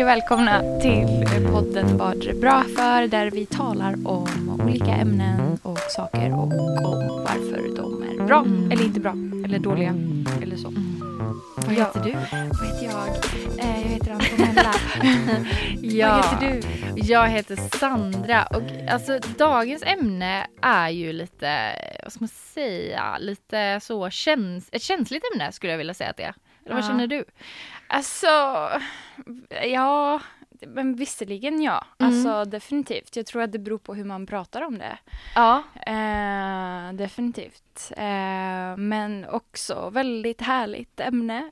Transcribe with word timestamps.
Hej 0.00 0.04
och 0.04 0.08
välkomna 0.10 0.80
till 0.80 1.26
podden 1.52 1.96
Vad 1.98 2.22
är 2.22 2.28
det 2.32 2.40
bra 2.40 2.64
för? 2.76 3.06
Där 3.08 3.30
vi 3.30 3.46
talar 3.46 3.92
om 4.06 4.60
olika 4.64 4.84
ämnen 4.86 5.58
och 5.62 5.78
saker 5.78 6.32
och 6.32 6.42
om 6.42 7.24
varför 7.28 7.76
de 7.76 8.02
är 8.02 8.26
bra 8.26 8.38
Mm. 8.46 8.70
eller 8.72 8.84
inte 8.84 9.00
bra 9.00 9.10
eller 9.44 9.58
dåliga 9.58 9.94
eller 10.42 10.56
så. 10.56 10.72
Vad 11.56 11.74
Ja. 11.74 11.84
heter 11.84 12.04
du? 12.04 12.12
Vad 12.12 12.66
heter 12.68 12.84
jag? 12.84 13.08
Eh, 13.58 13.80
jag 13.82 13.88
heter 13.88 14.12
Antonella. 14.12 14.74
Ja, 15.82 16.30
Vad 16.40 16.40
heter 16.50 16.68
du? 16.94 17.00
jag 17.00 17.28
heter 17.28 17.56
Sandra 17.78 18.44
och 18.44 18.62
alltså 18.90 19.18
dagens 19.38 19.82
ämne 19.82 20.46
är 20.62 20.88
ju 20.88 21.12
lite, 21.12 21.72
vad 22.02 22.12
ska 22.12 22.20
man 22.22 22.28
säga, 22.28 23.18
lite 23.18 23.80
så 23.82 24.10
käns 24.10 24.68
ett 24.72 24.82
känsligt 24.82 25.22
ämne 25.34 25.52
skulle 25.52 25.72
jag 25.72 25.78
vilja 25.78 25.94
säga 25.94 26.10
att 26.10 26.16
det 26.16 26.22
är. 26.22 26.34
Eller 26.66 26.74
vad 26.74 26.84
Ja. 26.84 26.88
känner 26.88 27.06
du? 27.06 27.24
Alltså, 27.92 28.26
ja, 29.66 30.20
men 30.66 30.94
visserligen 30.96 31.62
ja. 31.62 31.84
Mm. 31.98 32.12
Alltså 32.12 32.44
definitivt. 32.50 33.16
Jag 33.16 33.26
tror 33.26 33.42
att 33.42 33.52
det 33.52 33.58
beror 33.58 33.78
på 33.78 33.94
hur 33.94 34.04
man 34.04 34.26
pratar 34.26 34.62
om 34.62 34.78
det. 34.78 34.98
Ja. 35.34 35.62
Eh, 35.86 36.92
definitivt. 36.94 37.92
Eh, 37.96 38.76
men 38.76 39.26
också 39.30 39.90
väldigt 39.90 40.40
härligt 40.40 41.00
ämne, 41.00 41.50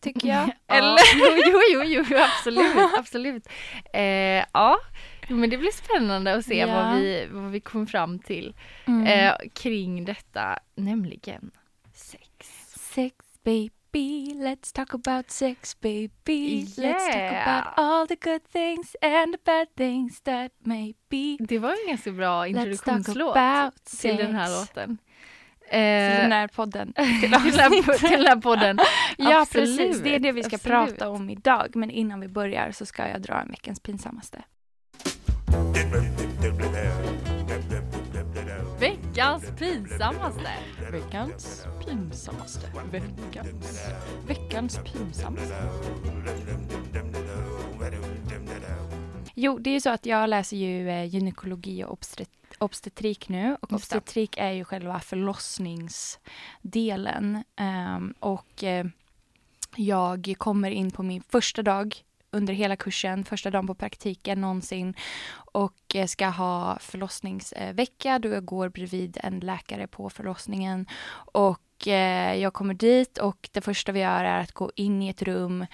tycker 0.00 0.28
jag. 0.28 0.50
Eller? 0.66 0.98
Jo, 1.14 1.60
jo, 1.72 1.82
jo, 1.84 2.04
jo, 2.10 2.16
absolut, 2.18 2.76
absolut. 2.98 3.48
Eh, 3.92 4.44
ja, 4.52 4.76
men 5.28 5.50
det 5.50 5.58
blir 5.58 5.72
spännande 5.72 6.34
att 6.34 6.44
se 6.44 6.58
Ja. 6.58 6.66
vad, 6.66 6.96
vi, 6.96 7.28
vad 7.30 7.50
vi 7.50 7.60
kommer 7.60 7.86
fram 7.86 8.18
till 8.18 8.54
Mm. 8.86 9.06
eh, 9.06 9.34
kring 9.54 10.04
detta, 10.04 10.58
nämligen 10.74 11.50
sex. 11.94 12.26
Sex 12.94 13.16
baby, 13.44 13.70
let's 13.98 14.72
talk 14.72 14.94
about 14.94 15.30
sex 15.30 15.80
baby. 15.80 16.66
Let's 16.76 17.06
talk 17.06 17.14
Yeah. 17.14 17.42
about 17.42 17.72
all 17.76 18.06
the 18.06 18.16
good 18.16 18.44
things 18.52 18.96
and 19.02 19.32
the 19.34 19.38
bad 19.44 19.68
things 19.76 20.20
that 20.20 20.52
may 20.64 20.94
be. 21.10 21.36
Det 21.40 21.58
var 21.58 21.70
en 21.70 21.88
ganska 21.88 22.12
bra 22.12 22.46
introduktionslåt 22.46 23.84
till 24.00 24.16
den 24.16 24.34
här 24.34 24.60
låten. 24.60 24.98
Till 25.70 25.78
den 26.22 26.32
här 26.32 26.48
podden. 26.48 26.92
till, 26.92 27.30
den 27.30 27.40
här, 27.40 27.98
till 27.98 28.10
den 28.10 28.26
här 28.26 28.36
podden. 28.40 28.78
Ja, 29.18 29.40
Absolut, 29.40 29.78
precis. 29.78 30.02
Det 30.02 30.14
är 30.14 30.18
det 30.18 30.32
vi 30.32 30.42
ska 30.42 30.56
absolut. 30.56 30.88
prata 30.88 31.08
om 31.08 31.30
idag. 31.30 31.76
Men 31.76 31.90
innan 31.90 32.20
vi 32.20 32.28
börjar 32.28 32.70
så 32.72 32.86
ska 32.86 33.08
jag 33.08 33.22
dra 33.22 33.40
en 33.40 33.48
veckans 33.50 33.80
pinsammaste. 33.80 34.42
Veckans 39.10 39.50
pinsammaste. 39.58 40.50
Veckans 40.92 41.66
pinsammaste. 41.86 42.72
Veckans, 42.92 43.80
veckans 44.26 44.78
pinsammaste. 44.78 45.54
Jo, 49.34 49.58
det 49.58 49.70
är 49.70 49.74
ju 49.74 49.80
så 49.80 49.90
att 49.90 50.06
jag 50.06 50.30
läser 50.30 50.56
ju 50.56 50.90
eh, 50.90 51.04
gynekologi 51.04 51.84
och 51.84 51.92
obstet 51.92 52.30
obstetrik 52.58 53.28
nu. 53.28 53.56
Och 53.60 53.72
Just 53.72 53.90
det. 53.90 53.98
obstetrik 53.98 54.34
är 54.38 54.50
ju 54.50 54.64
själva 54.64 55.00
förlossningsdelen. 55.00 57.44
Ehm, 57.56 58.14
och 58.20 58.64
eh, 58.64 58.86
jag 59.76 60.34
kommer 60.38 60.70
in 60.70 60.90
på 60.90 61.02
min 61.02 61.22
första 61.22 61.62
dag 61.62 61.94
under 62.32 62.54
hela 62.54 62.76
kursen, 62.76 63.24
första 63.24 63.50
dagen 63.50 63.66
på 63.66 63.74
praktiken 63.74 64.40
någonsin 64.40 64.94
och 65.52 65.94
eh, 65.94 66.06
ska 66.06 66.28
ha 66.28 66.78
förlossningsvecka 66.80 68.18
då 68.18 68.28
jag 68.28 68.44
går 68.44 68.68
bredvid 68.68 69.18
en 69.22 69.40
läkare 69.40 69.86
på 69.86 70.10
förlossningen. 70.10 70.86
Och 71.32 71.88
eh, 71.88 72.34
jag 72.34 72.52
kommer 72.52 72.74
dit 72.74 73.18
och 73.18 73.48
det 73.52 73.60
första 73.60 73.92
vi 73.92 74.00
gör 74.00 74.24
är 74.24 74.40
att 74.40 74.52
gå 74.52 74.70
in 74.74 75.02
i 75.02 75.08
ett 75.08 75.22
rum 75.22 75.66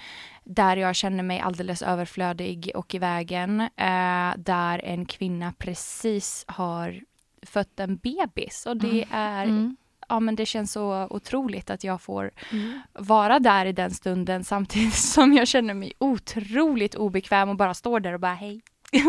där 0.45 0.77
jag 0.77 0.97
känner 0.97 1.23
mig 1.23 1.41
alldeles 1.41 1.83
överflödig 1.83 2.71
och 2.75 2.95
i 2.95 2.99
vägen. 2.99 3.61
Eh, 3.61 4.33
där 4.37 4.79
en 4.85 5.07
kvinna 5.07 5.53
precis 5.59 6.45
har 6.49 7.01
fött 7.43 7.81
en 7.81 7.97
bebis 7.97 8.67
och 8.67 8.77
det 8.77 9.07
är 9.11 9.45
Mm. 9.45 9.77
Ja 10.09 10.21
men 10.21 10.37
det 10.37 10.47
känns 10.47 10.73
så 10.73 11.07
otroligt 11.11 11.71
att 11.71 11.85
jag 11.85 12.01
får 12.03 12.31
Mm. 12.53 12.81
vara 12.93 13.39
där 13.39 13.67
i 13.67 13.73
den 13.73 13.91
stunden 13.91 14.45
samtidigt 14.45 14.95
som 15.15 15.33
jag 15.33 15.49
känner 15.49 15.75
mig 15.75 15.93
otroligt 15.99 16.95
obekväm 16.95 17.49
och 17.49 17.57
bara 17.57 17.75
står 17.75 18.01
där 18.01 18.13
och 18.13 18.21
bara 18.21 18.35
hej. 18.35 18.61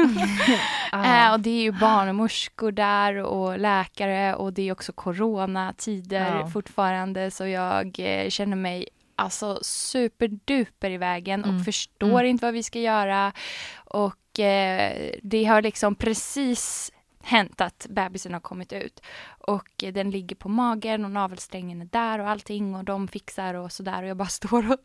Eh, 0.94 1.32
och 1.34 1.40
det 1.40 1.50
är 1.50 1.62
ju 1.62 1.72
barnmorskor 1.72 2.72
där 2.72 3.16
och 3.18 3.60
läkare 3.60 4.36
och 4.36 4.54
det 4.54 4.62
är 4.62 4.72
också 4.72 4.94
coronatider 4.94 6.36
Ja. 6.40 6.48
fortfarande 6.48 7.32
så 7.32 7.48
jag 7.48 8.00
eh, 8.00 8.30
känner 8.30 8.56
mig 8.58 8.88
alltså 9.16 9.60
superduper 9.62 10.90
i 10.92 10.98
vägen 10.98 11.44
och 11.44 11.50
Mm. 11.50 11.64
förstår 11.64 12.08
Mm. 12.20 12.26
inte 12.26 12.46
vad 12.46 12.54
vi 12.54 12.64
ska 12.64 12.80
göra. 12.80 13.32
Och 13.76 14.40
eh, 14.40 15.12
det 15.24 15.44
har 15.46 15.62
liksom 15.62 15.96
precis 15.96 16.92
hänt 17.28 17.62
att 17.62 17.88
bebisen 17.90 18.34
har 18.34 18.40
kommit 18.40 18.74
ut. 18.74 19.02
Och 19.40 19.84
eh, 19.84 19.94
den 19.94 20.12
ligger 20.12 20.36
på 20.36 20.50
magen 20.50 21.06
och 21.06 21.12
navelsträngen 21.12 21.82
är 21.82 21.86
där 21.86 22.20
och 22.20 22.30
allting 22.30 22.76
och 22.76 22.84
de 22.84 23.08
fixar 23.08 23.54
och 23.54 23.72
sådär 23.72 24.04
och 24.04 24.10
jag 24.10 24.18
bara 24.18 24.28
står 24.28 24.72
och 24.72 24.78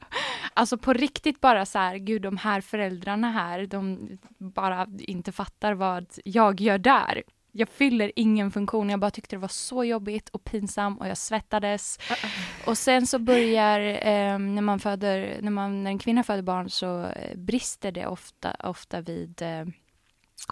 alltså 0.55 0.79
på 0.79 0.93
riktigt 0.93 1.41
bara 1.41 1.67
så 1.67 1.79
här, 1.79 1.97
gud 1.97 2.23
de 2.23 2.37
här 2.37 2.61
föräldrarna 2.61 3.31
här, 3.31 3.67
de 3.67 4.09
bara 4.39 4.87
inte 4.99 5.33
fattar 5.33 5.75
vad 5.75 6.07
jag 6.25 6.61
gör 6.61 6.79
där. 6.79 7.23
Jag 7.55 7.69
fyller 7.69 8.13
ingen 8.17 8.51
funktion, 8.51 8.91
jag 8.91 9.01
bara 9.01 9.11
tyckte 9.11 9.37
det 9.37 9.41
var 9.41 9.49
så 9.49 9.85
jobbigt 9.85 10.29
och 10.29 10.45
pinsamt 10.45 11.01
och 11.01 11.09
jag 11.09 11.19
svettades. 11.19 11.99
Och 12.67 12.79
sen 12.79 13.07
så 13.07 13.19
börjar, 13.19 13.81
eh, 13.81 14.39
när 14.39 14.63
man 14.63 14.81
föder, 14.81 15.39
när, 15.43 15.51
man, 15.51 15.83
när 15.83 15.91
en 15.91 15.99
kvinna 15.99 16.23
föder 16.23 16.43
barn 16.43 16.71
så 16.71 17.05
eh, 17.05 17.37
brister 17.37 17.93
det 17.93 18.07
ofta, 18.07 18.57
ofta 18.61 19.01
vid 19.01 19.43
eh, 19.43 19.65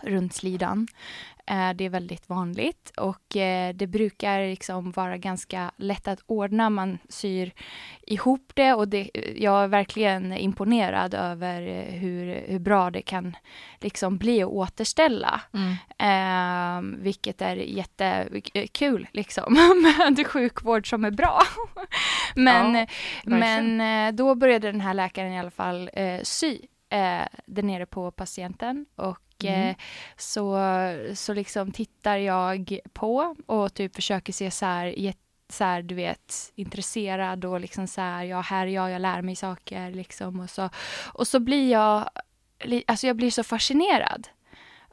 runt 0.03 0.35
slidan. 0.35 0.87
Eh, 1.51 1.71
det 1.75 1.85
är 1.85 1.89
väldigt 1.89 2.29
vanligt 2.29 2.93
och 2.97 3.37
eh, 3.37 3.75
det 3.75 3.87
brukar 3.87 4.41
liksom 4.41 4.91
vara 4.91 5.17
ganska 5.17 5.71
lätt 5.77 6.09
att 6.09 6.21
ordna. 6.27 6.71
Man 6.71 6.99
syr 7.09 7.53
ihop 8.07 8.53
det 8.55 8.75
och 8.75 8.89
det, 8.89 9.11
jag 9.37 9.65
är 9.65 9.69
verkligen 9.69 10.33
imponerad 10.33 11.15
över 11.15 11.63
eh, 11.63 11.95
hur, 11.95 12.45
hur 12.47 12.59
bra 12.59 12.91
det 12.91 13.03
kan 13.03 13.37
liksom 13.81 14.19
bli 14.19 14.43
att 14.43 14.49
återställa. 14.49 15.41
Mm. 15.53 15.77
Eh, 15.99 16.99
vilket 17.03 17.43
är 17.43 17.57
jättekul 17.57 19.09
liksom 19.13 19.55
med 20.17 20.27
sjukvård 20.27 20.91
som 20.91 21.05
är 21.05 21.11
bra. 21.11 21.43
men 22.35 22.75
Ja, 22.75 22.87
men 23.25 24.17
då 24.17 24.35
började 24.35 24.73
den 24.73 24.81
här 24.81 24.95
läkaren 24.95 25.33
i 25.33 25.39
alla 25.39 25.51
fall 25.51 25.91
eh, 25.93 26.21
sy 26.23 26.59
eh, 26.91 27.27
där 27.47 27.63
nere 27.63 27.87
på 27.87 28.11
patienten 28.11 28.87
och 28.97 29.21
Mm. 29.45 29.69
eh, 29.69 29.77
så, 30.17 30.59
så 31.15 31.33
liksom 31.35 31.73
tittar 31.73 32.17
jag 32.17 32.79
på 32.93 33.37
och 33.47 33.75
typ 33.75 33.95
försöker 33.97 34.33
se 34.33 34.51
så 34.51 34.67
här, 34.67 35.15
så 35.49 35.65
här, 35.65 35.83
du 35.83 35.95
vet, 35.95 36.53
intresserad 36.55 37.45
och 37.45 37.61
liksom 37.61 37.87
så 37.87 38.01
här, 38.01 38.25
ja, 38.25 38.41
här 38.41 38.67
är 38.67 38.71
jag, 38.71 38.91
jag 38.91 39.03
lär 39.03 39.23
mig 39.23 39.37
saker 39.37 39.91
liksom 39.91 40.41
och 40.41 40.51
så, 40.51 40.71
och 41.13 41.29
så 41.29 41.41
blir 41.41 41.73
jag, 41.73 42.09
alltså 42.87 43.07
jag 43.07 43.17
blir 43.17 43.31
så 43.31 43.43
fascinerad 43.45 44.29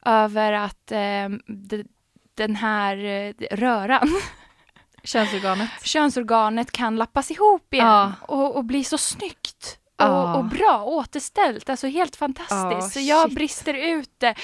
över 0.06 0.54
att 0.54 0.92
eh, 0.92 1.30
de, 1.48 1.84
den 2.34 2.56
här 2.56 2.98
eh, 2.98 3.34
röran, 3.52 4.10
Könsorganet. 5.04 5.70
könsorganet 5.84 6.72
kan 6.72 6.96
lappas 6.96 7.32
ihop 7.32 7.74
igen 7.74 7.88
Ja. 7.88 8.14
och, 8.22 8.56
och 8.56 8.66
bli 8.66 8.84
så 8.84 8.98
snyggt. 8.98 9.47
Och, 10.04 10.36
och 10.38 10.46
bra, 10.46 10.84
återställt, 10.86 11.70
alltså 11.70 11.88
helt 11.88 12.16
fantastiskt. 12.16 12.72
Ja, 12.72 12.82
så 12.82 13.00
jag 13.00 13.26
shit. 13.28 13.36
brister 13.36 13.74
ut 13.74 14.10
det. 14.18 14.36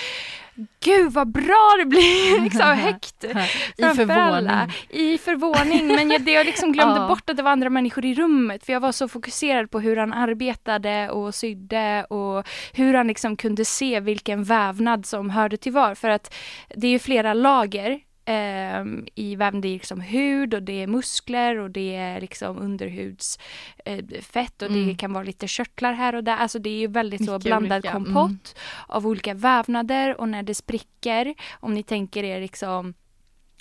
Gud 0.83 1.11
vad 1.13 1.31
bra 1.31 1.75
det 1.79 1.85
blir, 1.85 2.41
liksom 2.43 2.61
högt. 2.67 3.23
I 3.23 3.83
förvåning. 3.83 4.09
alla. 4.17 4.69
I 4.89 5.17
förvåning, 5.17 5.87
men 5.87 6.11
jag, 6.11 6.21
det 6.21 6.31
jag 6.31 6.45
liksom 6.45 6.71
glömde 6.71 6.95
Ja. 6.99 7.07
bort 7.07 7.29
att 7.29 7.37
det 7.37 7.43
var 7.43 7.51
andra 7.51 7.69
människor 7.69 8.05
i 8.05 8.15
rummet 8.15 8.65
för 8.65 8.73
jag 8.73 8.79
var 8.79 8.91
så 8.91 9.07
fokuserad 9.07 9.71
på 9.71 9.79
hur 9.79 9.97
han 9.97 10.13
arbetade 10.13 11.09
och 11.09 11.35
sydde 11.35 12.05
och 12.09 12.47
hur 12.73 12.93
han 12.93 13.07
liksom 13.07 13.37
kunde 13.37 13.65
se 13.65 13.99
vilken 13.99 14.43
vävnad 14.43 15.05
som 15.05 15.29
hörde 15.29 15.57
till 15.57 15.71
var 15.71 15.95
för 15.95 16.09
att 16.09 16.33
det 16.75 16.87
är 16.87 16.91
ju 16.91 16.99
flera 16.99 17.33
lager 17.33 17.99
ehm, 18.25 19.05
i 19.15 19.35
vävnad. 19.35 19.61
Det 19.61 19.67
är 19.67 19.73
liksom 19.73 20.01
hud 20.01 20.53
och 20.53 20.63
det 20.63 20.83
är 20.83 20.87
muskler 20.87 21.57
och 21.59 21.71
det 21.71 21.95
är 21.95 22.21
liksom 22.21 22.57
underhudsfett 22.57 23.41
eh, 23.85 24.21
fett 24.21 24.61
och 24.61 24.71
det 24.71 24.79
Mm. 24.83 24.97
kan 24.97 25.13
vara 25.13 25.23
lite 25.23 25.47
körtlar 25.47 25.93
här 25.93 26.15
och 26.15 26.23
där. 26.23 26.37
Alltså 26.37 26.59
det 26.59 26.69
är 26.69 26.79
ju 26.79 26.87
väldigt 26.87 27.25
så 27.25 27.31
Mycket 27.31 27.45
blandad 27.45 27.77
olika, 27.77 27.91
kompott 27.91 28.29
mm. 28.55 28.85
av 28.87 29.07
olika 29.07 29.33
vävnader 29.33 30.21
och 30.21 30.29
när 30.29 30.43
det 30.43 30.55
spricker, 30.55 31.33
om 31.59 31.73
ni 31.73 31.83
tänker 31.83 32.23
er 32.23 32.41
liksom 32.41 32.93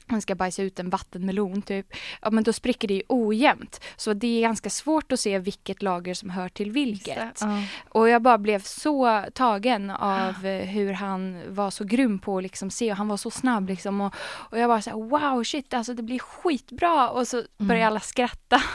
man 0.06 0.22
ska 0.22 0.34
bajsa 0.34 0.62
ut 0.62 0.78
en 0.78 0.90
vattenmelon 0.90 1.62
typ, 1.62 1.87
ja 2.22 2.31
men 2.31 2.44
då 2.44 2.52
spricker 2.52 2.88
det 2.88 2.94
ju 2.94 3.02
ojämnt. 3.08 3.81
Så 3.96 4.12
det 4.12 4.26
är 4.38 4.43
ganska 4.43 4.70
svårt 4.70 5.12
att 5.12 5.20
se 5.20 5.38
vilket 5.38 5.82
lager 5.82 6.14
som 6.14 6.31
hör 6.31 6.49
till 6.49 6.70
vilket. 6.70 7.40
Ja. 7.40 7.62
Och 7.88 8.08
jag 8.08 8.22
bara 8.22 8.38
blev 8.38 8.62
så 8.62 9.25
tagen 9.34 9.90
av 9.90 10.46
eh, 10.46 10.66
hur 10.66 10.93
han 10.93 11.43
var 11.54 11.70
så 11.70 11.84
grym 11.84 12.19
på 12.19 12.37
att 12.37 12.43
liksom 12.43 12.70
se 12.70 12.90
och 12.90 12.96
han 12.96 13.08
var 13.08 13.16
så 13.16 13.31
snabb 13.31 13.69
liksom 13.69 14.00
och, 14.00 14.14
och 14.50 14.58
jag 14.58 14.70
bara 14.70 14.82
så 14.82 14.90
här, 14.90 14.96
wow 14.96 15.44
shit 15.44 15.75
alltså 15.75 15.94
det 15.94 16.02
blir 16.02 16.19
skitbra 16.19 17.10
och 17.10 17.28
så 17.28 17.43
började 17.58 17.87
alla 17.87 18.00
skratta. 18.00 18.62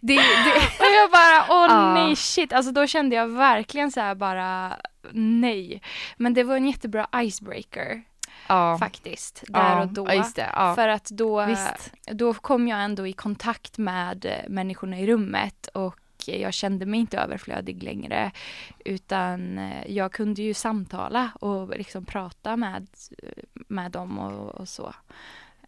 Det, 0.00 0.14
det, 0.16 0.20
Och 0.80 0.92
jag 1.00 1.10
bara 1.10 1.44
åh 1.48 1.66
Ja. 1.70 1.94
nej 1.94 2.16
shit, 2.16 2.52
alltså 2.52 2.72
då 2.72 2.86
kände 2.86 3.16
jag 3.16 3.28
verkligen 3.28 3.90
så 3.92 4.00
här 4.00 4.14
bara 4.14 4.76
nej. 5.10 5.82
Men 6.16 6.34
det 6.34 6.44
var 6.44 6.56
en 6.56 6.66
jättebra 6.66 7.06
icebreaker 7.16 8.02
ja. 8.46 8.78
faktiskt, 8.78 9.44
där 9.48 9.76
ja. 9.76 9.82
och 9.82 9.88
då. 9.88 10.04
Det. 10.04 10.74
För 10.74 10.88
att 10.88 11.04
då, 11.04 11.46
Visst. 11.46 11.92
då 12.06 12.34
kom 12.34 12.68
jag 12.68 12.84
ändå 12.84 13.06
i 13.06 13.12
kontakt 13.12 13.78
med 13.78 14.24
eh, 14.24 14.48
människorna 14.48 14.98
i 14.98 15.06
rummet 15.06 15.66
och 15.66 15.98
jag 16.26 16.54
kände 16.54 16.86
mig 16.86 17.00
inte 17.00 17.18
överflödig 17.18 17.82
längre 17.82 18.30
utan 18.84 19.58
eh, 19.58 19.92
jag 19.92 20.12
kunde 20.12 20.42
ju 20.42 20.54
samtala 20.54 21.30
och 21.40 21.68
liksom 21.68 22.04
prata 22.04 22.56
med, 22.56 22.86
med 23.68 23.90
dem 23.90 24.18
och, 24.18 24.54
och 24.54 24.68
så. 24.68 24.94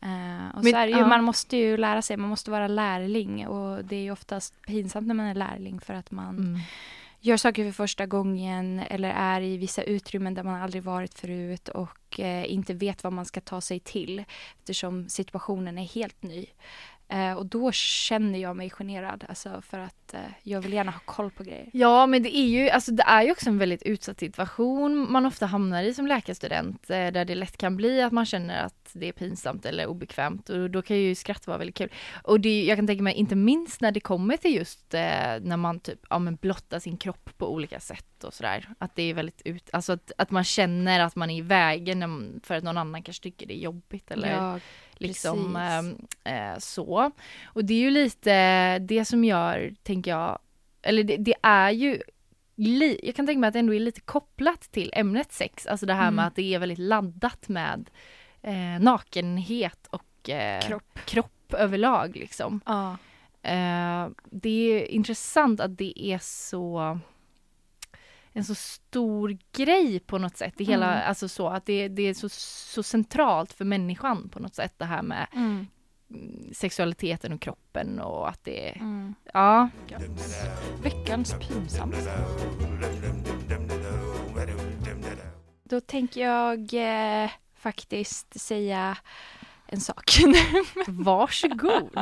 Eh, 0.03 0.57
och 0.57 0.65
Men- 0.65 0.73
så 0.73 0.77
är 0.79 0.87
ju, 0.87 0.99
ja. 0.99 1.07
man 1.07 1.25
måste 1.25 1.57
ju 1.57 1.77
lära 1.77 2.03
sig, 2.03 2.17
man 2.17 2.29
måste 2.29 2.51
vara 2.51 2.69
lärling 2.69 3.47
och 3.47 3.85
det 3.85 3.97
är 3.97 4.03
ju 4.03 4.11
oftast 4.11 4.63
pinsamt 4.63 5.07
när 5.07 5.15
man 5.15 5.27
är 5.27 5.35
lärling 5.35 5.81
för 5.81 5.95
att 5.95 6.11
man 6.11 6.39
Mm 6.39 6.61
gör 7.25 7.37
saker 7.37 7.65
för 7.65 7.73
första 7.73 8.07
gången 8.07 8.81
eller 8.91 9.11
är 9.11 9.41
i 9.41 9.57
vissa 9.57 9.83
utrymmen 9.83 10.35
där 10.35 10.43
man 10.43 10.63
aldrig 10.63 10.83
varit 10.83 11.15
förut 11.15 11.69
och 11.69 12.21
eh, 12.21 12.53
inte 12.53 12.75
vet 12.75 13.05
vad 13.05 13.13
man 13.13 13.25
ska 13.25 13.41
ta 13.41 13.61
sig 13.61 13.81
till 13.81 14.25
eftersom 14.59 15.09
situationen 15.09 15.79
är 15.79 15.85
helt 15.85 16.23
ny. 16.23 16.47
Eh, 17.09 17.33
och 17.33 17.47
då 17.47 17.73
känner 17.73 18.39
jag 18.39 18.57
mig 18.57 18.71
generad, 18.71 19.25
alltså 19.29 19.63
för 19.63 19.79
att 19.79 20.15
eh, 20.15 20.21
jag 20.43 20.61
vill 20.61 20.73
gärna 20.73 20.91
ha 20.91 21.01
koll 21.05 21.31
på 21.31 21.45
grejer. 21.45 21.71
Ja 21.73 22.07
men 22.07 22.23
det 22.23 22.37
är 22.37 22.47
ju, 22.47 22.71
alltså 22.71 22.93
det 22.93 23.03
är 23.03 23.23
ju 23.23 23.31
också 23.31 23.49
en 23.49 23.59
väldigt 23.59 23.83
utsatt 23.83 24.21
situation 24.21 25.13
man 25.13 25.27
ofta 25.27 25.47
hamnar 25.47 25.83
i 25.83 25.95
som 25.95 26.07
läkarstudent 26.07 26.91
eh, 26.91 27.07
där 27.07 27.25
det 27.25 27.35
lätt 27.35 27.57
kan 27.57 27.77
bli 27.77 28.03
att 28.03 28.13
man 28.13 28.27
känner 28.27 28.65
att 28.65 28.91
det 28.93 29.09
är 29.09 29.13
pinsamt 29.13 29.67
eller 29.67 29.87
obekvämt 29.87 30.49
och 30.49 30.71
då 30.71 30.83
kan 30.83 30.97
ju 30.97 31.15
skratt 31.15 31.47
vara 31.47 31.59
väldigt 31.59 31.77
kul. 31.77 31.91
Och 32.23 32.41
det, 32.41 32.65
jag 32.65 32.79
kan 32.79 32.87
tänka 32.87 33.03
mig 33.03 33.15
inte 33.15 33.37
minst 33.37 33.81
när 33.81 33.93
det 33.93 34.01
kommer 34.01 34.37
till 34.37 34.55
just 34.55 34.95
eh, 34.95 35.01
när 35.41 35.57
man 35.57 35.81
typ, 35.81 36.01
ja 36.11 36.19
men 36.19 36.37
blottar 36.37 36.79
sin 36.79 36.97
kropp 36.97 37.31
på 37.39 37.53
olika 37.53 37.81
sätt 37.81 38.25
och 38.25 38.35
sådär. 38.35 38.69
Att 38.79 38.97
det 38.97 39.03
är 39.03 39.15
väldigt 39.15 39.43
ut, 39.45 39.71
alltså 39.73 39.93
att, 39.93 40.13
att 40.19 40.31
man 40.31 40.45
känner 40.45 41.01
att 41.01 41.17
man 41.17 41.31
är 41.31 41.39
i 41.39 41.41
vägen 41.41 42.41
för 42.45 42.55
att 42.55 42.65
någon 42.65 42.79
annan 42.79 43.03
kanske 43.03 43.23
tycker 43.23 43.47
det 43.47 43.55
är 43.55 43.63
jobbigt 43.63 44.11
eller 44.11 44.31
Ja, 44.31 44.59
liksom 45.01 45.55
precis. 45.55 46.05
eh, 46.25 46.59
så. 46.59 47.11
Och 47.45 47.65
det 47.65 47.75
är 47.75 47.79
ju 47.79 47.91
lite 47.91 48.79
det 48.79 49.05
som 49.05 49.25
gör, 49.25 49.75
tänker 49.83 50.11
jag, 50.11 50.39
eller 50.83 51.05
det, 51.05 51.17
det 51.17 51.35
är 51.43 51.71
ju 51.71 52.01
li, 52.57 53.01
jag 53.03 53.15
kan 53.17 53.27
tänka 53.27 53.39
mig 53.39 53.49
att 53.49 53.53
det 53.53 53.59
ändå 53.59 53.75
är 53.75 53.81
lite 53.81 54.01
kopplat 54.01 54.61
till 54.61 54.91
ämnet 54.95 55.33
sex, 55.33 55.67
alltså 55.67 55.87
det 55.87 55.95
här 55.95 56.03
Mm. 56.03 56.15
med 56.15 56.27
att 56.27 56.37
det 56.37 56.55
är 56.55 56.59
väldigt 56.59 56.79
laddat 56.79 57.49
med 57.49 57.91
eh, 58.43 58.81
nakenhet 58.81 59.87
och 59.91 60.31
eh, 60.31 60.61
Kropp. 60.63 60.99
kropp 61.07 61.55
överlag 61.55 62.17
liksom. 62.17 62.61
ja. 62.67 62.97
Eh, 63.43 64.09
det 64.25 64.49
är 64.81 64.87
intressant 64.91 65.61
att 65.61 65.79
det 65.79 66.03
är 66.05 66.19
så 66.19 66.99
en 68.37 68.45
så 68.45 68.55
stor 68.55 69.39
grej 69.53 70.01
på 70.01 70.19
något 70.19 70.37
sätt. 70.37 70.55
Det 70.57 70.65
hela, 70.65 70.93
Mm. 70.95 71.09
alltså 71.09 71.29
så 71.29 71.49
att 71.49 71.67
det, 71.67 71.89
det 71.89 72.03
är 72.03 72.15
så, 72.15 72.29
så 72.29 72.83
centralt 72.83 73.53
för 73.53 73.65
människan 73.65 74.29
på 74.29 74.41
något 74.41 74.55
sätt 74.55 74.75
det 74.79 74.85
här 74.85 75.03
med 75.03 75.27
Mm. 75.33 75.67
mm, 76.11 76.55
sexualiteten 76.55 77.33
och 77.33 77.41
kroppen 77.41 78.01
och 78.01 78.29
att 78.29 78.45
det 78.45 78.69
är, 78.71 78.77
Mm. 78.77 79.15
ja. 79.33 79.69
Veckans 80.83 81.35
pinsamt. 81.41 81.97
Då 85.65 85.81
tänker 85.81 86.21
jag 86.21 86.75
eh, 87.25 87.31
faktiskt 87.55 88.41
säga 88.41 88.99
en 89.67 89.81
sak. 89.81 90.11
Varsågod. 90.87 91.91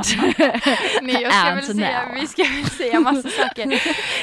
Nej, 1.02 1.22
jag 1.22 1.32
ska 1.32 1.54
väl 1.54 1.64
säga, 1.64 2.06
now. 2.06 2.14
vi 2.20 2.26
ska 2.26 2.42
väl 2.42 2.70
säga 2.70 3.00
massa 3.00 3.28
saker. 3.28 3.82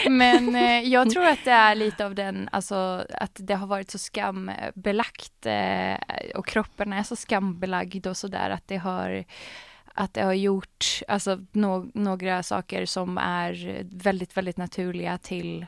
Men 0.10 0.56
eh, 0.56 0.80
jag 0.80 1.10
tror 1.10 1.26
att 1.26 1.46
det 1.46 1.52
är 1.52 1.76
lite 1.76 2.06
av 2.06 2.16
den, 2.16 2.50
alltså 2.52 3.06
att 3.14 3.32
det 3.40 3.54
har 3.56 3.68
varit 3.68 3.92
så 3.92 3.98
skambelagt 3.98 5.46
eh, 5.46 5.96
och 6.36 6.48
kroppen 6.48 6.94
är 6.94 7.04
så 7.04 7.16
skambelagd 7.16 8.08
och 8.08 8.18
sådär 8.18 8.50
att 8.50 8.68
det 8.68 8.78
har 8.78 9.24
att 9.94 10.14
det 10.14 10.22
har 10.24 10.34
gjort 10.34 11.02
alltså, 11.08 11.40
nå- 11.52 11.92
några 11.94 12.44
saker 12.44 12.86
som 12.86 13.18
är 13.18 13.84
väldigt, 13.92 14.38
väldigt 14.38 14.58
naturliga 14.58 15.18
till 15.18 15.66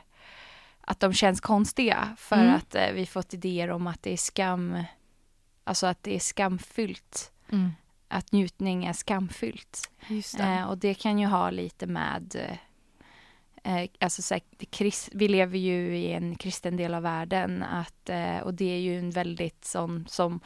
att 0.80 1.00
de 1.00 1.12
känns 1.12 1.40
konstiga 1.40 2.08
för 2.18 2.36
Mm. 2.36 2.54
att 2.54 2.74
eh, 2.74 2.92
vi 2.94 3.06
fått 3.06 3.34
idéer 3.34 3.70
om 3.70 3.86
att 3.86 4.02
det 4.02 4.12
är 4.12 4.16
skam, 4.16 4.82
alltså 5.64 5.86
att 5.86 6.02
det 6.02 6.14
är 6.14 6.18
skamfyllt, 6.18 7.31
Mm. 7.52 7.70
att 8.08 8.32
njutning 8.32 8.84
är 8.84 8.92
skamfyllt. 8.92 9.90
Just 10.08 10.38
det. 10.38 10.44
Eh, 10.44 10.64
och 10.70 10.78
det 10.78 10.94
kan 10.94 11.18
ju 11.18 11.26
ha 11.26 11.50
lite 11.50 11.86
med 11.86 12.36
eh, 13.64 13.78
eh, 13.82 13.88
Alltså 14.00 14.22
så 14.22 14.38
krist, 14.70 15.08
vi 15.12 15.28
lever 15.28 15.58
ju 15.58 15.96
i 15.98 16.12
en 16.12 16.34
kristen 16.34 16.76
del 16.76 16.94
av 16.94 17.02
världen 17.02 17.62
att, 17.62 18.08
eh, 18.08 18.38
och 18.38 18.54
det 18.54 18.64
är 18.74 18.78
ju 18.78 18.98
en 18.98 19.10
väldigt 19.10 19.64
sån 19.64 20.04
som 20.08 20.40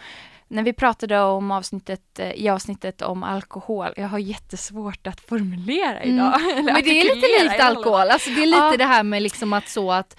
när 0.49 0.63
vi 0.63 0.73
pratade 0.73 1.21
om 1.21 1.51
avsnittet, 1.51 2.19
eh, 2.19 2.31
i 2.33 2.49
avsnittet 2.49 3.03
om 3.03 3.23
alkohol, 3.23 3.89
jag 3.97 4.09
har 4.09 4.19
jättesvårt 4.19 5.07
att 5.07 5.21
formulera 5.21 6.01
Mm. 6.01 6.15
idag. 6.15 6.35
eller 6.59 6.63
Men 6.73 6.83
det 6.85 7.01
är 7.01 7.15
lite 7.15 7.45
likt 7.45 7.61
alkohol, 7.63 8.09
alltså 8.11 8.31
det 8.31 8.43
är 8.43 8.47
lite 8.47 8.59
Ja. 8.59 8.77
det 8.77 8.85
här 8.85 9.03
med 9.03 9.23
liksom 9.23 9.53
att 9.53 9.69
så 9.69 9.93
att 9.93 10.17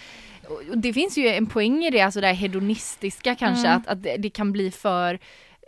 det 0.76 0.94
finns 0.94 1.18
ju 1.18 1.28
en 1.28 1.46
poäng 1.48 1.84
i 1.86 1.90
det, 1.90 2.02
alltså 2.02 2.22
det 2.22 2.28
här 2.28 2.34
hedonistiska 2.34 3.36
kanske, 3.36 3.68
Mm. 3.68 3.78
att, 3.82 3.88
att 3.88 4.04
det, 4.04 4.18
det 4.18 4.30
kan 4.30 4.52
bli 4.52 4.72
för 4.72 5.20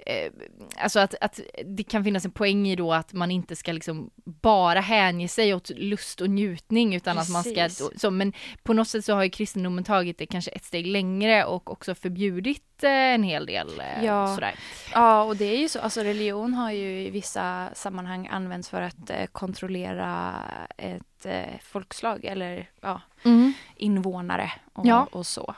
eh, 0.06 0.32
Alltså 0.78 1.00
att, 1.00 1.16
att 1.22 1.40
det 1.66 1.84
kan 1.84 2.04
finnas 2.04 2.26
en 2.26 2.32
poäng 2.32 2.68
i 2.68 2.76
då 2.76 2.94
att 2.94 3.14
man 3.14 3.32
inte 3.32 3.56
ska 3.56 3.72
liksom 3.72 4.10
bara 4.26 4.80
hänge 4.80 5.28
sig 5.28 5.54
åt 5.54 5.70
lust 5.70 6.22
och 6.22 6.30
njutning 6.30 6.96
utan 6.96 7.18
att 7.18 7.30
man 7.30 7.44
ska, 7.44 7.54
Precis. 7.54 8.02
så, 8.02 8.12
men 8.12 8.34
på 8.64 8.74
något 8.74 8.88
sätt 8.88 9.06
så 9.06 9.14
har 9.14 9.24
ju 9.24 9.30
kristendomen 9.30 9.84
tagit 9.84 10.18
det 10.18 10.26
kanske 10.26 10.52
ett 10.52 10.64
steg 10.66 10.86
längre 10.88 11.46
och 11.46 11.72
också 11.72 11.96
förbjudit 11.96 12.84
eh, 12.84 12.90
en 12.92 13.24
hel 13.24 13.46
del 13.46 13.80
eh, 13.80 14.06
Ja. 14.06 14.36
sådär. 14.36 14.56
Ja, 14.94 15.24
och 15.24 15.36
det 15.38 15.46
är 15.46 15.58
ju 15.58 15.70
så. 15.70 15.80
Alltså 15.80 16.02
religion 16.02 16.54
har 16.54 16.72
ju 16.72 17.02
i 17.02 17.10
vissa 17.10 17.70
sammanhang 17.74 18.28
använts 18.28 18.70
för 18.70 18.82
att 18.82 19.10
eh, 19.10 19.26
kontrollera 19.26 20.34
ett 20.78 21.26
folkslag 21.62 22.26
eller 22.26 22.70
ja, 22.82 23.02
Mm. 23.24 23.54
invånare 23.76 24.52
och, 24.74 24.86
Ja. 24.86 25.08
och 25.12 25.26
så. 25.28 25.56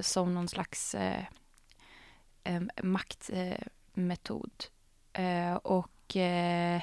Som 0.00 0.34
någon 0.34 0.48
slags 0.48 0.94
maktmetod. 2.82 3.50
Eh, 3.94 4.02
metod. 4.02 4.50
eh, 5.12 5.54
och 5.54 6.16
eh, 6.16 6.82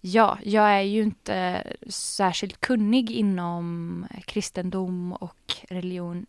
ja, 0.00 0.38
jag 0.42 0.70
är 0.70 0.80
ju 0.80 1.02
inte 1.02 1.64
särskilt 1.88 2.60
kunnig 2.60 3.10
inom 3.10 4.06
kristendom 4.26 5.12
och 5.12 5.54
religion 5.68 6.26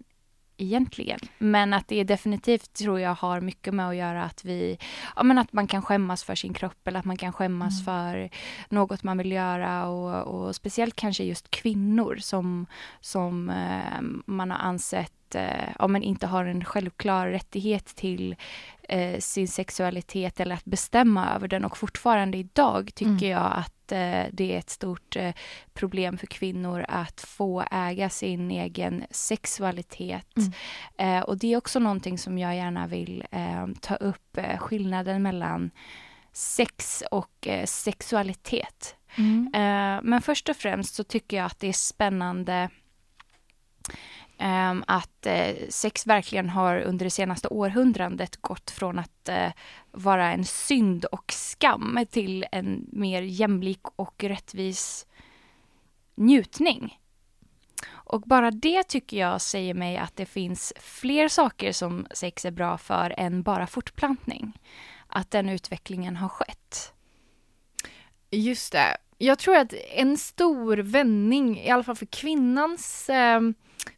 egentligen. 0.57 1.19
Men 1.37 1.73
att 1.73 1.87
det 1.87 2.03
definitivt 2.03 2.73
tror 2.73 2.99
jag 2.99 3.15
har 3.15 3.41
mycket 3.41 3.73
med 3.73 3.89
att 3.89 3.95
göra 3.95 4.23
att 4.23 4.45
vi, 4.45 4.77
ja 5.15 5.23
men 5.23 5.37
att 5.37 5.53
man 5.53 5.67
kan 5.67 5.81
skämmas 5.81 6.23
för 6.23 6.35
sin 6.35 6.53
kropp 6.53 6.87
eller 6.87 6.99
att 6.99 7.05
man 7.05 7.17
kan 7.17 7.33
skämmas 7.33 7.73
Mm. 7.81 7.85
för 7.85 8.29
något 8.69 9.03
man 9.03 9.17
vill 9.17 9.31
göra 9.31 9.87
och, 9.87 10.35
och 10.35 10.55
speciellt 10.55 10.95
kanske 10.95 11.23
just 11.23 11.51
kvinnor 11.51 12.17
som, 12.19 12.65
som 13.01 13.51
man 14.25 14.51
har 14.51 14.57
ansett 14.57 15.11
eh, 15.35 15.69
ja, 15.79 15.87
men 15.87 16.03
inte 16.03 16.27
har 16.27 16.45
en 16.45 16.65
självklar 16.65 17.27
rättighet 17.27 17.85
till 17.85 18.35
eh, 18.89 19.19
sin 19.19 19.47
sexualitet 19.47 20.39
eller 20.39 20.55
att 20.55 20.65
bestämma 20.65 21.35
över 21.35 21.47
den 21.47 21.65
och 21.65 21.77
fortfarande 21.77 22.37
idag 22.37 22.91
tycker 22.95 23.11
Mm. 23.11 23.29
jag 23.29 23.51
att 23.55 23.91
eh, 23.91 24.25
det 24.31 24.53
är 24.53 24.57
ett 24.59 24.69
stort 24.69 25.15
eh, 25.15 25.33
problem 25.73 26.17
för 26.17 26.27
kvinnor 26.27 26.85
att 26.89 27.21
få 27.21 27.63
äga 27.71 28.09
sin 28.09 28.51
egen 28.51 29.05
sexualitet. 29.09 30.33
Mm. 30.37 30.51
Eh, 30.97 31.23
och 31.23 31.37
det 31.37 31.53
är 31.53 31.57
också 31.57 31.79
någonting 31.79 32.17
som 32.17 32.37
jag 32.37 32.55
gärna 32.55 32.87
vill 32.87 33.23
eh, 33.31 33.67
ta 33.81 33.95
upp, 33.95 34.37
skillnaden 34.59 35.23
mellan 35.23 35.71
sex 36.33 37.03
och 37.11 37.47
sexualitet. 37.65 38.95
Mm. 39.17 39.49
Men 40.03 40.21
först 40.21 40.49
och 40.49 40.55
främst 40.55 40.95
så 40.95 41.03
tycker 41.03 41.37
jag 41.37 41.45
att 41.45 41.59
det 41.59 41.67
är 41.67 41.73
spännande 41.73 42.69
Ehm, 44.37 44.83
att 44.87 45.25
eh, 45.25 45.55
sex 45.69 46.07
verkligen 46.07 46.49
har 46.49 46.79
under 46.79 47.05
det 47.05 47.09
senaste 47.09 47.47
århundradet 47.47 48.41
gått 48.41 48.71
från 48.71 48.99
att 48.99 49.29
eh, 49.29 49.51
vara 49.91 50.31
en 50.31 50.45
synd 50.45 51.05
och 51.05 51.31
skam 51.31 52.05
till 52.11 52.45
en 52.51 52.85
mer 52.91 53.21
jämlik 53.21 53.81
och 53.95 54.23
rättvis 54.23 55.07
njutning. 56.15 56.99
Och 57.87 58.21
bara 58.21 58.51
det 58.51 58.83
tycker 58.83 59.17
jag 59.17 59.41
säger 59.41 59.73
mig 59.73 59.97
att 59.97 60.15
det 60.15 60.25
finns 60.25 60.73
fler 60.75 61.27
saker 61.27 61.71
som 61.71 62.07
sex 62.11 62.45
är 62.45 62.51
bra 62.51 62.77
för 62.77 63.13
än 63.17 63.41
bara 63.41 63.67
fortplantning. 63.67 64.59
att 65.07 65.31
den 65.31 65.49
utvecklingen 65.49 66.15
har 66.15 66.29
skett. 66.29 66.93
Just 68.31 68.71
det. 68.71 68.97
Jag 69.17 69.39
tror 69.39 69.55
att 69.57 69.73
en 69.93 70.17
stor 70.17 70.77
vändning, 70.77 71.59
i 71.59 71.69
alla 71.69 71.83
fall 71.83 71.95
för 71.95 72.05
kvinnans 72.05 73.09
eh, 73.09 73.41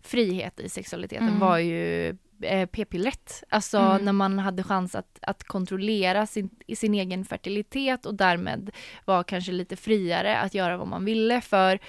frihet 0.01 0.59
i 0.59 0.69
sexualiteten 0.69 1.27
Mm. 1.27 1.39
var 1.39 1.57
ju 1.57 2.09
eh, 2.41 2.65
p-pillret. 2.65 3.43
Alltså 3.49 3.77
Mm. 3.77 4.05
när 4.05 4.13
man 4.13 4.39
hade 4.39 4.63
chans 4.63 4.95
att, 4.95 5.19
att 5.21 5.43
kontrollera 5.43 6.27
sin, 6.27 6.49
sin 6.75 6.93
egen 6.93 7.25
fertilitet 7.25 8.05
och 8.05 8.15
därmed 8.15 8.71
var 9.05 9.23
kanske 9.23 9.51
lite 9.51 9.75
friare 9.75 10.37
att 10.37 10.53
göra 10.53 10.77
vad 10.77 10.87
man 10.87 11.05
ville 11.05 11.41
för 11.41 11.79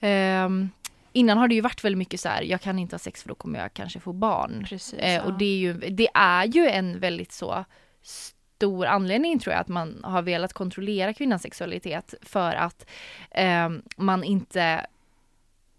ehm, 0.00 0.68
Innan 1.16 1.38
har 1.38 1.48
det 1.48 1.54
ju 1.54 1.60
varit 1.60 1.84
väldigt 1.84 1.98
mycket 1.98 2.20
så 2.20 2.28
här, 2.28 2.42
jag 2.42 2.60
kan 2.60 2.78
inte 2.78 2.94
ha 2.94 2.98
sex 2.98 3.22
för 3.22 3.28
då 3.28 3.34
kommer 3.34 3.58
jag 3.58 3.74
kanske 3.74 4.00
få 4.00 4.12
barn. 4.12 4.66
Precis. 4.68 4.98
Eh, 4.98 5.26
och 5.26 5.38
det 5.38 5.44
är, 5.44 5.56
ju, 5.56 5.72
det 5.72 6.08
är 6.14 6.44
ju 6.44 6.68
en 6.68 7.00
väldigt 7.00 7.32
så 7.32 7.64
stor 8.56 8.86
anledning 8.86 9.38
tror 9.38 9.52
jag 9.52 9.60
att 9.60 9.68
man 9.68 10.00
har 10.04 10.22
velat 10.22 10.52
kontrollera 10.52 11.12
kvinnans 11.12 11.42
sexualitet 11.42 12.14
för 12.22 12.54
att 12.54 12.86
eh, 13.30 13.68
man 13.96 14.24
inte 14.24 14.86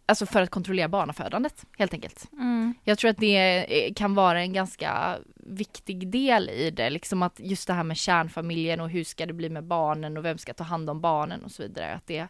Alltså 0.07 0.25
för 0.25 0.41
att 0.41 0.49
kontrollera 0.49 0.87
barnafödandet 0.87 1.65
helt 1.77 1.93
enkelt. 1.93 2.31
mm. 2.31 2.73
Jag 2.83 2.97
tror 2.97 3.09
att 3.11 3.17
det 3.17 3.87
eh, 3.87 3.93
kan 3.93 4.15
vara 4.15 4.41
en 4.41 4.53
ganska 4.53 5.17
viktig 5.35 6.07
del 6.07 6.49
i 6.49 6.71
det, 6.71 6.89
liksom 6.89 7.23
att 7.23 7.39
just 7.39 7.67
det 7.67 7.73
här 7.73 7.83
med 7.83 7.97
kärnfamiljen 7.97 8.81
och 8.81 8.89
hur 8.89 9.03
ska 9.03 9.25
det 9.25 9.33
bli 9.33 9.49
med 9.49 9.63
barnen 9.63 10.17
och 10.17 10.25
vem 10.25 10.37
ska 10.37 10.53
ta 10.53 10.63
hand 10.63 10.89
om 10.89 11.01
barnen 11.01 11.43
och 11.43 11.51
så 11.51 11.63
vidare, 11.63 11.93
att 11.93 12.07
det 12.07 12.27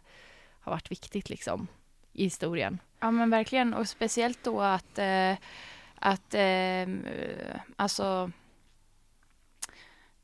har 0.60 0.72
varit 0.72 0.90
viktigt 0.90 1.30
liksom 1.30 1.66
i 2.12 2.24
historien. 2.24 2.78
Ja 3.00 3.10
men 3.10 3.30
verkligen 3.30 3.74
och 3.74 3.88
speciellt 3.88 4.44
då 4.44 4.60
att, 4.60 4.98
eh, 4.98 5.32
att 5.94 6.34
eh, 6.34 6.86
alltså 7.76 8.30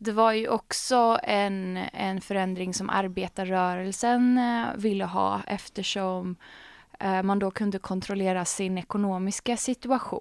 det 0.02 0.12
var 0.12 0.32
ju 0.32 0.48
också 0.48 1.18
en, 1.22 1.76
en 1.92 2.20
förändring 2.20 2.74
som 2.74 2.90
arbetarrörelsen 2.90 4.38
eh, 4.38 4.66
ville 4.76 5.04
ha 5.04 5.40
eftersom 5.46 6.36
eh, 7.00 7.22
man 7.22 7.38
då 7.38 7.50
kunde 7.50 7.78
kontrollera 7.78 8.44
sin 8.44 8.78
ekonomiska 8.78 9.56
situation. 9.56 10.20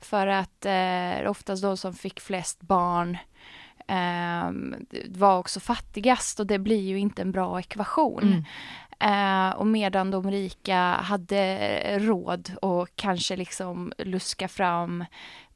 För 0.00 0.26
att 0.26 0.66
eh, 0.66 1.30
oftast 1.30 1.62
de 1.62 1.76
som 1.76 1.94
fick 1.94 2.20
flest 2.20 2.60
barn 2.60 3.18
eh, 3.88 4.50
var 5.08 5.38
också 5.38 5.60
fattigast 5.60 6.40
och 6.40 6.46
det 6.46 6.58
blir 6.58 6.82
ju 6.82 6.98
inte 6.98 7.22
en 7.22 7.32
bra 7.32 7.60
ekvation. 7.60 8.22
Mm. 8.22 8.44
Eh, 9.00 9.56
och 9.56 9.66
medan 9.66 10.10
de 10.10 10.30
rika 10.30 10.76
hade 10.78 11.98
råd 11.98 12.50
och 12.62 12.88
kanske 12.94 13.36
liksom 13.36 13.92
luska 13.98 14.48
fram 14.48 15.04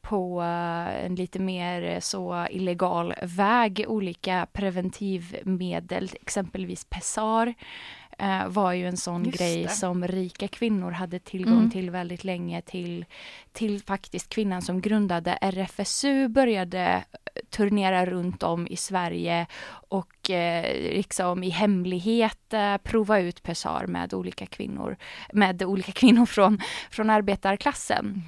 på 0.03 0.43
eh, 0.43 1.05
en 1.05 1.15
lite 1.15 1.39
mer 1.39 1.83
eh, 1.83 2.01
så 2.01 2.47
illegal 2.51 3.15
väg 3.23 3.85
olika 3.89 4.47
preventivmedel, 4.53 6.11
exempelvis 6.21 6.85
Pessar 6.85 7.55
eh, 8.19 8.47
var 8.49 8.73
ju 8.73 8.89
en 8.89 8.97
sån 8.97 9.25
Just 9.25 9.39
grej 9.39 9.63
det. 9.63 9.69
som 9.69 10.07
rika 10.09 10.49
kvinnor 10.49 10.91
hade 10.91 11.19
tillgång 11.19 11.59
Mm. 11.59 11.71
till 11.71 11.91
väldigt 11.91 12.25
länge 12.25 12.63
till, 12.63 13.05
till 13.53 13.83
faktiskt 13.83 14.29
kvinnan 14.29 14.63
som 14.63 14.81
grundade 14.81 15.33
RFSU 15.41 16.29
började 16.29 17.05
turnera 17.51 18.07
runt 18.07 18.43
om 18.43 18.67
i 18.67 18.77
Sverige 18.77 19.47
och 19.89 20.20
liksom 20.95 21.43
i 21.45 21.49
hemlighet 21.51 22.53
eh, 22.53 22.77
prova 22.77 23.19
ut 23.19 23.43
Pessar 23.43 23.87
med 23.87 24.15
olika 24.15 24.47
kvinnor, 24.47 24.97
med 25.33 25.63
olika 25.63 25.93
kvinnor 26.01 26.27
från, 26.27 26.61
från 26.91 27.11
arbetarklassen. 27.11 28.23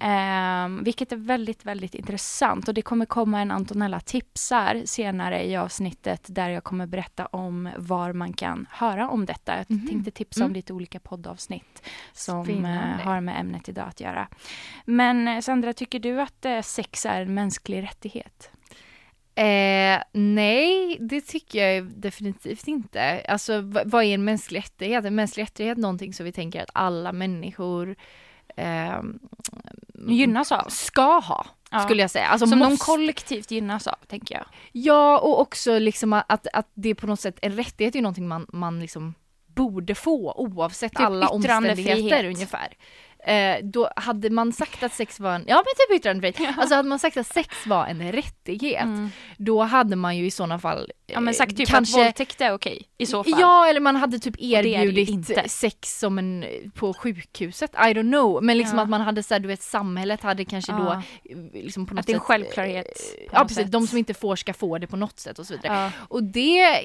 Eh, 0.00 0.84
vilket 0.84 1.12
är 1.12 1.16
väldigt, 1.16 1.64
väldigt 1.64 1.94
intressant 1.94 2.68
och 2.68 2.74
det 2.74 2.82
kommer 2.82 3.06
komma 3.06 3.40
en 3.40 3.50
Antonella 3.50 4.00
tipsar 4.00 4.82
senare 4.84 5.44
i 5.46 5.56
avsnittet 5.56 6.24
där 6.28 6.48
jag 6.50 6.64
kommer 6.64 6.86
berätta 6.86 7.26
om 7.26 7.68
var 7.76 8.12
man 8.12 8.32
kan 8.32 8.66
höra 8.70 9.08
om 9.08 9.26
detta. 9.26 9.56
Jag 9.56 9.70
Mhm. 9.70 9.86
tänkte 9.88 10.10
tipsa 10.10 10.40
om 10.40 10.44
Mm. 10.44 10.54
lite 10.54 10.72
olika 10.72 11.00
poddavsnitt 11.00 11.82
som 12.12 12.44
Spännande. 12.44 12.94
eh, 13.02 13.06
har 13.06 13.20
med 13.20 13.40
ämnet 13.40 13.68
idag 13.68 13.88
att 13.88 14.00
göra. 14.00 14.28
Men 14.84 15.28
eh, 15.28 15.40
Sandra, 15.40 15.72
tycker 15.72 15.98
du 15.98 16.20
att 16.20 16.44
eh, 16.44 16.60
sex 16.60 17.06
är 17.06 17.22
en 17.22 17.34
mänsklig 17.34 17.82
rättighet? 17.82 18.50
Eh, 19.38 20.02
nej, 20.12 20.96
det 21.00 21.20
tycker 21.20 21.66
jag 21.68 21.84
definitivt 21.84 22.68
inte. 22.68 23.24
Alltså 23.28 23.60
vad 23.84 24.04
är 24.04 24.14
en 24.14 24.24
mänsklig 24.24 24.58
rättighet? 24.58 25.04
En 25.04 25.14
mänsklig 25.14 25.42
rättighet 25.42 25.78
är 25.78 25.82
någonting 25.82 26.14
som 26.14 26.24
vi 26.26 26.32
tänker 26.32 26.62
att 26.62 26.70
alla 26.72 27.12
människor 27.12 27.96
ehm, 28.56 29.18
Gynnas 30.08 30.52
av? 30.52 30.68
ska 30.68 31.18
ha, 31.18 31.46
Ja. 31.70 31.80
skulle 31.80 32.02
jag 32.02 32.10
säga. 32.10 32.26
Alltså 32.26 32.46
Som 32.46 32.58
de 32.58 32.68
måste- 32.70 32.84
kollektivt 32.86 33.50
gynnas 33.50 33.86
av, 33.86 33.96
tänker 34.06 34.34
jag. 34.34 34.44
Ja, 34.72 35.18
och 35.18 35.40
också 35.40 35.78
liksom 35.78 36.12
att, 36.12 36.46
att 36.52 36.68
det 36.74 36.88
är 36.88 36.94
på 36.94 37.06
något 37.06 37.20
sätt, 37.20 37.38
en 37.42 37.52
rättighet 37.56 37.94
är 37.94 37.98
ju 37.98 38.02
någonting 38.02 38.28
man, 38.28 38.46
man 38.52 38.80
liksom 38.80 39.14
borde 39.46 39.94
få 39.94 40.32
oavsett 40.36 40.92
Typ 40.92 41.00
alla 41.00 41.28
omständigheter 41.28 42.24
ungefär. 42.24 42.68
Eh, 43.28 43.56
då 43.64 43.90
hade 43.96 44.30
man 44.30 44.52
sagt 44.52 44.82
att 44.82 44.92
sex 44.92 45.20
var 45.20 45.34
en, 45.34 45.44
ja 45.46 45.54
men 45.56 45.64
typ 45.64 45.96
yttrandefrihet, 46.00 46.54
alltså 46.58 46.74
hade 46.74 46.88
man 46.88 46.98
sagt 46.98 47.16
att 47.16 47.26
sex 47.26 47.66
var 47.66 47.86
en 47.86 48.12
rättighet, 48.12 48.82
Mm. 48.82 49.10
då 49.36 49.62
hade 49.62 49.96
man 49.96 50.16
ju 50.16 50.26
i 50.26 50.30
sådana 50.30 50.58
fall 50.58 50.90
Ja 51.06 51.20
men 51.20 51.34
sagt 51.34 51.52
eh, 51.52 51.56
typ 51.56 51.68
kanske, 51.68 52.00
att 52.00 52.06
våldtäkt 52.06 52.40
är 52.40 52.52
okej 52.52 52.82
i 52.98 53.06
så 53.06 53.24
fall. 53.24 53.40
Ja, 53.40 53.66
eller 53.68 53.80
man 53.80 53.96
hade 53.96 54.18
typ 54.18 54.34
erbjudit 54.38 55.50
sex 55.50 55.98
som 55.98 56.18
en, 56.18 56.44
på 56.74 56.94
sjukhuset, 56.94 57.70
I 57.74 57.76
don't 57.78 58.10
know. 58.10 58.42
Men 58.42 58.58
liksom 58.58 58.78
Ja. 58.78 58.84
att 58.84 58.90
man 58.90 59.00
hade 59.00 59.22
såhär, 59.22 59.40
du 59.40 59.48
vet 59.48 59.62
samhället 59.62 60.22
hade 60.22 60.44
kanske 60.44 60.72
då 60.72 60.78
Ja. 60.78 61.02
eh, 61.30 61.38
liksom 61.64 61.86
på 61.86 61.94
något 61.94 62.00
Att 62.00 62.06
det 62.06 62.12
är 62.12 62.14
en 62.14 62.20
sätt, 62.20 62.26
självklarhet 62.26 62.86
eh, 62.86 63.30
på 63.30 63.36
Ja 63.36 63.40
precis, 63.42 63.56
sätt. 63.56 63.72
de 63.72 63.86
som 63.86 63.98
inte 63.98 64.14
får 64.14 64.36
ska 64.36 64.54
få 64.54 64.78
det 64.78 64.86
på 64.86 64.96
något 64.96 65.18
sätt 65.20 65.38
och 65.38 65.46
så 65.46 65.54
vidare. 65.54 65.72
Ja. 65.74 65.90
Och 66.08 66.22
det 66.22 66.78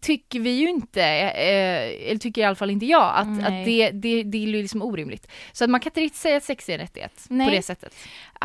tycker 0.00 0.40
vi 0.40 0.50
ju 0.50 0.68
inte, 0.68 1.02
eh, 1.02 2.10
eller 2.10 2.18
tycker 2.18 2.40
i 2.40 2.44
alla 2.44 2.54
fall 2.56 2.70
inte 2.70 2.86
jag, 2.86 3.12
att, 3.16 3.26
Nej. 3.28 3.44
att 3.60 3.64
det, 3.66 3.90
det, 3.90 4.22
det 4.22 4.42
är 4.42 4.46
liksom 4.46 4.82
orimligt. 4.82 5.26
Så 5.52 5.64
man 5.70 5.80
kan 5.80 5.90
inte 5.90 6.00
riktigt 6.00 6.20
säga 6.20 6.36
att 6.36 6.44
sex 6.44 6.68
är 6.68 6.72
en 6.72 6.78
rättighet 6.80 7.24
Nej. 7.28 7.46
på 7.48 7.54
det 7.54 7.62
sättet. 7.62 7.94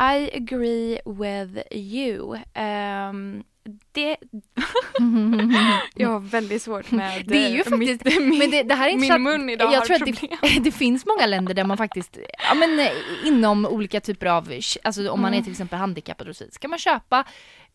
I 0.00 0.30
agree 0.36 1.00
with 1.06 1.74
you. 1.76 2.38
Ehm, 2.54 3.44
det... 3.92 4.16
jag 5.94 6.08
har 6.08 6.20
väldigt 6.20 6.62
svårt 6.62 6.90
med 6.90 7.24
Det 7.28 7.44
är 7.44 7.48
ju 7.50 7.58
eh, 7.60 7.64
faktiskt- 7.64 8.04
mitt, 8.04 8.04
min, 8.20 8.38
Men 8.38 8.50
det, 8.50 8.62
det 8.62 8.74
här 8.74 8.88
är 8.90 8.96
min 8.96 9.22
mun 9.22 9.50
idag 9.50 9.72
jag 9.72 9.78
har 9.80 9.86
tror 9.86 9.96
att 9.96 10.02
problem. 10.18 10.38
det, 10.42 10.60
det 10.60 10.72
finns 10.72 11.06
många 11.06 11.26
länder 11.26 11.54
där 11.54 11.64
man 11.64 11.76
faktiskt, 11.76 12.18
ja 12.48 12.54
men 12.54 12.80
eh, 12.80 12.92
inom 13.24 13.66
olika 13.66 14.00
typer 14.00 14.26
av, 14.26 14.52
alltså 14.84 15.10
om 15.10 15.20
man 15.20 15.32
är 15.32 15.36
Mm. 15.36 15.44
till 15.44 15.52
exempel 15.52 15.78
handikappad 15.78 16.28
och 16.28 16.36
så 16.36 16.44
ska 16.50 16.68
man 16.68 16.78
köpa, 16.78 17.24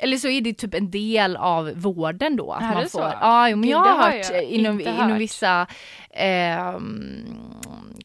eller 0.01 0.17
så 0.17 0.27
är 0.27 0.41
det 0.41 0.53
typ 0.53 0.73
en 0.73 0.91
del 0.91 1.35
av 1.37 1.71
vården 1.75 2.35
då. 2.35 2.51
Att 2.53 2.61
Är 2.63 2.67
man 2.67 2.83
det 2.83 2.89
får, 2.89 2.99
så? 2.99 3.13
Ja, 3.21 3.43
men 3.49 3.61
Gud, 3.61 3.71
jag 3.71 3.79
har 3.79 4.11
hört 4.11 4.29
jag 4.31 4.43
eh, 4.43 4.53
inom, 4.59 4.79
inte 4.79 4.89
inom 4.91 5.09
hört. 5.11 5.19
vissa 5.21 5.67
ehm, 6.13 7.25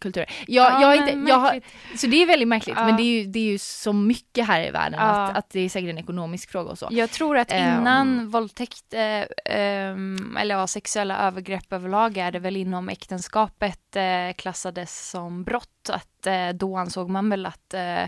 kulturer. 0.00 0.30
Jag, 0.46 0.72
Ja, 0.72 0.80
jag 0.80 0.88
har 0.88 0.94
inte, 0.94 1.30
jag 1.30 1.38
har, 1.38 1.60
så 1.96 2.06
det 2.06 2.22
är 2.22 2.26
väldigt 2.26 2.48
märkligt, 2.48 2.76
Ja. 2.76 2.86
men 2.86 2.96
det 2.96 3.02
är, 3.02 3.20
ju, 3.20 3.26
det 3.26 3.38
är 3.38 3.42
ju 3.52 3.58
så 3.58 3.92
mycket 3.92 4.46
här 4.46 4.68
i 4.68 4.70
världen 4.70 5.00
Ja. 5.00 5.06
att, 5.06 5.36
att 5.36 5.50
det 5.50 5.60
är 5.60 5.68
säkert 5.68 5.90
en 5.90 5.98
ekonomisk 5.98 6.50
fråga 6.50 6.70
och 6.70 6.78
så. 6.78 6.88
Jag 6.90 7.10
tror 7.10 7.38
att 7.38 7.52
Ehm. 7.52 7.80
innan 7.80 8.28
våldtäkt 8.28 8.94
eh, 8.94 9.22
ehm, 9.56 10.36
eller 10.40 10.54
ja, 10.54 10.66
sexuella 10.66 11.18
övergrepp 11.18 11.72
överlag 11.72 12.16
är 12.16 12.30
det 12.32 12.38
väl 12.38 12.56
inom 12.56 12.88
äktenskapet 12.88 13.96
eh, 13.96 14.32
klassades 14.36 15.10
som 15.10 15.44
brott. 15.44 15.90
Att 15.92 15.92
eh, 15.92 16.06
då 16.54 16.76
ansåg 16.76 17.10
man 17.10 17.30
väl 17.30 17.46
att 17.46 17.74
eh, 17.74 18.04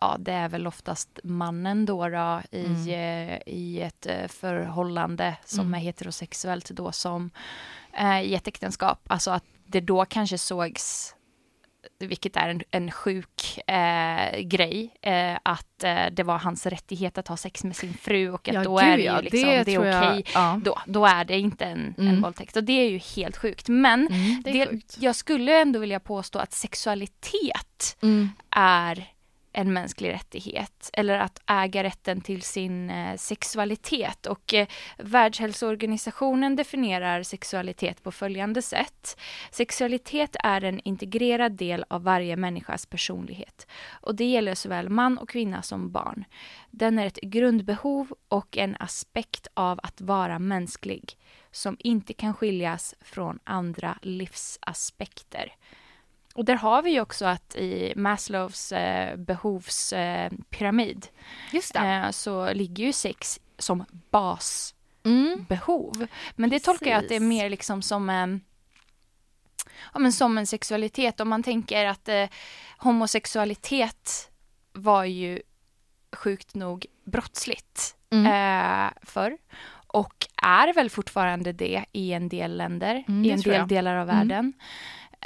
ja, 0.00 0.16
det 0.18 0.32
är 0.32 0.48
väl 0.48 0.66
oftast 0.66 1.20
mannen 1.24 1.86
då, 1.86 2.08
då 2.08 2.42
i, 2.50 2.90
eh, 2.92 3.54
i 3.54 3.80
ett 3.82 4.06
eh, 4.06 4.28
förhållande 4.28 5.36
som 5.44 5.60
Mm. 5.60 5.74
är 5.74 5.78
heterosexuellt 5.78 6.70
då 6.70 6.92
som 6.92 7.30
eh, 7.92 8.20
i 8.22 8.34
ett 8.34 8.48
äktenskap. 8.48 8.98
Alltså 9.06 9.30
att 9.30 9.44
det 9.66 9.80
då 9.80 10.04
kanske 10.04 10.38
sågs 10.38 11.14
vilket 11.98 12.36
är 12.36 12.48
en, 12.48 12.62
en 12.70 12.90
sjuk 12.90 13.58
eh, 13.66 14.40
grej, 14.40 14.90
eh, 15.02 15.38
att 15.42 15.84
eh, 15.84 16.06
det 16.12 16.22
var 16.22 16.38
hans 16.38 16.66
rättighet 16.66 17.18
att 17.18 17.28
ha 17.28 17.36
sex 17.36 17.64
med 17.64 17.76
sin 17.76 17.94
fru 17.94 18.30
och 18.30 18.48
att 18.48 18.64
då 18.64 18.78
är 18.78 18.96
det 18.96 19.02
ju 19.02 19.20
liksom, 19.22 19.40
det, 19.48 19.56
är 19.56 19.68
jag- 19.68 20.10
okej. 20.12 20.24
Ja. 20.34 20.60
Då, 20.64 20.78
då 20.86 21.06
är 21.06 21.24
det 21.24 21.38
inte 21.38 21.64
en, 21.64 21.94
en 21.98 22.08
Mm. 22.08 22.22
våldtäkt 22.22 22.56
och 22.56 22.64
det 22.64 22.72
är 22.72 22.90
ju 22.90 22.98
helt 22.98 23.36
sjukt. 23.36 23.68
Men 23.68 24.06
Mm, 24.06 24.42
det 24.44 24.52
det, 24.64 24.96
jag 24.98 25.16
skulle 25.16 25.60
ändå 25.60 25.78
vilja 25.78 26.00
påstå 26.00 26.38
att 26.38 26.52
sexualitet 26.52 27.96
Mm. 28.02 28.28
är 28.50 29.08
en 29.52 29.72
mänsklig 29.72 30.12
rättighet 30.12 30.90
eller 30.92 31.18
att 31.18 31.42
äga 31.46 31.84
rätten 31.84 32.20
till 32.20 32.42
sin 32.42 32.90
eh, 32.90 33.16
sexualitet 33.16 34.26
och 34.26 34.54
eh, 34.54 34.66
Världshälsoorganisationen 34.98 36.56
definierar 36.56 37.22
sexualitet 37.22 38.02
på 38.02 38.12
följande 38.12 38.62
sätt. 38.62 39.20
Sexualitet 39.50 40.36
är 40.44 40.64
en 40.64 40.80
integrerad 40.84 41.52
del 41.52 41.84
av 41.88 42.02
varje 42.02 42.36
människas 42.36 42.86
personlighet 42.86 43.66
och 43.90 44.14
det 44.14 44.24
gäller 44.24 44.54
såväl 44.54 44.88
man 44.88 45.18
och 45.18 45.28
kvinna 45.28 45.62
som 45.62 45.92
barn. 45.92 46.24
Den 46.70 46.98
är 46.98 47.06
ett 47.06 47.20
grundbehov 47.22 48.14
och 48.28 48.58
en 48.58 48.76
aspekt 48.80 49.46
av 49.54 49.80
att 49.82 50.00
vara 50.00 50.38
mänsklig 50.38 51.18
som 51.50 51.76
inte 51.78 52.12
kan 52.12 52.34
skiljas 52.34 52.94
från 53.00 53.38
andra 53.44 53.98
livsaspekter. 54.02 55.52
Och 56.34 56.44
där 56.44 56.54
har 56.54 56.82
vi 56.82 56.90
ju 56.90 57.00
också 57.00 57.24
att 57.26 57.56
i 57.56 57.92
Maslows 57.96 58.72
eh, 58.72 59.16
behovspyramid 59.16 61.06
eh, 61.74 62.10
så 62.10 62.52
ligger 62.52 62.84
ju 62.84 62.92
sex 62.92 63.40
som 63.58 63.84
basbehov. 64.10 65.96
Mm. 65.96 66.08
Men 66.36 66.50
det 66.50 66.54
Precis. 66.54 66.64
tolkar 66.64 66.90
jag 66.90 66.98
att 66.98 67.08
det 67.08 67.16
är 67.16 67.20
mer 67.20 67.50
liksom 67.50 67.82
som 67.82 68.10
en 68.10 68.40
ja, 69.92 69.98
men 69.98 70.12
som 70.12 70.38
en 70.38 70.46
sexualitet. 70.46 71.20
Om 71.20 71.28
man 71.28 71.42
tänker 71.42 71.86
att 71.86 72.08
eh, 72.08 72.24
homosexualitet 72.78 74.30
var 74.72 75.04
ju 75.04 75.42
sjukt 76.16 76.54
nog 76.54 76.86
brottsligt 77.04 77.96
mm. 78.10 78.26
eh, 78.26 78.92
förr 79.02 79.38
och 79.86 80.26
är 80.42 80.72
väl 80.72 80.90
fortfarande 80.90 81.52
det 81.52 81.84
i 81.92 82.12
en 82.12 82.28
del 82.28 82.56
länder, 82.56 83.04
mm, 83.08 83.24
i 83.24 83.30
en 83.30 83.40
del 83.40 83.68
delar 83.68 83.96
av 83.96 84.10
mm. 84.10 84.16
världen. 84.18 84.52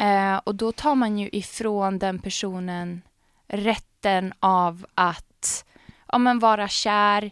Eh, 0.00 0.36
och 0.44 0.54
då 0.54 0.72
tar 0.72 0.94
man 0.94 1.18
ju 1.18 1.28
ifrån 1.32 1.98
den 1.98 2.18
personen 2.18 3.02
rätten 3.48 4.32
av 4.40 4.86
att 4.94 5.64
ja, 6.12 6.18
men 6.18 6.38
vara 6.38 6.68
kär 6.68 7.30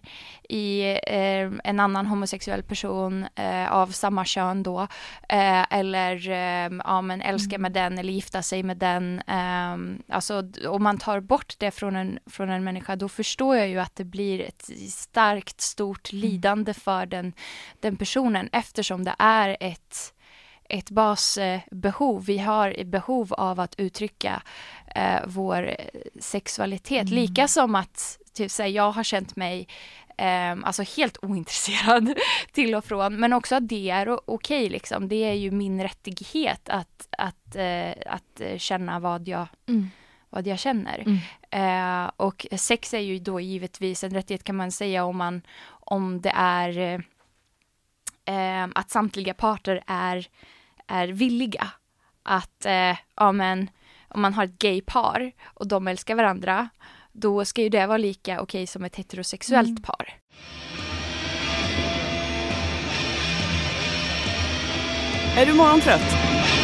i 0.48 0.82
eh, 1.06 1.50
en 1.64 1.80
annan 1.80 2.06
homosexuell 2.06 2.62
person 2.62 3.26
eh, 3.34 3.72
av 3.72 3.86
samma 3.86 4.24
kön 4.24 4.62
då. 4.62 4.80
Eh, 5.28 5.72
eller 5.72 6.30
eh, 6.30 6.78
ja, 6.84 7.02
men 7.02 7.22
älska 7.22 7.58
med 7.58 7.72
den 7.72 7.98
eller 7.98 8.12
gifta 8.12 8.42
sig 8.42 8.62
med 8.62 8.76
den. 8.76 9.22
Eh, 9.26 9.76
alltså 10.08 10.42
om 10.68 10.82
man 10.82 10.98
tar 10.98 11.20
bort 11.20 11.54
det 11.58 11.70
från 11.70 11.96
en, 11.96 12.18
från 12.26 12.50
en 12.50 12.64
människa 12.64 12.96
då 12.96 13.08
förstår 13.08 13.56
jag 13.56 13.68
ju 13.68 13.78
att 13.78 13.96
det 13.96 14.04
blir 14.04 14.40
ett 14.40 14.70
starkt 14.90 15.60
stort 15.60 16.12
mm. 16.12 16.20
lidande 16.20 16.74
för 16.74 17.06
den, 17.06 17.32
den 17.80 17.96
personen 17.96 18.48
eftersom 18.52 19.04
det 19.04 19.14
är 19.18 19.56
ett 19.60 20.13
ett 20.68 20.90
basbehov. 20.90 22.24
Vi 22.24 22.38
har 22.38 22.84
behov 22.84 23.32
av 23.32 23.60
att 23.60 23.74
uttrycka 23.78 24.42
eh, 24.94 25.20
vår 25.26 25.76
sexualitet. 26.20 27.08
Mm. 27.08 27.14
Lika 27.14 27.48
som 27.48 27.74
att 27.74 28.18
typ, 28.32 28.50
så 28.50 28.62
jag 28.62 28.90
har 28.90 29.02
känt 29.02 29.36
mig 29.36 29.68
eh, 30.18 30.56
alltså 30.62 30.82
helt 30.96 31.18
ointresserad 31.22 32.14
till 32.52 32.74
och 32.74 32.84
från. 32.84 33.16
Men 33.16 33.32
också 33.32 33.54
att 33.54 33.68
det 33.68 33.90
är 33.90 34.10
okej 34.10 34.24
okay, 34.26 34.68
liksom. 34.68 35.08
Det 35.08 35.24
är 35.24 35.34
ju 35.34 35.50
min 35.50 35.82
rättighet 35.82 36.68
att, 36.68 37.08
att, 37.18 37.56
eh, 37.56 37.90
att 38.06 38.40
känna 38.56 39.00
vad 39.00 39.28
jag 39.28 39.46
mm. 39.68 39.90
vad 40.30 40.46
jag 40.46 40.58
känner. 40.58 41.04
Mm. 41.06 41.18
Eh, 41.50 42.10
och 42.16 42.46
sex 42.56 42.94
är 42.94 42.98
ju 42.98 43.18
då 43.18 43.40
givetvis 43.40 44.04
en 44.04 44.14
rättighet 44.14 44.44
kan 44.44 44.56
man 44.56 44.72
säga 44.72 45.04
om 45.04 45.16
man 45.16 45.42
om 45.66 46.20
det 46.20 46.32
är 46.34 47.04
eh, 48.24 48.68
att 48.74 48.90
samtliga 48.90 49.34
parter 49.34 49.82
är, 49.86 50.26
är 50.88 51.08
villiga 51.08 51.70
att, 52.22 52.66
eh, 52.66 52.96
ja 53.16 53.32
men 53.32 53.70
om 54.08 54.22
man 54.22 54.34
har 54.34 54.44
ett 54.44 54.58
gay-par 54.58 55.32
och 55.44 55.68
de 55.68 55.88
älskar 55.88 56.14
varandra 56.14 56.68
då 57.12 57.44
ska 57.44 57.62
ju 57.62 57.68
det 57.68 57.86
vara 57.86 57.98
lika 57.98 58.32
okej 58.32 58.42
okay 58.42 58.66
som 58.66 58.84
ett 58.84 58.96
heterosexuellt 58.96 59.68
mm. 59.68 59.82
par. 59.82 60.14
Är 65.36 65.46
du 65.46 65.52
morgontrött? 65.52 66.16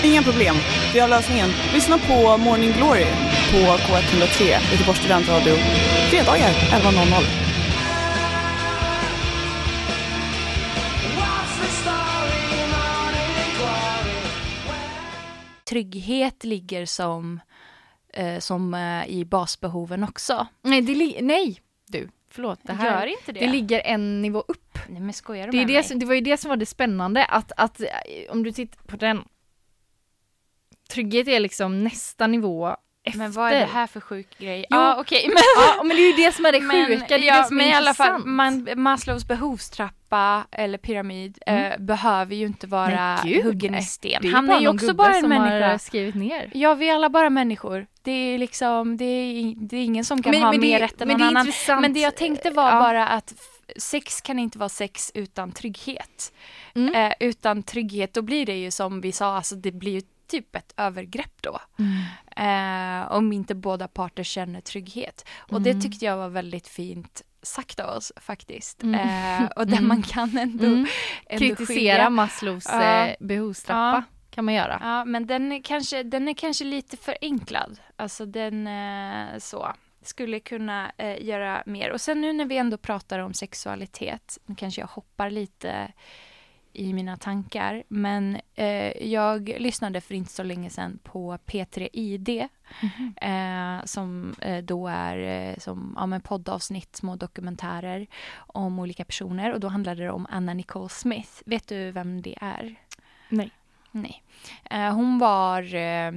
Inga 0.04 0.22
problem, 0.22 0.54
vi 0.94 1.00
har 1.00 1.08
lösningen. 1.08 1.48
Lyssna 1.74 1.98
på 1.98 2.36
Morning 2.36 2.72
Glory 2.72 3.06
på 3.50 3.56
K103, 3.56 4.42
Göteborgs 4.72 4.98
studentradio, 4.98 5.54
fredagar 6.10 6.50
11.00. 6.50 7.49
Trygghet 15.70 16.44
ligger 16.44 16.86
som 16.86 17.40
eh, 18.12 18.38
som 18.38 18.74
eh, 18.74 19.08
i 19.08 19.24
basbehoven 19.24 20.04
också. 20.04 20.46
Nej, 20.62 20.82
det 20.82 21.22
nej 21.22 21.60
du, 21.86 22.08
förlåt. 22.30 22.58
Det 22.62 22.72
här, 22.72 23.00
Gör 23.00 23.06
inte 23.06 23.32
det. 23.32 23.40
Det 23.40 23.52
ligger 23.52 23.80
en 23.80 24.22
nivå 24.22 24.44
upp. 24.48 24.78
Nej 24.88 25.00
men 25.00 25.12
skojar 25.12 25.46
du 25.46 25.50
det, 25.50 25.56
med 25.56 25.66
det, 25.66 25.90
mig? 25.90 25.98
det 25.98 26.06
var 26.06 26.14
ju 26.14 26.20
det 26.20 26.36
som 26.36 26.48
var 26.48 26.56
det 26.56 26.66
spännande 26.66 27.24
att, 27.24 27.52
att 27.56 27.80
eh, 27.80 27.86
om 28.28 28.42
du 28.42 28.52
tittar 28.52 28.82
på 28.82 28.96
den 28.96 29.24
Trygghet 30.88 31.28
är 31.28 31.40
liksom 31.40 31.84
nästa 31.84 32.26
nivå 32.26 32.76
efter. 33.04 33.18
Men 33.18 33.32
vad 33.32 33.52
är 33.52 33.60
det 33.60 33.66
här 33.66 33.86
för 33.86 34.00
sjuk 34.00 34.38
grej? 34.38 34.66
Ja 34.70 34.78
ah, 34.78 35.00
okej 35.00 35.18
okay, 35.18 35.28
men... 35.28 35.42
ja, 35.76 35.82
men 35.82 35.96
det 35.96 36.02
är 36.02 36.18
ju 36.18 36.24
det 36.24 36.32
som 36.32 36.46
är 36.46 36.52
det 36.52 36.60
men, 36.60 36.86
sjuka, 36.86 37.06
det 37.08 37.14
är 37.14 37.18
ja, 37.18 37.38
det 37.38 37.48
som 37.48 37.60
är 37.60 37.64
men 37.64 37.72
i 37.72 37.74
alla 37.74 37.94
fall, 37.94 38.26
man, 38.26 38.68
Maslows 38.76 39.28
behovstrappa 39.28 40.46
eller 40.50 40.78
pyramid 40.78 41.38
mm. 41.46 41.72
eh, 41.72 41.78
behöver 41.78 42.34
ju 42.34 42.46
inte 42.46 42.66
vara 42.66 43.20
Gud, 43.24 43.44
huggen 43.44 43.74
i 43.74 43.82
sten. 43.82 44.32
Han 44.32 44.50
är 44.50 44.60
ju 44.60 44.68
också 44.68 44.94
bara 44.94 45.14
en 45.14 45.28
människa. 45.28 45.78
skrivit 45.78 46.14
ner. 46.14 46.50
Ja, 46.54 46.74
vi 46.74 46.88
är 46.88 46.94
alla 46.94 47.08
bara 47.08 47.30
människor. 47.30 47.86
Det 48.02 48.12
är 48.12 48.38
liksom, 48.38 48.96
det 48.96 49.04
är, 49.04 49.54
det 49.56 49.76
är 49.76 49.84
ingen 49.84 50.04
som 50.04 50.22
kan 50.22 50.30
men, 50.30 50.42
ha 50.42 50.50
men 50.50 50.60
mer 50.60 50.78
det, 50.78 50.84
rätt 50.84 51.00
än 51.00 51.08
någon 51.08 51.22
annan. 51.22 51.46
Intressant. 51.46 51.80
Men 51.80 51.92
det 51.92 52.00
jag 52.00 52.16
tänkte 52.16 52.50
var 52.50 52.70
ja. 52.70 52.80
bara 52.80 53.08
att 53.08 53.34
sex 53.76 54.20
kan 54.20 54.38
inte 54.38 54.58
vara 54.58 54.68
sex 54.68 55.12
utan 55.14 55.52
trygghet. 55.52 56.32
Mm. 56.74 56.94
Eh, 56.94 57.12
utan 57.20 57.62
trygghet, 57.62 58.14
då 58.14 58.22
blir 58.22 58.46
det 58.46 58.56
ju 58.56 58.70
som 58.70 59.00
vi 59.00 59.12
sa, 59.12 59.36
alltså 59.36 59.54
det 59.54 59.72
blir 59.72 59.92
ju 59.92 60.02
typ 60.30 60.56
ett 60.56 60.74
övergrepp 60.76 61.42
då. 61.42 61.60
Mm. 61.78 63.02
Eh, 63.02 63.12
om 63.12 63.32
inte 63.32 63.54
båda 63.54 63.88
parter 63.88 64.22
känner 64.22 64.60
trygghet. 64.60 65.28
Och 65.38 65.58
mm. 65.58 65.62
det 65.62 65.80
tyckte 65.80 66.04
jag 66.04 66.16
var 66.16 66.28
väldigt 66.28 66.68
fint 66.68 67.22
sagt 67.42 67.80
av 67.80 67.96
oss 67.96 68.12
faktiskt. 68.16 68.82
Mm. 68.82 68.94
Eh, 69.00 69.50
och 69.56 69.66
där 69.66 69.80
man 69.80 69.96
mm. 69.96 70.02
kan 70.02 70.38
ändå, 70.38 70.66
mm. 70.66 70.86
ändå 71.26 71.46
Kritisera 71.46 71.66
skilja. 71.66 72.10
Maslows 72.10 72.66
uh, 72.66 73.26
behovstrappa. 73.26 74.04
Ja. 74.08 74.16
Kan 74.30 74.44
man 74.44 74.54
göra. 74.54 74.78
Ja, 74.82 75.04
men 75.04 75.26
den 75.26 75.52
är 75.52 75.62
kanske, 75.62 76.02
den 76.02 76.28
är 76.28 76.34
kanske 76.34 76.64
lite 76.64 76.96
förenklad. 76.96 77.80
Alltså 77.96 78.26
den 78.26 78.66
eh, 78.66 79.38
så 79.38 79.72
skulle 80.02 80.40
kunna 80.40 80.92
eh, 80.96 81.24
göra 81.24 81.62
mer. 81.66 81.90
Och 81.90 82.00
sen 82.00 82.20
nu 82.20 82.32
när 82.32 82.44
vi 82.44 82.56
ändå 82.56 82.76
pratar 82.76 83.18
om 83.18 83.34
sexualitet, 83.34 84.38
nu 84.46 84.54
kanske 84.54 84.80
jag 84.80 84.88
hoppar 84.88 85.30
lite 85.30 85.92
i 86.72 86.92
mina 86.92 87.16
tankar. 87.16 87.82
Men 87.88 88.40
eh, 88.54 89.06
jag 89.06 89.48
lyssnade 89.48 90.00
för 90.00 90.14
inte 90.14 90.32
så 90.32 90.42
länge 90.42 90.70
sedan 90.70 90.98
på 91.02 91.36
P3 91.46 91.88
ID 91.92 92.28
mm 92.28 92.48
-hmm. 92.80 93.78
eh, 93.78 93.84
som 93.84 94.34
eh, 94.40 94.64
då 94.64 94.88
är 94.88 95.18
eh, 95.18 95.56
som 95.58 95.94
ja, 95.96 96.06
men 96.06 96.20
poddavsnitt, 96.20 96.96
små 96.96 97.16
dokumentärer 97.16 98.06
om 98.36 98.78
olika 98.78 99.04
personer 99.04 99.52
och 99.52 99.60
då 99.60 99.68
handlade 99.68 100.02
det 100.02 100.10
om 100.10 100.26
Anna 100.30 100.54
Nicole 100.54 100.88
Smith. 100.88 101.30
Vet 101.46 101.68
du 101.68 101.90
vem 101.90 102.22
det 102.22 102.34
är? 102.40 102.74
Nej. 103.28 103.50
Nej. 103.90 104.22
Eh, 104.70 104.94
hon 104.94 105.18
var 105.18 105.74
eh, 105.74 106.12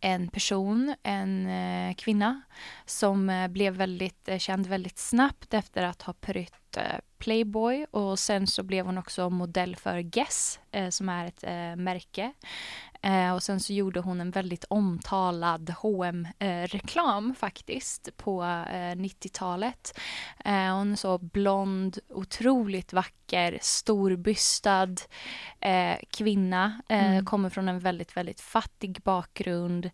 en 0.00 0.28
person, 0.28 0.94
en 1.02 1.46
eh, 1.46 1.94
kvinna 1.94 2.40
som 2.84 3.30
eh, 3.30 3.48
blev 3.48 3.74
väldigt 3.74 4.28
eh, 4.28 4.38
känd 4.38 4.66
väldigt 4.66 4.98
snabbt 4.98 5.54
efter 5.54 5.82
att 5.82 6.02
ha 6.02 6.12
prytt 6.12 6.76
eh, 6.76 6.82
Playboy 7.18 7.86
och 7.90 8.18
sen 8.18 8.46
så 8.46 8.62
blev 8.62 8.86
hon 8.86 8.98
också 8.98 9.30
modell 9.30 9.76
för 9.76 10.00
Guess 10.00 10.60
eh, 10.70 10.88
som 10.88 11.08
är 11.08 11.26
ett 11.26 11.44
eh, 11.44 11.76
märke. 11.76 12.32
Eh, 13.02 13.34
och 13.34 13.42
sen 13.42 13.60
så 13.60 13.72
gjorde 13.72 14.00
hon 14.00 14.20
en 14.20 14.30
väldigt 14.30 14.64
omtalad 14.68 15.74
hm 15.82 16.28
reklam 16.66 17.34
faktiskt 17.34 18.16
på 18.16 18.42
90-talet. 18.42 19.98
hon 20.44 20.92
är 20.92 20.96
så 20.96 21.18
blond, 21.18 21.98
otroligt 22.08 22.92
vacker, 22.92 23.58
storbystad 23.62 24.96
kvinna. 26.10 26.82
Mm. 26.88 27.24
Kommer 27.24 27.50
från 27.50 27.68
en 27.68 27.78
väldigt, 27.78 28.16
väldigt 28.16 28.40
fattig 28.40 28.98
bakgrund. 29.02 29.90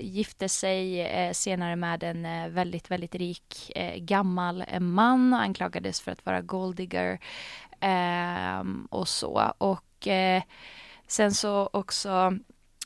gifte 0.00 0.48
sig 0.48 1.08
senare 1.34 1.76
med 1.76 2.02
en 2.02 2.54
väldigt, 2.54 2.90
väldigt 2.90 3.14
rik 3.14 3.72
gammal 3.96 4.64
man 4.80 5.34
anklagades 5.34 6.00
för 6.00 6.12
att 6.12 6.26
vara 6.26 6.40
golddigger 6.40 7.20
eh, 7.80 8.64
och 8.90 9.08
så. 9.08 9.52
Och 9.58 10.08
eh, 10.08 10.42
sen 11.08 11.34
så 11.34 11.70
också 11.72 12.38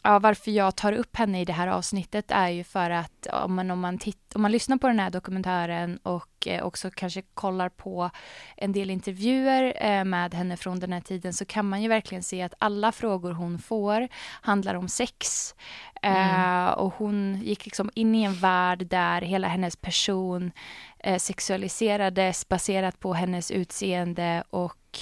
Ja, 0.05 0.19
varför 0.19 0.51
jag 0.51 0.77
tar 0.77 0.93
upp 0.93 1.17
henne 1.17 1.41
i 1.41 1.45
det 1.45 1.53
här 1.53 1.69
avsnittet 1.69 2.31
är 2.31 2.49
ju 2.49 2.65
för 2.65 2.91
att 2.91 3.27
om 3.27 3.55
man, 3.55 3.71
om 3.71 3.81
man, 3.81 3.99
titt, 3.99 4.35
om 4.35 4.43
man 4.43 4.53
lyssnar 4.53 4.77
på 4.77 4.87
den 4.87 4.99
här 4.99 5.11
dokumentären 5.11 5.97
och 6.03 6.47
eh, 6.47 6.65
också 6.65 6.91
kanske 6.91 7.23
kollar 7.35 7.69
på 7.69 8.11
en 8.57 8.73
del 8.73 8.91
intervjuer 8.91 9.75
eh, 9.81 10.05
med 10.05 10.35
henne 10.35 10.57
från 10.57 10.81
den 10.81 10.93
här 10.93 11.01
tiden 11.01 11.33
så 11.33 11.45
kan 11.45 11.69
man 11.69 11.83
ju 11.83 11.89
verkligen 11.89 12.23
se 12.23 12.43
att 12.43 12.55
alla 12.59 12.93
frågor 12.93 13.33
hon 13.33 13.59
får 13.59 14.09
handlar 14.41 14.75
om 14.75 14.89
sex. 14.89 15.55
Mm. 16.03 16.67
Eh, 16.67 16.71
och 16.71 16.95
hon 16.95 17.41
gick 17.43 17.65
liksom 17.65 17.91
in 17.95 18.15
i 18.15 18.23
en 18.23 18.35
värld 18.35 18.87
där 18.87 19.21
hela 19.21 19.49
hennes 19.49 19.77
person 19.77 20.53
eh, 20.99 21.19
sexualiserades 21.19 22.49
baserat 22.49 23.01
på 23.01 23.15
hennes 23.15 23.51
utseende 23.51 24.45
och 24.51 24.99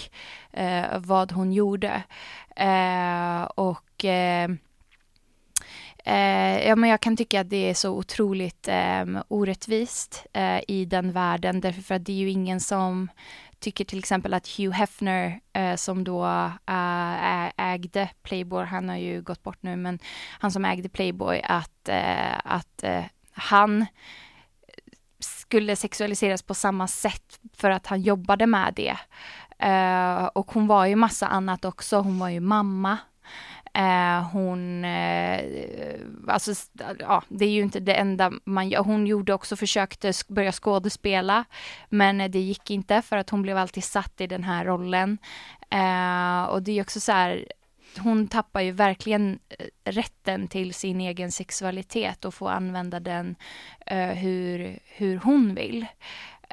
eh, 0.53 0.99
vad 0.99 1.33
hon 1.33 1.53
gjorde. 1.53 2.03
Och 3.55 4.05
eh, 6.05 6.69
ja, 6.69 6.77
men 6.77 6.91
jag 6.91 7.01
kan 7.01 7.17
tycka 7.17 7.41
att 7.41 7.51
det 7.51 7.71
är 7.71 7.75
så 7.75 7.91
otroligt 7.91 8.69
eh, 8.69 9.05
orättvist 9.29 10.27
eh, 10.33 10.61
i 10.69 10.85
den 10.85 11.13
världen 11.13 11.61
därför 11.61 11.95
att 11.95 12.05
det 12.05 12.13
är 12.13 12.17
ju 12.17 12.31
ingen 12.31 12.61
som 12.61 13.09
tycker 13.59 13.85
till 13.85 13.99
exempel 13.99 14.35
att 14.35 14.49
Hugh 14.49 14.73
Hefner 14.73 15.41
eh, 15.53 15.77
som 15.77 16.05
då 16.05 16.25
eh, 16.67 17.73
ägde 17.73 18.11
Playboy, 18.23 18.65
han 18.65 18.89
har 18.89 18.97
ju 18.97 19.23
gått 19.23 19.43
bort 19.43 19.63
nu, 19.63 19.77
men 19.77 19.99
han 20.39 20.51
som 20.51 20.65
ägde 20.65 20.89
Playboy, 20.89 21.41
att, 21.45 21.89
eh, 21.89 22.39
att 22.45 22.83
eh, 22.83 23.05
han 23.33 23.87
skulle 25.19 25.77
sexualiseras 25.77 26.43
på 26.43 26.55
samma 26.55 26.87
sätt 26.87 27.41
för 27.57 27.71
att 27.71 27.87
han 27.87 28.01
jobbade 28.01 28.47
med 28.47 28.73
det. 28.77 28.97
Uh, 29.65 30.25
och 30.25 30.53
hon 30.53 30.67
var 30.67 30.87
ju 30.87 30.97
massa 30.97 31.27
annat 31.27 31.65
också. 31.65 31.97
Hon 31.97 32.19
var 32.19 32.29
ju 32.29 32.41
mamma. 32.41 32.99
Eh, 33.75 34.23
hon, 34.33 34.85
eh, 34.85 35.45
alltså, 36.29 36.53
ja, 36.99 37.23
det 37.29 37.45
är 37.45 37.51
ju 37.51 37.63
inte 37.63 37.81
det 37.81 37.95
enda 37.95 38.33
man 38.45 38.69
gör. 38.69 38.83
Hon 38.83 39.07
gjorde 39.07 39.35
också, 39.35 39.57
försökte 39.57 40.13
börja 40.29 40.53
skådespela, 40.53 41.45
men 41.89 42.31
det 42.31 42.41
gick 42.41 42.71
inte 42.71 43.03
för 43.03 43.17
att 43.17 43.31
hon 43.31 43.43
blev 43.43 43.57
alltid 43.57 43.85
satt 43.85 44.21
i 44.21 44.27
den 44.27 44.45
här 44.45 44.65
rollen. 44.65 45.19
Eh, 45.71 46.43
och 46.45 46.63
det 46.63 46.73
är 46.73 46.83
också 46.83 47.01
så 47.01 47.13
här, 47.13 47.47
hon 47.99 48.29
tappar 48.29 48.61
ju 48.61 48.73
verkligen 48.73 49.39
rätten 49.85 50.49
till 50.49 50.75
sin 50.75 51.01
egen 51.01 51.33
sexualitet 51.33 52.25
och 52.25 52.35
får 52.35 52.51
använda 52.51 53.01
den 53.01 53.37
hur, 54.15 54.79
hur 54.85 55.17
hon 55.17 55.55
vill. 55.55 55.87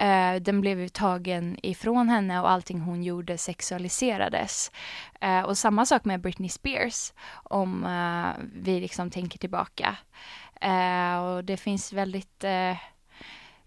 Uh, 0.02 0.42
den 0.42 0.62
blev 0.62 0.80
ju 0.80 0.90
tagen 0.90 1.58
ifrån 1.64 2.10
henne 2.10 2.42
och 2.42 2.52
allting 2.52 2.80
hon 2.80 3.04
gjorde 3.04 3.38
sexualiserades. 3.38 4.72
Uh, 5.24 5.42
och 5.42 5.58
samma 5.58 5.86
sak 5.86 6.06
med 6.06 6.22
Britney 6.22 6.50
Spears 6.50 7.14
om 7.44 7.84
uh, 7.84 8.46
vi 8.54 8.80
liksom 8.80 9.10
tänker 9.10 9.40
tillbaka. 9.40 9.98
och 11.22 11.44
det 11.44 11.58
finns 11.58 11.94
väldigt, 11.94 12.44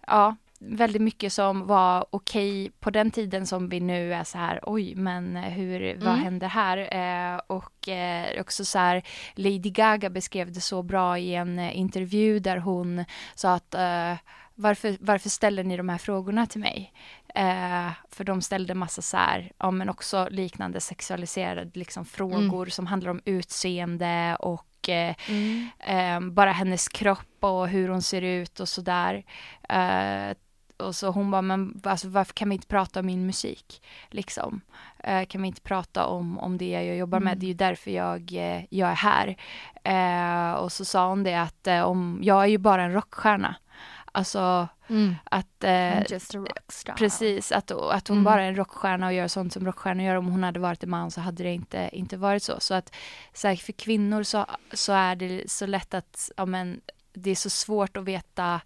ja, 0.07 0.35
väldigt 0.59 1.01
mycket 1.01 1.33
som 1.33 1.67
var 1.67 2.05
okej 2.09 2.65
okay 2.65 2.71
på 2.79 2.89
den 2.89 3.11
tiden 3.11 3.47
som 3.47 3.69
vi 3.69 3.79
nu 3.79 4.13
är 4.13 4.23
så 4.23 4.37
här, 4.37 4.59
oj, 4.63 4.95
men 4.95 5.35
hur, 5.35 5.81
mm. 5.81 6.05
vad 6.05 6.15
händer 6.15 6.47
här? 6.47 7.41
och 7.47 7.89
också 8.39 8.65
så 8.65 8.79
här, 8.79 9.03
Lady 9.35 9.69
Gaga 9.69 10.09
beskrev 10.09 10.51
det 10.51 10.61
så 10.61 10.83
bra 10.83 11.17
i 11.17 11.35
en 11.35 11.59
intervju 11.59 12.39
där 12.39 12.57
hon 12.57 13.05
sa 13.35 13.53
att 13.53 13.75
varför, 14.55 14.97
varför 14.99 15.29
ställer 15.29 15.63
ni 15.63 15.77
de 15.77 15.89
här 15.89 15.97
frågorna 15.97 16.45
till 16.45 16.61
mig? 16.61 16.93
Eh, 17.35 17.91
för 18.09 18.23
de 18.23 18.41
ställde 18.41 18.75
massa 18.75 19.01
så 19.01 19.17
här, 19.17 19.51
ja 19.57 19.71
men 19.71 19.89
också 19.89 20.27
liknande 20.31 20.79
sexualiserade 20.79 21.71
liksom 21.73 22.05
frågor 22.05 22.61
mm. 22.61 22.71
som 22.71 22.87
handlar 22.87 23.11
om 23.11 23.21
utseende 23.25 24.37
och 24.39 24.89
eh, 24.89 25.15
mm. 25.27 25.67
eh, 25.79 26.33
bara 26.33 26.51
hennes 26.51 26.87
kropp 26.87 27.37
och 27.39 27.67
hur 27.67 27.89
hon 27.89 28.01
ser 28.01 28.21
ut 28.21 28.59
och 28.59 28.69
sådär. 28.69 29.23
Eh, 29.69 30.35
och 30.77 30.95
så 30.95 31.09
hon 31.09 31.31
bara, 31.31 31.41
men 31.41 31.81
alltså, 31.83 32.07
varför 32.07 32.33
kan 32.33 32.49
vi 32.49 32.55
inte 32.55 32.67
prata 32.67 32.99
om 32.99 33.05
min 33.05 33.25
musik? 33.25 33.83
Liksom. 34.09 34.61
Eh, 34.99 35.25
kan 35.25 35.41
vi 35.41 35.47
inte 35.47 35.61
prata 35.61 36.05
om, 36.05 36.39
om 36.39 36.57
det 36.57 36.69
jag 36.69 36.97
jobbar 36.97 37.19
med? 37.19 37.31
Mm. 37.31 37.39
Det 37.39 37.45
är 37.45 37.47
ju 37.47 37.53
därför 37.53 37.91
jag, 37.91 38.33
eh, 38.33 38.63
jag 38.69 38.89
är 38.89 38.95
här. 38.95 39.35
Och 40.57 40.71
så 40.71 40.85
sa 40.85 41.09
hon 41.09 41.23
det 41.23 41.35
att 41.35 41.67
om, 41.67 42.19
jag 42.23 42.43
är 42.43 42.47
ju 42.47 42.57
bara 42.57 42.83
en 42.83 42.93
rockstjärna. 42.93 43.55
Alltså 44.11 44.67
mm. 44.87 45.15
att... 45.23 45.63
Eh. 45.63 45.97
Precis, 46.97 47.51
att, 47.51 47.71
att 47.71 48.07
hon 48.07 48.17
mm. 48.17 48.23
bara 48.23 48.43
är 48.43 48.47
en 48.47 48.55
rockstjärna 48.55 49.07
och 49.07 49.13
gör 49.13 49.27
sånt 49.27 49.53
som 49.53 49.65
rockstjärnor 49.65 50.05
gör. 50.05 50.15
Om 50.15 50.27
hon 50.27 50.43
hade 50.43 50.59
varit 50.59 50.83
en 50.83 50.89
man 50.89 51.11
så 51.11 51.21
hade 51.21 51.43
det 51.43 51.53
inte, 51.53 51.89
inte 51.93 52.17
varit 52.17 52.43
så. 52.43 52.59
Så 52.59 52.73
att 52.73 52.95
här, 53.43 53.55
för 53.55 53.73
kvinnor 53.73 54.23
så, 54.23 54.45
så 54.73 54.93
är 54.93 55.15
det 55.15 55.51
så 55.51 55.65
lätt 55.65 55.93
att, 55.93 56.31
ja 56.37 56.45
men 56.45 56.81
det 57.13 57.31
är 57.31 57.35
så 57.35 57.49
svårt 57.49 57.97
att 57.97 58.03
veta 58.03 58.61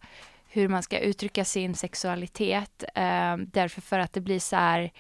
hur 0.48 0.68
man 0.68 0.84
ska 0.84 1.00
uttrycka 1.00 1.46
sin 1.46 1.76
sexualitet. 1.76 2.84
Eh, 2.96 3.38
därför 3.38 3.82
för 3.82 4.00
att 4.00 4.14
det 4.14 4.22
blir 4.22 4.40
så 4.40 4.56
här 4.56 4.92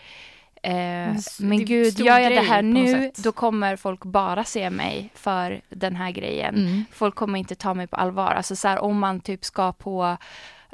Eh, 0.65 1.15
men 1.39 1.65
gud, 1.65 1.99
gör 1.99 2.19
jag 2.19 2.31
det 2.31 2.41
här 2.41 2.61
nu, 2.61 3.11
då 3.17 3.31
kommer 3.31 3.75
folk 3.75 4.03
bara 4.03 4.43
se 4.43 4.69
mig 4.69 5.09
för 5.13 5.61
den 5.69 5.95
här 5.95 6.11
grejen. 6.11 6.55
Mm. 6.55 6.85
Folk 6.91 7.15
kommer 7.15 7.39
inte 7.39 7.55
ta 7.55 7.73
mig 7.73 7.87
på 7.87 7.95
allvar. 7.95 8.31
Alltså 8.31 8.55
så 8.55 8.67
här, 8.67 8.79
om 8.79 8.99
man 8.99 9.19
typ 9.19 9.45
ska 9.45 9.73
på 9.73 10.17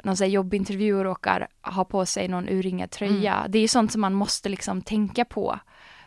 någon 0.04 0.16
så 0.16 0.24
här 0.24 0.30
jobbintervju 0.30 0.94
och 0.94 1.04
råkar 1.04 1.48
ha 1.62 1.84
på 1.84 2.06
sig 2.06 2.28
någon 2.28 2.48
urringad 2.48 2.90
tröja. 2.90 3.34
Mm. 3.34 3.50
Det 3.50 3.58
är 3.58 3.68
sånt 3.68 3.92
som 3.92 4.00
man 4.00 4.14
måste 4.14 4.48
liksom 4.48 4.82
tänka 4.82 5.24
på 5.24 5.58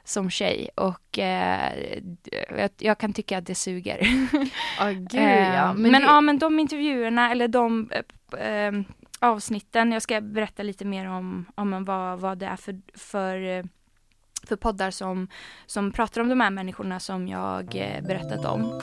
som 0.04 0.30
tjej 0.30 0.70
och 0.76 1.20
eh, 1.20 1.72
jag, 2.58 2.70
jag, 2.78 2.98
kan 2.98 3.14
tycka 3.14 3.38
att 3.38 3.46
det 3.46 3.56
suger. 3.56 4.00
Oh, 4.82 4.92
gud, 4.92 5.22
ja. 5.22 5.74
Men, 5.74 5.92
men, 5.92 6.02
det... 6.02 6.08
ja, 6.08 6.22
men 6.22 6.40
de 6.40 6.60
intervjuerna 6.60 7.32
eller 7.32 7.48
de 7.48 7.92
eh, 7.92 8.48
eh, 8.48 8.72
avsnitten, 9.26 9.92
jag 9.92 10.02
ska 10.02 10.22
berätta 10.22 10.64
lite 10.64 10.86
mer 10.86 11.10
om, 11.10 11.46
om 11.56 11.86
vad, 11.86 12.20
vad 12.20 12.38
det 12.38 12.46
är 12.46 12.56
för, 12.56 12.82
för 12.94 13.66
för 14.46 14.56
poddar 14.56 14.92
som, 14.92 15.28
som 15.66 15.92
pratar 15.92 16.22
om 16.22 16.30
de 16.30 16.42
här 16.42 16.50
människorna 16.50 17.00
som 17.00 17.28
jag 17.28 17.76
eh, 17.76 18.04
berättat 18.04 18.46
om. 18.46 18.82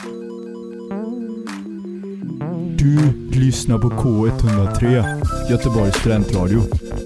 Du 2.79 3.13
lyssnar 3.41 3.79
på 3.79 3.91
K103, 3.91 5.51
Göteborgs 5.51 5.97
studentradio. 5.97 6.61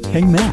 Häng 0.06 0.32
med! 0.32 0.50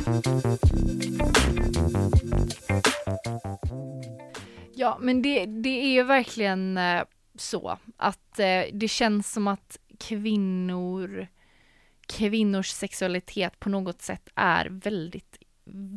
Ja, 4.75 4.97
men 5.01 5.21
det, 5.21 5.45
det 5.45 5.69
är 5.69 5.93
ju 5.93 6.03
verkligen 6.03 6.77
eh, 6.77 7.01
så 7.37 7.77
att 7.97 8.39
eh, 8.39 8.61
det 8.73 8.87
känns 8.87 9.33
som 9.33 9.47
att 9.47 9.77
kvinnor 9.99 11.27
kvinnors 12.07 12.69
sexualitet 12.69 13.59
på 13.59 13.69
något 13.69 14.01
sätt 14.01 14.29
är 14.35 14.65
väldigt 14.65 15.37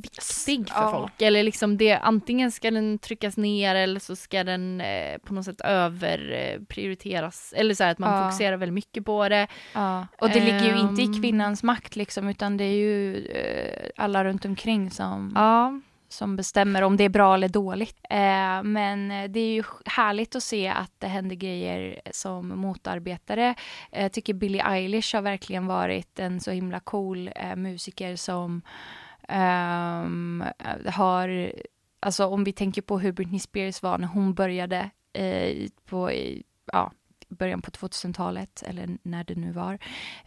viktig 0.02 0.68
för 0.68 0.82
ja. 0.82 0.90
folk. 0.90 1.22
Eller 1.22 1.42
liksom 1.42 1.76
det, 1.76 1.92
antingen 1.92 2.52
ska 2.52 2.70
den 2.70 2.98
tryckas 2.98 3.36
ner 3.36 3.74
eller 3.74 4.00
så 4.00 4.16
ska 4.16 4.44
den 4.44 4.80
eh, 4.80 5.18
på 5.18 5.34
något 5.34 5.44
sätt 5.44 5.60
överprioriteras. 5.60 7.54
Eller 7.56 7.74
så 7.74 7.84
här 7.84 7.90
att 7.90 7.98
man 7.98 8.16
ja. 8.16 8.24
fokuserar 8.24 8.56
väldigt 8.56 8.74
mycket 8.74 9.04
på 9.04 9.28
det. 9.28 9.46
Ja. 9.72 10.06
Och 10.20 10.28
det 10.28 10.38
um, 10.38 10.44
ligger 10.44 10.74
ju 10.74 10.80
inte 10.80 11.02
i 11.02 11.04
ehm. 11.04 11.20
kvinnans 11.22 11.62
makt 11.62 11.96
liksom 11.96 12.28
utan 12.28 12.56
det 12.56 12.64
är 12.64 12.76
ju 12.76 13.26
eh, 13.26 13.90
alla 13.96 14.24
runt 14.24 14.44
omkring 14.44 14.90
som 14.90 15.32
ja 15.34 15.80
som 16.08 16.36
bestämmer 16.36 16.82
om 16.82 16.96
det 16.96 17.04
är 17.04 17.08
bra 17.08 17.34
eller 17.34 17.48
dåligt. 17.48 17.98
Eh, 18.10 18.62
men 18.62 19.08
det 19.32 19.40
är 19.40 19.54
ju 19.54 19.62
härligt 19.84 20.36
att 20.36 20.42
se 20.42 20.68
att 20.68 20.92
det 20.98 21.06
händer 21.06 21.36
grejer 21.36 22.00
som 22.10 22.48
motarbetare. 22.48 23.54
Jag 23.90 24.04
eh, 24.04 24.08
tycker 24.08 24.34
Billie 24.34 24.62
Eilish 24.66 25.14
har 25.14 25.22
verkligen 25.22 25.66
varit 25.66 26.18
en 26.18 26.40
så 26.40 26.50
himla 26.50 26.80
cool 26.80 27.30
eh, 27.36 27.56
musiker 27.56 28.16
som 28.16 28.62
ehm, 29.28 30.44
har, 30.86 31.52
alltså 32.00 32.26
om 32.26 32.44
vi 32.44 32.52
tänker 32.52 32.82
på 32.82 32.98
hur 32.98 33.12
Britney 33.12 33.40
Spears 33.40 33.82
var 33.82 33.98
när 33.98 34.08
hon 34.08 34.34
började 34.34 34.90
eh, 35.12 35.68
på, 35.84 36.12
ja, 36.72 36.92
början 37.28 37.62
på 37.62 37.70
2000-talet, 37.70 38.62
eller 38.66 38.98
när 39.02 39.24
det 39.24 39.34
nu 39.34 39.52
var. 39.52 39.78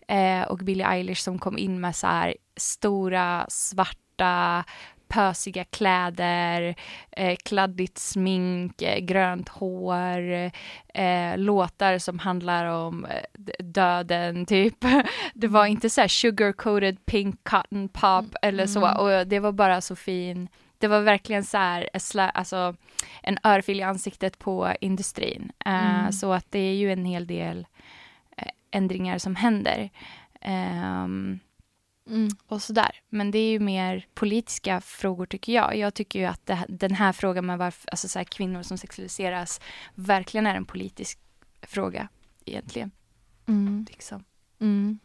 Eh, 0.07 0.41
och 0.41 0.57
Billie 0.57 0.83
Eilish 0.83 1.23
som 1.23 1.39
kom 1.39 1.57
in 1.57 1.81
med 1.81 1.95
så 1.95 2.07
här 2.07 2.35
stora 2.55 3.45
svarta 3.49 4.63
pösiga 5.09 5.63
kläder, 5.63 6.75
eh, 7.11 7.35
kladdigt 7.35 7.97
smink, 7.97 8.81
eh, 8.81 8.99
grönt 8.99 9.49
hår, 9.49 10.51
eh, 10.93 11.37
låtar 11.37 11.97
som 11.97 12.19
handlar 12.19 12.65
om 12.65 13.05
eh, 13.05 13.23
döden, 13.59 14.45
typ. 14.45 14.85
Det 15.33 15.47
var 15.47 15.65
inte 15.65 15.89
så 15.89 16.01
här 16.01 16.07
sugar-coated 16.07 16.97
pink 17.05 17.43
cotton 17.43 17.89
pop 17.89 18.25
mm. 18.25 18.33
eller 18.41 18.65
så, 18.65 18.85
mm. 18.85 18.97
och 18.97 19.27
det 19.27 19.39
var 19.39 19.51
bara 19.51 19.81
så 19.81 19.95
fin 19.95 20.47
det 20.81 20.87
var 20.87 21.01
verkligen 21.01 21.43
så 21.43 21.57
här, 21.57 21.89
alltså, 22.33 22.75
en 23.23 23.37
örfil 23.43 23.79
i 23.79 23.83
ansiktet 23.83 24.39
på 24.39 24.73
industrin. 24.81 25.51
Uh, 25.67 25.99
mm. 25.99 26.11
Så 26.11 26.33
att 26.33 26.45
det 26.49 26.59
är 26.59 26.73
ju 26.73 26.91
en 26.91 27.05
hel 27.05 27.27
del 27.27 27.67
ändringar 28.71 29.17
som 29.17 29.35
händer. 29.35 29.89
Um, 30.45 31.39
Mm. 32.09 32.29
Och 32.47 32.61
sådär. 32.61 33.01
Men 33.09 33.31
det 33.31 33.39
är 33.39 33.51
ju 33.51 33.59
mer 33.59 34.07
politiska 34.13 34.81
frågor 34.81 35.25
tycker 35.25 35.53
jag. 35.53 35.77
Jag 35.77 35.93
tycker 35.93 36.19
ju 36.19 36.25
att 36.25 36.45
det, 36.45 36.65
den 36.69 36.95
här 36.95 37.11
frågan 37.13 37.45
med 37.45 37.57
varför, 37.57 37.89
alltså 37.89 38.07
så 38.07 38.19
här, 38.19 38.23
kvinnor 38.23 38.63
som 38.63 38.77
sexualiseras 38.77 39.61
verkligen 39.95 40.47
är 40.47 40.55
en 40.55 40.65
politisk 40.65 41.19
fråga 41.61 42.07
egentligen. 42.45 42.91
Mm. 43.47 43.85
Liksom. 43.89 44.23
Mm. 44.59 44.99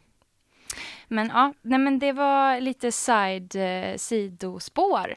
Men 1.08 1.28
ja, 1.28 1.54
nej 1.62 1.78
men 1.78 1.98
det 1.98 2.12
var 2.12 2.60
lite 2.60 2.92
side, 2.92 3.56
eh, 3.56 3.96
sidospår. 3.96 5.14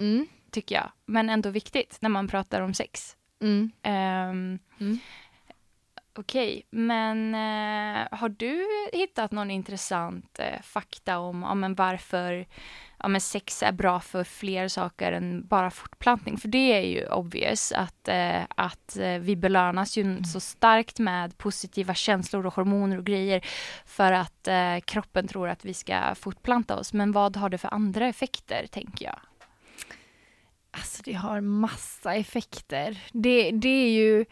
Mm. 0.00 0.26
Tycker 0.50 0.74
jag. 0.74 0.92
Men 1.06 1.30
ändå 1.30 1.50
viktigt 1.50 1.98
när 2.00 2.08
man 2.08 2.28
pratar 2.28 2.60
om 2.60 2.74
sex. 2.74 3.16
Um, 3.40 4.58
Okej, 6.18 6.66
men 6.70 7.34
eh, 7.34 8.18
har 8.18 8.28
du 8.28 8.66
hittat 8.92 9.32
någon 9.32 9.50
intressant 9.50 10.38
eh, 10.38 10.62
fakta 10.62 11.18
om, 11.18 11.44
om 11.44 11.60
men 11.60 11.74
varför 11.74 12.46
ja, 12.98 13.08
men 13.08 13.20
sex 13.20 13.62
är 13.62 13.72
bra 13.72 14.00
för 14.00 14.24
fler 14.24 14.68
saker 14.68 15.12
än 15.12 15.46
bara 15.46 15.70
fortplantning? 15.70 16.36
För 16.36 16.48
det 16.48 16.72
är 16.72 16.80
ju 16.80 17.06
obvious 17.06 17.72
att, 17.72 18.08
eh, 18.08 18.42
att 18.48 18.96
eh, 18.96 19.18
vi 19.18 19.36
belönas 19.36 19.98
ju 19.98 20.02
mm. 20.02 20.24
så 20.24 20.40
starkt 20.40 20.98
med 20.98 21.38
positiva 21.38 21.94
känslor 21.94 22.46
och 22.46 22.54
hormoner 22.54 22.98
och 22.98 23.04
grejer 23.04 23.44
för 23.86 24.12
att 24.12 24.48
eh, 24.48 24.78
kroppen 24.84 25.28
tror 25.28 25.48
att 25.48 25.64
vi 25.64 25.74
ska 25.74 26.14
fortplanta 26.14 26.76
oss. 26.76 26.92
Men 26.92 27.12
vad 27.12 27.36
har 27.36 27.48
det 27.48 27.58
för 27.58 27.74
andra 27.74 28.06
effekter, 28.06 28.66
tänker 28.70 29.04
jag? 29.04 29.20
Alltså 30.70 31.02
det 31.04 31.12
har 31.12 31.40
massa 31.40 32.14
effekter. 32.14 32.98
Det, 33.12 33.50
det 33.50 33.68
är 33.68 33.90
ju 33.90 34.24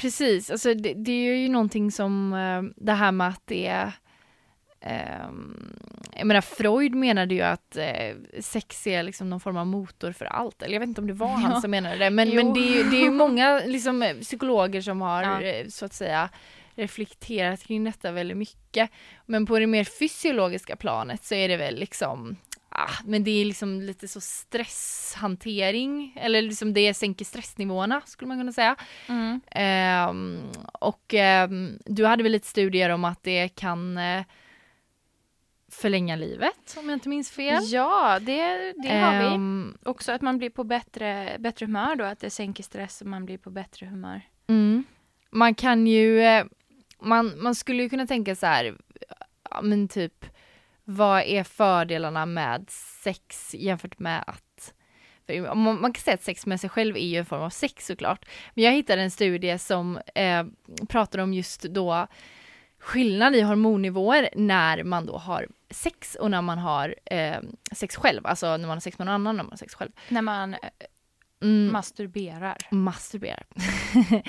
Precis, 0.00 0.50
alltså 0.50 0.74
det, 0.74 0.94
det, 0.94 1.12
är 1.12 1.34
ju 1.34 1.48
någonting 1.48 1.92
som 1.92 2.32
eh, 2.32 2.62
det 2.84 2.92
här 2.92 3.12
med 3.12 3.28
att 3.28 3.42
det 3.46 3.92
ehm, 4.80 5.76
jag 6.16 6.26
menar 6.26 6.40
Freud 6.40 6.94
menade 6.94 7.34
ju 7.34 7.40
att 7.42 7.76
eh, 7.76 8.14
sex 8.40 8.86
är 8.86 9.02
liksom 9.02 9.30
någon 9.30 9.40
form 9.40 9.56
av 9.56 9.66
motor 9.66 10.12
för 10.12 10.24
allt. 10.24 10.62
Eller 10.62 10.72
jag 10.74 10.80
vet 10.80 10.88
inte 10.88 11.00
om 11.00 11.06
det 11.06 11.12
var 11.12 11.28
han 11.28 11.52
Ja. 11.52 11.60
som 11.60 11.70
menade 11.70 11.96
det. 11.96 12.10
Men, 12.10 12.28
Jo. 12.30 12.34
men 12.34 12.54
det, 12.54 12.60
är 12.60 12.76
ju, 12.84 12.90
det 12.90 13.06
är 13.06 13.10
många 13.24 13.62
liksom, 13.66 14.02
eh, 14.02 14.16
psykologer 14.16 14.80
som 14.80 15.00
har 15.00 15.42
Ja. 15.42 15.64
så 15.70 15.84
att 15.84 15.92
säga 15.94 16.28
reflekterat 16.74 17.62
kring 17.62 17.84
detta 17.84 18.12
väldigt 18.12 18.36
mycket. 18.36 18.90
Men 19.26 19.46
på 19.46 19.58
det 19.58 19.66
mer 19.66 19.84
fysiologiska 19.84 20.76
planet 20.76 21.24
så 21.24 21.34
är 21.34 21.48
det 21.48 21.56
väl 21.56 21.74
liksom 21.74 22.36
Ah, 22.88 23.02
men 23.04 23.24
det 23.24 23.30
är 23.30 23.44
liksom 23.44 23.80
lite 23.82 24.08
så 24.08 24.20
stresshantering, 24.20 26.12
eller 26.20 26.42
liksom 26.42 26.72
det 26.72 26.94
sänker 26.94 27.24
stressnivåerna 27.24 28.00
skulle 28.04 28.28
man 28.28 28.38
kunna 28.38 28.52
säga. 28.52 28.76
Mm. 29.08 29.40
Ehm, 29.50 30.40
och 30.72 31.14
ehm, 31.14 31.78
du 31.86 32.06
hade 32.06 32.22
väl 32.22 32.32
lite 32.32 32.46
studier 32.46 32.90
om 32.90 33.04
att 33.04 33.22
det 33.22 33.48
kan 33.48 33.98
eh, 33.98 34.24
förlänga 35.72 36.16
livet, 36.16 36.76
om 36.78 36.88
jag 36.88 36.96
inte 36.96 37.08
minns 37.08 37.30
fel. 37.30 37.62
Ja, 37.66 38.18
det, 38.20 38.72
det 38.82 38.88
har 38.98 39.18
vi. 39.18 39.34
Ehm, 39.34 39.78
Också 39.84 40.12
att 40.12 40.22
man 40.22 40.38
blir 40.38 40.50
på 40.50 40.64
bättre, 40.64 41.36
bättre 41.38 41.66
humör 41.66 41.96
då, 41.96 42.04
att 42.04 42.20
det 42.20 42.30
sänker 42.30 42.62
stress 42.62 43.00
och 43.00 43.06
man 43.06 43.24
blir 43.24 43.38
på 43.38 43.50
bättre 43.50 43.86
humör. 43.86 44.20
mm. 44.46 44.84
Man 45.32 45.54
kan 45.54 45.86
ju, 45.86 46.20
eh, 46.20 46.44
man, 47.00 47.42
man 47.42 47.54
skulle 47.54 47.82
ju 47.82 47.88
kunna 47.88 48.06
tänka 48.06 48.36
så 48.36 48.46
här, 48.46 48.76
ja, 49.50 49.62
men 49.62 49.88
typ, 49.88 50.26
vad 50.90 51.22
är 51.22 51.44
fördelarna 51.44 52.26
med 52.26 52.64
sex 53.02 53.54
jämfört 53.54 53.98
med 53.98 54.24
att 54.26 54.74
man, 55.54 55.92
kan 55.92 56.02
säga 56.02 56.14
att 56.14 56.22
sex 56.22 56.46
med 56.46 56.60
sig 56.60 56.70
själv 56.70 56.96
är 56.96 57.06
ju 57.06 57.16
en 57.16 57.26
form 57.26 57.42
av 57.42 57.50
sex 57.50 57.86
såklart. 57.86 58.24
Men 58.54 58.64
jag 58.64 58.72
hittade 58.72 59.02
en 59.02 59.10
studie 59.10 59.58
som 59.58 59.98
eh, 60.14 60.44
pratar 60.88 61.18
om 61.18 61.34
just 61.34 61.62
då 61.62 62.06
skillnad 62.78 63.36
i 63.36 63.40
hormonnivåer 63.40 64.28
när 64.36 64.84
man 64.84 65.06
då 65.06 65.16
har 65.16 65.46
sex 65.70 66.14
och 66.14 66.30
när 66.30 66.42
man 66.42 66.58
har 66.58 66.94
eh, 67.04 67.36
sex 67.72 67.96
själv, 67.96 68.26
alltså 68.26 68.46
när 68.46 68.58
man 68.58 68.70
har 68.76 68.80
sex 68.80 68.98
med 68.98 69.06
någon 69.06 69.14
annan 69.14 69.36
när 69.36 69.42
man 69.44 69.50
har 69.52 69.56
sex 69.56 69.74
själv. 69.74 69.90
När 70.08 70.22
man 70.22 70.54
eh, 70.54 70.58
Mm, 71.42 71.72
masturberar. 71.72 72.56
masturberar. 72.70 73.46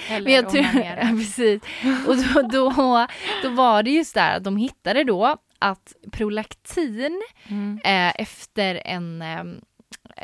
Eller 0.09 0.31
jag 0.31 0.49
tror, 0.49 0.63
ja, 0.73 0.95
precis. 0.95 1.61
Och 2.07 2.15
då, 2.17 2.41
då, 2.41 3.07
då 3.43 3.49
var 3.49 3.83
det 3.83 3.91
just 3.91 4.13
där 4.13 4.37
att 4.37 4.43
de 4.43 4.57
hittade 4.57 5.03
då 5.03 5.37
att 5.61 5.93
prolaktin 6.11 7.21
Mm. 7.47 7.79
eh, 7.83 8.13
efter 8.21 8.81
en 8.85 9.21
eh, 9.21 9.43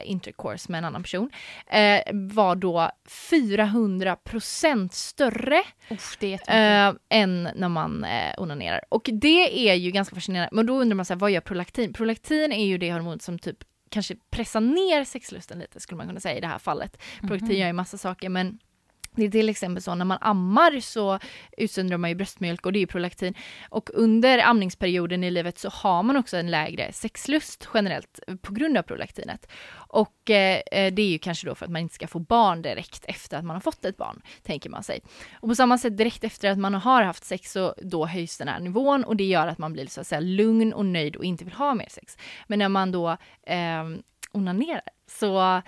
intercourse 0.04 0.72
med 0.72 0.78
en 0.78 0.86
annan 0.86 1.04
person 1.04 1.30
eh, 1.68 2.02
var 2.14 2.56
då 2.56 2.92
400% 3.10 4.90
större 4.94 5.64
Uff, 5.90 6.18
eh, 6.24 6.94
än 7.10 7.50
när 7.56 7.70
man 7.70 8.04
eh, 8.04 8.34
onanerar. 8.38 8.82
Och 8.90 9.10
det 9.14 9.70
är 9.70 9.74
ju 9.74 9.92
ganska 9.92 10.16
fascinerande. 10.16 10.50
Men 10.52 10.66
då 10.66 10.74
undrar 10.82 10.96
man 10.96 11.06
så 11.06 11.14
här, 11.14 11.20
vad 11.20 11.32
gör 11.32 11.42
prolaktin? 11.42 11.94
Prolaktin 11.94 12.52
är 12.52 12.66
ju 12.66 12.78
det 12.78 12.94
hormon 12.94 13.20
som 13.20 13.40
typ 13.40 13.58
kanske 13.90 14.16
pressar 14.30 14.62
ner 14.62 15.04
sexlusten 15.04 15.60
lite 15.60 15.80
skulle 15.80 15.98
man 15.98 16.08
kunna 16.08 16.20
säga 16.20 16.38
i 16.38 16.42
det 16.42 16.48
här 16.48 16.60
fallet. 16.60 17.02
Prolaktin 17.22 17.48
Mhm. 17.48 17.58
gör 17.58 17.68
ju 17.68 17.74
massa 17.74 17.98
saker 17.98 18.30
men 18.30 18.60
det 19.18 19.26
är 19.26 19.32
till 19.32 19.50
exempel 19.50 19.84
så 19.84 19.96
när 19.96 20.06
man 20.06 20.18
ammar 20.22 20.80
så 20.80 21.20
utsöndrar 21.58 21.98
man 21.98 22.10
ju 22.10 22.16
bröstmjölk 22.16 22.66
och 22.66 22.74
det 22.74 22.80
är 22.80 22.82
ju 22.82 22.88
prolaktin. 22.88 23.34
Och 23.70 23.90
under 23.94 24.40
amningsperioden 24.40 25.24
i 25.24 25.32
livet 25.32 25.60
så 25.60 25.70
har 25.70 26.04
man 26.04 26.18
också 26.18 26.38
en 26.38 26.52
lägre 26.52 26.94
sexlust 26.94 27.70
generellt 27.74 28.20
på 28.42 28.54
grund 28.54 28.78
av 28.78 28.82
prolaktinet. 28.82 29.48
Och 29.74 30.30
eh, 30.30 30.62
eh, 30.72 30.94
det 30.94 31.02
är 31.02 31.10
ju 31.10 31.20
kanske 31.20 31.48
då 31.48 31.56
för 31.56 31.66
att 31.66 31.72
man 31.72 31.82
inte 31.82 31.96
ska 31.96 32.08
få 32.08 32.20
barn 32.20 32.62
direkt 32.62 33.06
efter 33.08 33.38
att 33.38 33.46
man 33.46 33.56
har 33.56 33.62
fått 33.62 33.86
ett 33.86 33.98
barn, 33.98 34.22
tänker 34.44 34.70
man 34.70 34.84
sig. 34.84 35.00
Och 35.40 35.50
på 35.50 35.56
samma 35.56 35.78
sätt 35.78 35.98
direkt 35.98 36.24
efter 36.24 36.50
att 36.50 36.58
man 36.58 36.74
har 36.74 37.04
haft 37.04 37.24
sex 37.26 37.52
så 37.52 37.74
då 37.82 38.06
höjs 38.06 38.38
den 38.38 38.48
här 38.48 38.60
nivån 38.60 39.04
och 39.04 39.16
det 39.16 39.24
gör 39.24 39.48
att 39.48 39.58
man 39.58 39.74
blir 39.74 39.88
så 39.88 40.02
att 40.02 40.08
säga 40.08 40.22
lugn 40.22 40.74
och 40.74 40.86
nöjd 40.86 41.16
och 41.16 41.24
inte 41.24 41.44
vill 41.44 41.54
ha 41.54 41.74
mer 41.74 41.88
sex. 41.90 42.18
Men 42.48 42.60
när 42.60 42.70
man 42.70 42.92
då 42.92 43.10
eh, 43.48 43.84
onanerar 44.32 44.82
så, 45.10 45.62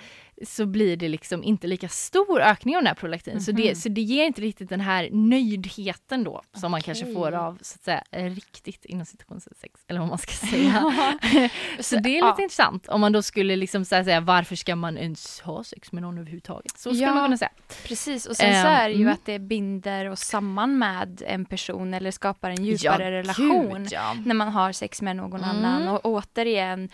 så 0.46 0.66
blir 0.66 0.98
det 0.98 1.08
liksom 1.08 1.44
inte 1.44 1.68
lika 1.68 1.90
stor 1.90 2.42
ökning 2.42 2.76
av 2.76 2.82
den 2.82 2.88
här 2.88 2.96
prolaktin. 2.96 3.42
Så, 3.42 3.52
det, 3.52 3.64
Mhm. 3.66 3.76
så 3.76 3.90
det 3.90 4.02
ger 4.02 4.26
inte 4.26 4.42
riktigt 4.42 4.70
den 4.70 4.82
här 4.82 5.10
nöjdheten 5.12 6.24
då 6.24 6.42
som 6.54 6.72
man 6.72 6.82
kanske 6.82 7.14
får 7.14 7.32
av 7.32 7.58
så 7.62 7.76
att 7.76 7.84
säga 7.84 8.04
riktigt 8.30 8.86
inom 8.86 9.06
situationstecken 9.06 9.80
eller 9.88 10.00
vad 10.00 10.10
man 10.10 10.18
ska 10.18 10.32
säga. 10.48 10.94
så 11.80 11.96
det 11.96 12.10
är 12.10 12.14
lite 12.14 12.26
Ja. 12.26 12.36
intressant 12.42 12.88
om 12.88 13.02
man 13.02 13.12
då 13.12 13.22
skulle 13.22 13.56
liksom 13.56 13.86
så 13.86 14.04
säga 14.04 14.20
varför 14.22 14.56
ska 14.56 14.76
man 14.76 14.98
ens 14.98 15.40
ha 15.42 15.64
sex 15.64 15.92
med 15.92 16.02
någon 16.04 16.18
överhuvudtaget? 16.18 16.72
Så 16.80 16.90
skulle 16.90 17.02
Ja. 17.04 17.14
man 17.14 17.26
kunna 17.26 17.38
säga. 17.38 17.52
Precis, 17.84 18.26
och 18.26 18.36
sen 18.36 18.54
så 18.62 18.68
Ehm, 18.68 18.74
är 18.76 18.90
det 18.90 18.96
ju 18.96 19.02
mm. 19.02 19.14
att 19.14 19.26
det 19.26 19.40
binder 19.40 20.10
oss 20.10 20.20
samman 20.22 20.78
med 20.78 21.22
en 21.28 21.46
person 21.46 21.94
eller 21.94 22.12
skapar 22.12 22.50
en 22.50 22.66
djupare 22.66 23.12
relation 23.12 23.74
gud, 23.84 23.88
ja. 23.92 24.16
när 24.26 24.36
man 24.36 24.48
har 24.48 24.72
sex 24.72 25.02
med 25.02 25.16
någon 25.16 25.44
Mm. 25.44 25.56
annan. 25.66 25.88
Och 25.88 26.06
återigen, 26.06 26.90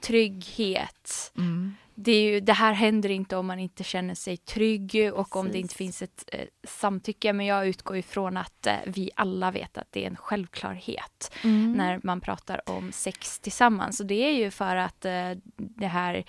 trygghet. 0.00 1.32
Mm. 1.36 1.74
Det, 1.94 2.22
ju, 2.22 2.40
det 2.40 2.52
här 2.52 2.72
händer 2.72 3.08
inte 3.08 3.36
om 3.36 3.46
man 3.46 3.58
inte 3.58 3.84
känner 3.84 4.14
sig 4.14 4.36
trygg 4.36 5.10
och 5.14 5.36
om 5.36 5.52
det 5.52 5.58
inte 5.58 5.74
finns 5.74 6.02
ett 6.02 6.24
eh, 6.32 6.46
samtycke. 6.64 7.32
Men 7.32 7.46
jag 7.46 7.68
utgår 7.68 7.96
ifrån 7.96 8.36
att 8.36 8.66
eh, 8.66 8.74
vi 8.86 9.10
alla 9.16 9.50
vet 9.50 9.78
att 9.78 9.92
det 9.92 10.02
är 10.02 10.06
en 10.06 10.16
självklarhet 10.16 11.32
Mm. 11.44 11.72
när 11.72 12.00
man 12.02 12.20
pratar 12.20 12.70
om 12.70 12.92
sex 12.92 13.38
tillsammans. 13.40 14.00
Och 14.00 14.06
det 14.06 14.14
är 14.14 14.32
ju 14.32 14.50
för 14.50 14.76
att 14.76 15.04
eh, 15.04 15.30
det 15.56 15.86
här 15.86 16.24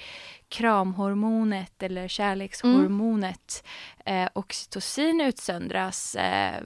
kramhormonet 0.50 1.84
eller 1.84 2.08
kärlekshormonet 2.08 3.64
eh, 4.06 4.30
oxytocin 4.34 5.22
utsöndras 5.22 6.16
eh, 6.16 6.62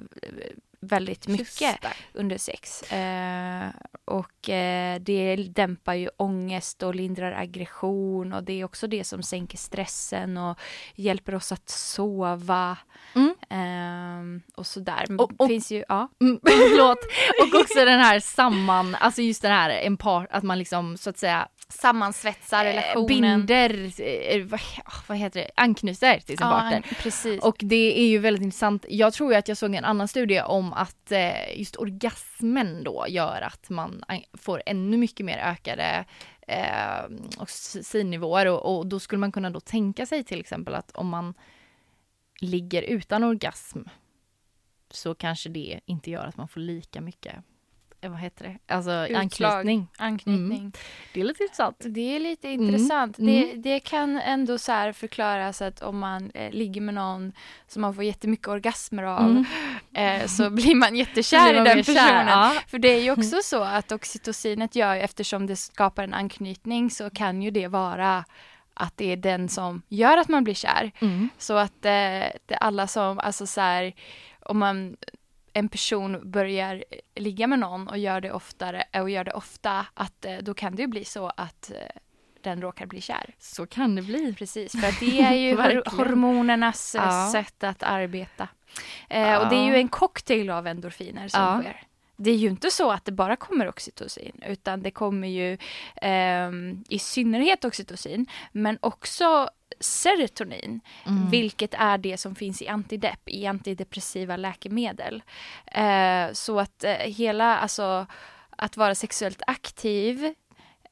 väldigt 0.88 1.28
mycket 1.28 1.80
under 2.13 2.38
sex. 2.38 2.82
Eh, 2.91 3.67
och 4.06 4.50
eh, 4.50 5.00
det 5.00 5.36
dämpar 5.36 5.93
ju 5.93 6.10
ångest 6.17 6.84
och 6.84 6.95
lindrar 6.95 7.32
aggression 7.32 8.34
och 8.34 8.43
det 8.43 8.54
är 8.62 8.63
också 8.65 8.88
det 8.88 9.04
som 9.04 9.24
sänker 9.24 9.58
stressen 9.58 10.38
och 10.38 10.60
hjälper 10.95 11.36
oss 11.36 11.52
att 11.52 11.69
sova. 11.69 12.78
Mm. 13.15 13.36
Eh, 13.50 14.41
och 14.56 14.67
sådär. 14.67 15.06
Och- 15.19 15.32
och- 15.38 15.48
finns 15.48 15.71
ju, 15.71 15.84
ja. 15.89 16.08
Mm, 16.21 16.39
förlåt. 16.45 17.00
Och 17.41 17.60
också 17.62 17.86
den 17.86 18.00
här 18.00 18.19
samman, 18.19 18.95
alltså 18.95 19.21
just 19.21 19.41
den 19.41 19.52
här 19.52 19.69
en 19.69 19.98
par, 19.98 20.28
att 20.32 20.43
man 20.43 20.60
liksom 20.60 20.98
så 20.98 21.10
att 21.10 21.17
säga 21.17 21.48
Sammansvetsa 21.76 22.66
eh, 22.66 22.66
relationen. 22.66 23.08
binder, 23.08 24.02
eh, 24.02 24.60
vad, 25.08 25.18
heter 25.18 25.40
det, 25.40 25.52
anknyter 25.56 26.20
till 26.20 26.38
sin 26.38 26.48
ja, 26.48 26.50
partner. 26.50 26.82
precis. 27.04 27.44
Och 27.44 27.56
det 27.60 28.00
är 28.00 28.08
ju 28.08 28.18
väldigt 28.18 28.44
intressant. 28.44 28.86
Jag 28.90 29.14
tror 29.14 29.32
ju 29.32 29.38
att 29.38 29.48
jag 29.48 29.58
såg 29.58 29.76
en 29.76 29.86
annan 29.86 30.08
studie 30.08 30.42
om 30.42 30.74
att 30.74 31.12
eh, 31.12 31.60
just 31.60 31.76
orgasmen 31.76 32.84
då 32.84 33.06
gör 33.10 33.42
att 33.42 33.70
man 33.70 34.04
an- 34.08 34.24
får 34.34 34.62
ännu 34.66 34.98
mycket 34.98 35.26
mer 35.26 35.38
ökade 35.38 36.06
eh, 36.48 37.06
oxytocinnivåer 37.38 38.46
och, 38.46 38.78
och 38.78 38.88
då 38.88 39.00
skulle 39.00 39.20
man 39.20 39.32
kunna 39.32 39.50
då 39.50 39.60
tänka 39.60 40.06
sig 40.06 40.24
till 40.24 40.40
exempel 40.40 40.76
att 40.76 40.92
om 40.92 41.08
man 41.10 41.34
ligger 42.42 42.82
utan 42.82 43.24
orgasm 43.24 43.80
så 44.92 45.16
kanske 45.16 45.50
det 45.50 45.80
inte 45.86 46.12
gör 46.12 46.26
att 46.26 46.38
man 46.38 46.48
får 46.48 46.60
lika 46.60 47.02
mycket, 47.02 47.36
vad 48.10 48.20
heter 48.20 48.46
det, 48.68 48.74
alltså 48.74 48.91
Utslag. 49.08 49.20
anknytning. 49.52 49.88
Anknytning. 49.98 50.72
Det 51.13 51.20
är 51.22 51.24
lite 51.26 51.44
intressant. 51.44 51.76
Det 51.80 52.15
är 52.15 52.20
lite 52.20 52.48
Mm. 52.50 52.65
intressant. 52.65 53.20
Mm. 53.20 53.34
Det, 53.34 53.70
det 53.70 53.80
kan 53.80 54.18
ändå 54.20 54.58
så 54.58 54.91
förklaras 54.96 55.62
att 55.62 55.82
om 55.82 56.00
man 56.00 56.32
eh, 56.34 56.52
ligger 56.52 56.82
med 56.82 56.94
någon 56.94 57.34
som 57.68 57.82
man 57.82 57.96
får 57.96 58.04
jättemycket 58.04 58.48
orgasmer 58.48 59.04
av 59.04 59.22
Mm. 59.22 59.46
eh, 60.22 60.28
så 60.28 60.50
blir 60.60 60.76
man 60.76 60.96
jättekär 60.96 61.50
i 61.54 61.58
den 61.58 61.78
personen. 61.78 61.98
kär, 61.98 62.28
ja. 62.28 62.54
För 62.68 62.80
det 62.80 62.88
är 62.89 63.02
ju 63.02 63.12
också 63.12 63.38
så 63.44 63.63
att 63.63 63.91
oxytocinet 63.91 64.76
gör, 64.76 64.96
eftersom 64.96 65.48
det 65.48 65.56
skapar 65.56 66.04
en 66.04 66.13
anknytning 66.13 66.89
så 66.91 67.10
kan 67.10 67.41
ju 67.41 67.52
det 67.52 67.68
vara 67.68 68.26
att 68.74 68.98
det 68.98 69.12
är 69.12 69.18
den 69.18 69.50
som 69.50 69.82
gör 69.88 70.18
att 70.18 70.28
man 70.28 70.44
blir 70.44 70.54
kär. 70.54 70.91
Mm. 71.00 71.30
Så 71.38 71.54
att 71.58 71.86
eh, 71.86 72.58
alla 72.60 72.88
som, 72.88 73.20
alltså 73.20 73.48
så 73.48 73.62
här, 73.62 73.94
om 74.39 74.58
man 74.60 74.96
en 75.58 75.70
person 75.70 76.32
börjar 76.32 76.84
ligga 77.15 77.48
med 77.48 77.60
någon 77.60 77.88
och 77.88 77.98
gör 77.98 78.22
det 78.22 78.32
oftare 78.32 78.84
och 79.02 79.10
gör 79.10 79.24
det 79.24 79.34
ofta, 79.34 79.86
att 79.94 80.26
eh, 80.26 80.38
då 80.38 80.54
kan 80.54 80.76
det 80.76 80.82
ju 80.82 80.88
bli 80.88 81.06
så 81.06 81.28
att 81.38 81.72
eh, 81.72 81.78
den 82.41 82.62
råkar 82.62 82.86
bli 82.86 83.02
kär. 83.02 83.36
Så 83.39 83.65
kan 83.68 83.96
det 83.96 84.02
bli. 84.02 84.34
Precis, 84.34 84.72
för 84.72 85.00
det 85.06 85.22
är 85.22 85.34
ju 85.34 85.56
hormonernas 85.86 86.96
eh, 86.96 87.04
Ja. 87.04 87.30
sätt 87.32 87.63
att 87.63 87.84
arbeta. 87.84 88.48
Eh, 89.10 89.36
Och 89.38 89.50
det 89.50 89.56
är 89.56 89.65
ju 89.65 89.72
Ja. 89.72 89.78
en 89.78 89.88
cocktail 89.88 90.50
av 90.50 90.68
endorfiner 90.68 91.28
som 91.28 91.41
Ja. 91.41 91.62
sker. 91.62 91.82
Det 92.18 92.32
är 92.32 92.36
ju 92.36 92.48
inte 92.50 92.72
så 92.72 92.91
att 92.91 93.06
det 93.06 93.12
bara 93.12 93.36
kommer 93.36 93.68
oxytocin, 93.70 94.41
utan 94.48 94.82
det 94.82 94.91
kommer 94.91 95.28
ju 95.28 95.58
ehm, 96.02 96.84
i 96.89 97.00
synnerhet 97.00 97.65
oxytocin, 97.65 98.26
men 98.52 98.78
också 98.82 99.50
serotonin, 99.80 100.80
Mm. 101.06 101.30
vilket 101.30 101.74
är 101.74 101.98
det 101.98 102.18
som 102.18 102.36
finns 102.36 102.62
i 102.62 102.68
antidepp, 102.68 103.30
i 103.30 103.46
antidepressiva 103.46 104.38
läkemedel. 104.38 105.24
Eh, 105.66 106.32
så 106.34 106.60
att 106.60 106.84
eh, 106.84 106.92
hela, 106.94 107.58
alltså 107.58 108.06
att 108.50 108.78
vara 108.78 108.96
sexuellt 108.96 109.42
aktiv 109.48 110.34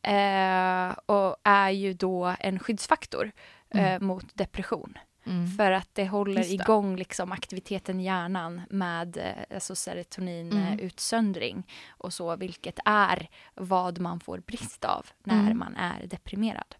eh, 0.02 0.90
och 1.06 1.36
är 1.44 1.70
ju 1.70 1.94
då 1.94 2.36
en 2.40 2.60
skyddsfaktor 2.60 3.32
eh, 3.70 3.94
Mm. 3.94 4.08
mot 4.08 4.26
depression. 4.36 4.98
Mm. 5.26 5.48
För 5.58 5.72
att 5.72 5.90
det 5.94 6.08
håller 6.08 6.38
Just 6.38 6.50
det. 6.50 6.54
igång 6.64 6.96
liksom 6.96 7.32
aktiviteten 7.32 8.00
i 8.00 8.04
hjärnan 8.04 8.62
med 8.70 9.18
eh, 9.18 9.56
alltså 9.56 9.76
serotoninutsöndring 9.76 11.64
och 11.90 12.14
så, 12.14 12.36
vilket 12.36 12.80
är 12.86 13.28
vad 13.56 14.00
man 14.00 14.20
får 14.20 14.38
brist 14.38 14.86
av 14.86 15.06
när 15.24 15.40
Mm. 15.40 15.58
man 15.60 15.76
är 15.76 16.08
deprimerad. 16.08 16.76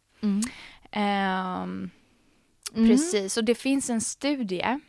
Mm. 0.96 1.08
Ehm, 1.08 1.90
Mm. 2.76 2.90
Precis, 2.90 3.38
och 3.38 3.44
det 3.44 3.56
finns 3.56 3.90
en 3.90 4.02
studie 4.02 4.80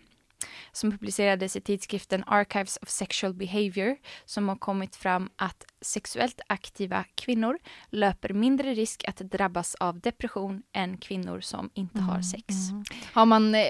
som 0.73 0.91
publicerades 0.91 1.57
i 1.57 1.61
tidskriften 1.61 2.25
Archives 2.27 2.79
of 2.83 2.89
Sexual 2.89 3.35
Behavior 3.35 3.97
som 4.25 4.49
har 4.49 4.57
kommit 4.57 4.97
fram 4.97 5.31
att 5.37 5.65
sexuellt 5.81 6.41
aktiva 6.47 7.05
kvinnor 7.15 7.59
löper 7.91 8.29
mindre 8.29 8.75
risk 8.75 9.05
att 9.09 9.17
drabbas 9.17 9.75
av 9.75 10.01
depression 10.01 10.63
än 10.73 10.99
kvinnor 10.99 11.41
som 11.41 11.71
inte 11.75 12.01
har 12.01 12.23
sex. 12.23 12.45
Mm. 12.71 12.85
Har 13.13 13.27
man, 13.27 13.55
eh, 13.55 13.61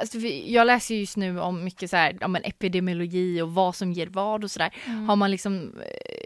alltså, 0.00 0.18
jag 0.18 0.66
läser 0.66 0.94
just 0.94 1.16
nu 1.16 1.40
om 1.40 1.64
mycket 1.64 1.90
så 1.90 1.96
här, 1.96 2.24
om 2.24 2.36
en 2.36 2.44
epidemiologi 2.44 3.42
och 3.42 3.54
vad 3.54 3.74
som 3.76 3.92
ger 3.92 4.06
vad 4.06 4.44
och 4.44 4.50
sådär. 4.50 4.74
Mm. 4.86 5.08
Har 5.08 5.16
man 5.16 5.30
liksom, 5.30 5.80
eh, 5.80 6.23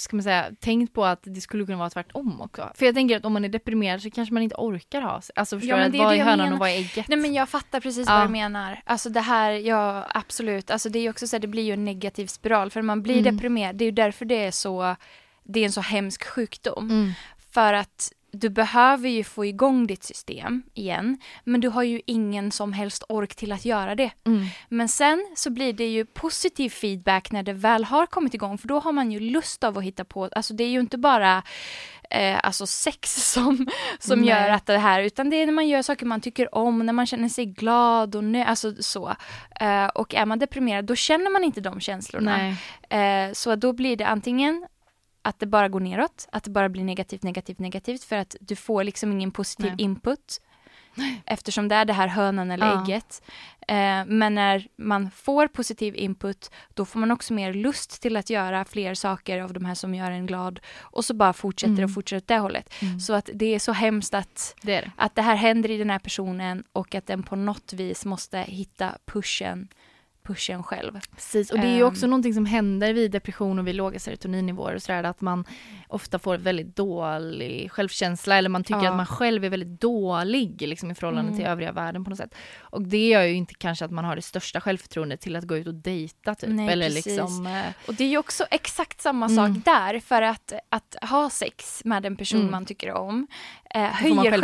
ska 0.00 0.16
man 0.16 0.22
säga, 0.22 0.46
tänkt 0.60 0.92
på 0.94 1.04
att 1.04 1.20
det 1.22 1.40
skulle 1.40 1.64
kunna 1.66 1.78
vara 1.78 1.90
tvärtom 1.90 2.40
också? 2.40 2.70
För 2.74 2.86
jag 2.86 2.94
tänker 2.94 3.16
att 3.16 3.24
om 3.24 3.32
man 3.32 3.44
är 3.44 3.48
deprimerad 3.48 4.02
så 4.02 4.10
kanske 4.10 4.34
man 4.34 4.42
inte 4.42 4.54
orkar 4.58 5.00
ha, 5.02 5.20
alltså 5.36 5.58
förstår 5.60 5.78
Ja, 5.78 5.88
du? 5.88 5.98
vad 5.98 6.14
är 6.14 6.24
hönan 6.24 6.52
och 6.52 6.58
vad 6.58 6.68
är 6.68 6.74
ägget? 6.74 7.08
Nej 7.08 7.18
men 7.18 7.34
jag 7.34 7.48
fattar 7.48 7.80
precis 7.80 8.08
Ja. 8.08 8.18
vad 8.18 8.26
du 8.26 8.30
menar. 8.32 8.82
Alltså 8.84 9.08
det 9.10 9.20
här, 9.20 9.50
ja 9.52 10.06
absolut. 10.14 10.70
Alltså 10.70 10.88
det 10.88 10.98
är 10.98 11.02
ju 11.02 11.10
också 11.10 11.26
så 11.26 11.36
här, 11.36 11.40
det 11.40 11.48
blir 11.48 11.62
ju 11.62 11.72
en 11.72 11.84
negativ 11.84 12.26
spiral 12.26 12.70
för 12.70 12.82
man 12.82 13.02
blir 13.02 13.18
Mm. 13.20 13.36
deprimerad. 13.36 13.76
Det 13.76 13.84
är 13.84 13.86
ju 13.86 13.92
därför 13.92 14.24
det 14.24 14.44
är 14.44 14.50
så, 14.50 14.96
det 15.44 15.60
är 15.60 15.64
en 15.64 15.72
så 15.72 15.80
hemsk 15.80 16.24
sjukdom. 16.24 16.90
Mm. 16.90 17.12
För 17.52 17.72
att 17.72 18.12
du 18.32 18.48
behöver 18.48 19.08
ju 19.08 19.24
få 19.24 19.44
igång 19.44 19.86
ditt 19.86 20.04
system 20.04 20.62
igen. 20.74 21.18
Men 21.44 21.60
du 21.60 21.68
har 21.68 21.82
ju 21.82 22.00
ingen 22.06 22.52
som 22.52 22.72
helst 22.72 23.04
ork 23.08 23.34
till 23.34 23.52
att 23.52 23.64
göra 23.64 23.94
det. 23.94 24.10
Mm. 24.26 24.46
Men 24.68 24.88
sen 24.88 25.26
så 25.36 25.50
blir 25.50 25.72
det 25.72 25.88
ju 25.88 26.04
positiv 26.04 26.70
feedback 26.70 27.32
när 27.32 27.42
det 27.42 27.52
väl 27.52 27.84
har 27.84 28.06
kommit 28.06 28.34
igång. 28.34 28.58
För 28.58 28.68
då 28.68 28.78
har 28.78 28.92
man 28.92 29.12
ju 29.12 29.20
lust 29.20 29.64
av 29.64 29.78
att 29.78 29.84
hitta 29.84 30.04
på, 30.04 30.28
alltså 30.32 30.54
det 30.54 30.64
är 30.64 30.68
ju 30.68 30.80
inte 30.80 30.98
bara 30.98 31.42
eh, 32.10 32.38
alltså 32.42 32.66
sex 32.66 33.32
som, 33.32 33.66
som 33.98 34.20
Nej. 34.20 34.28
gör 34.28 34.48
att 34.48 34.66
det 34.66 34.78
här, 34.78 35.02
utan 35.02 35.30
det 35.30 35.36
är 35.36 35.46
när 35.46 35.52
man 35.52 35.68
gör 35.68 35.82
saker 35.82 36.06
man 36.06 36.20
tycker 36.20 36.54
om, 36.54 36.78
när 36.78 36.92
man 36.92 37.06
känner 37.06 37.28
sig 37.28 37.46
glad 37.46 38.14
och 38.16 38.24
nö, 38.24 38.44
alltså 38.44 38.74
så. 38.80 39.14
Eh, 39.60 39.86
och 39.86 40.14
är 40.14 40.26
man 40.26 40.38
deprimerad 40.38 40.84
då 40.84 40.94
känner 40.94 41.30
man 41.30 41.44
inte 41.44 41.60
de 41.60 41.80
känslorna. 41.80 42.56
Eh, 42.90 43.32
så 43.32 43.56
då 43.56 43.72
blir 43.72 43.96
det 43.96 44.06
antingen 44.06 44.66
att 45.22 45.38
det 45.38 45.46
bara 45.46 45.68
går 45.68 45.80
neråt, 45.80 46.28
att 46.32 46.44
det 46.44 46.50
bara 46.50 46.68
blir 46.68 46.84
negativt, 46.84 47.22
negativt, 47.22 47.58
negativt 47.58 48.04
för 48.04 48.16
att 48.16 48.36
du 48.40 48.56
får 48.56 48.84
liksom 48.84 49.12
ingen 49.12 49.30
positiv 49.30 49.66
Nej. 49.76 49.84
input. 49.84 50.40
Eftersom 51.26 51.68
det 51.68 51.74
är 51.74 51.84
det 51.84 51.92
här 51.92 52.08
hönan 52.08 52.50
eller 52.50 52.66
Ja. 52.66 52.82
ägget. 52.84 53.22
Eh, 53.68 54.04
men 54.06 54.34
när 54.34 54.68
man 54.76 55.10
får 55.10 55.46
positiv 55.48 55.96
input 55.96 56.50
då 56.74 56.84
får 56.84 56.98
man 57.00 57.10
också 57.10 57.32
mer 57.34 57.54
lust 57.54 58.02
till 58.02 58.16
att 58.16 58.30
göra 58.30 58.64
fler 58.64 58.94
saker 58.94 59.40
av 59.40 59.52
de 59.52 59.64
här 59.64 59.74
som 59.74 59.94
gör 59.94 60.10
en 60.10 60.26
glad. 60.26 60.60
Och 60.80 61.04
så 61.04 61.14
bara 61.14 61.32
fortsätter 61.32 61.72
Mm. 61.72 61.84
och 61.84 61.94
fortsätter 61.94 62.16
åt 62.24 62.28
det 62.28 62.38
hållet. 62.38 62.74
Mm. 62.82 63.00
Så 63.00 63.12
att 63.14 63.30
det 63.34 63.54
är 63.54 63.58
så 63.58 63.72
hemskt 63.72 64.14
att, 64.14 64.54
Det 64.62 64.80
det. 64.80 64.90
att 64.96 65.14
det 65.14 65.22
här 65.22 65.34
händer 65.36 65.70
i 65.70 65.76
den 65.78 65.90
här 65.90 65.98
personen 65.98 66.64
och 66.72 66.94
att 66.94 67.06
den 67.06 67.22
på 67.22 67.36
något 67.36 67.72
vis 67.72 68.04
måste 68.04 68.38
hitta 68.38 68.94
pushen, 69.04 69.68
pushen 70.34 70.62
själv. 70.62 71.00
Precis, 71.14 71.50
och 71.50 71.58
det 71.58 71.66
är 71.66 71.76
ju 71.76 71.82
också 71.82 72.06
någonting 72.06 72.34
som 72.34 72.46
händer 72.46 72.92
vid 72.92 73.10
depression 73.10 73.58
och 73.58 73.66
vid 73.66 73.74
låga 73.74 73.98
serotoninnivåer 73.98 74.74
och 74.74 74.82
sådär, 74.82 75.04
att 75.04 75.20
man 75.20 75.44
ofta 75.88 76.18
får 76.18 76.36
väldigt 76.36 76.76
dålig 76.76 77.70
självkänsla 77.72 78.36
eller 78.38 78.48
man 78.48 78.64
tycker 78.64 78.82
Ja. 78.84 78.90
att 78.90 78.96
man 78.96 79.06
själv 79.06 79.44
är 79.44 79.48
väldigt 79.48 79.80
dålig 79.80 80.60
liksom, 80.68 80.90
i 80.90 80.94
förhållande 80.94 81.28
Mm. 81.28 81.38
till 81.40 81.46
övriga 81.48 81.72
världen 81.72 82.04
på 82.04 82.10
något 82.10 82.18
sätt. 82.18 82.34
Och 82.60 82.82
det 82.82 83.08
gör 83.08 83.22
ju 83.22 83.34
inte 83.34 83.54
kanske 83.54 83.84
att 83.84 83.90
man 83.90 84.04
har 84.04 84.16
det 84.16 84.22
största 84.22 84.60
självförtroendet 84.60 85.20
till 85.20 85.36
att 85.36 85.44
gå 85.44 85.56
ut 85.56 85.66
och 85.66 85.74
dejta 85.74 86.34
typ. 86.34 86.50
Nej, 86.50 86.68
eller 86.68 86.86
precis. 86.86 87.06
liksom, 87.06 87.46
eh, 87.46 87.62
Och 87.88 87.94
det 87.94 88.04
är 88.04 88.08
ju 88.08 88.18
också 88.18 88.44
exakt 88.50 89.00
samma 89.00 89.26
Mm. 89.26 89.36
sak 89.54 89.64
där, 89.64 90.00
för 90.00 90.22
att, 90.22 90.52
att 90.68 90.96
ha 91.10 91.30
sex 91.30 91.82
med 91.84 92.06
en 92.06 92.16
person 92.16 92.40
Mm. 92.40 92.50
man 92.50 92.66
tycker 92.66 92.92
om 92.92 93.26
eh, 93.74 93.82
höjer 93.82 94.30
självförtroende. 94.30 94.40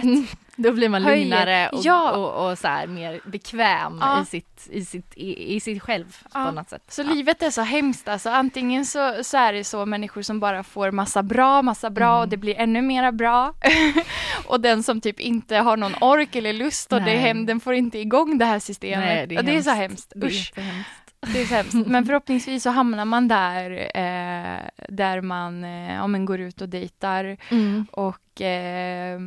självförtroendet. 0.00 0.36
då 0.56 0.72
blir 0.72 0.88
man 0.88 1.02
Höjer- 1.04 1.24
lugnare 1.24 1.68
och, 1.68 1.80
Ja. 1.84 2.10
och, 2.12 2.50
och 2.50 2.58
så 2.58 2.68
här, 2.68 2.86
mer 2.86 3.20
bekväm 3.24 3.98
Ja. 4.00 4.22
i, 4.22 4.26
sitt, 4.26 4.68
i, 4.70 4.84
sitt, 4.84 5.12
i, 5.16 5.54
i 5.56 5.60
sitt 5.60 5.82
själv 5.82 6.16
Ja. 6.34 6.44
på 6.44 6.50
något 6.52 6.68
sätt. 6.70 6.82
Så 6.88 7.02
livet 7.02 7.42
är 7.42 7.50
så 7.50 7.62
hemskt 7.62 8.08
alltså. 8.08 8.30
Antingen 8.30 8.86
så, 8.86 9.14
så 9.24 9.36
är 9.36 9.52
det 9.52 9.64
så 9.64 9.86
människor 9.86 10.22
som 10.22 10.40
bara 10.40 10.62
får 10.64 10.90
massa 10.90 11.22
bra, 11.22 11.62
massa 11.62 11.90
bra 11.90 12.08
Mm. 12.10 12.20
och 12.20 12.28
det 12.28 12.36
blir 12.36 12.54
ännu 12.58 12.82
mera 12.82 13.12
bra. 13.12 13.54
och 14.46 14.60
den 14.60 14.82
som 14.82 15.00
typ 15.00 15.20
inte 15.20 15.56
har 15.56 15.76
någon 15.76 15.94
ork 16.00 16.36
eller 16.36 16.52
lust 16.52 16.92
och 16.92 16.98
det 16.98 17.04
Nej. 17.04 17.16
hem, 17.16 17.46
den 17.46 17.60
får 17.60 17.74
inte 17.74 17.98
igång 17.98 18.38
det 18.38 18.44
här 18.44 18.58
systemet. 18.58 18.98
Nej, 19.06 19.26
det 19.26 19.34
är 19.34 19.38
och 19.38 19.44
det 19.44 19.56
är 19.56 19.62
så 19.62 19.70
hemskt. 19.70 19.80
hemskt. 19.80 20.12
Det 20.14 20.26
är 20.26 20.30
Usch. 20.30 20.52
Det 21.32 21.40
är 21.42 21.46
så 21.46 21.54
hemskt. 21.54 21.74
Men 21.86 22.04
förhoppningsvis 22.06 22.62
så 22.62 22.70
hamnar 22.70 23.04
man 23.04 23.28
där, 23.28 23.70
eh, 23.94 24.60
där 24.88 25.20
man 25.20 25.64
eh, 25.64 25.94
ja, 25.94 26.06
men 26.06 26.24
går 26.24 26.40
ut 26.40 26.60
och 26.60 26.68
dejtar 26.68 27.36
Mm. 27.50 27.86
och 27.92 28.40
eh, 28.40 29.20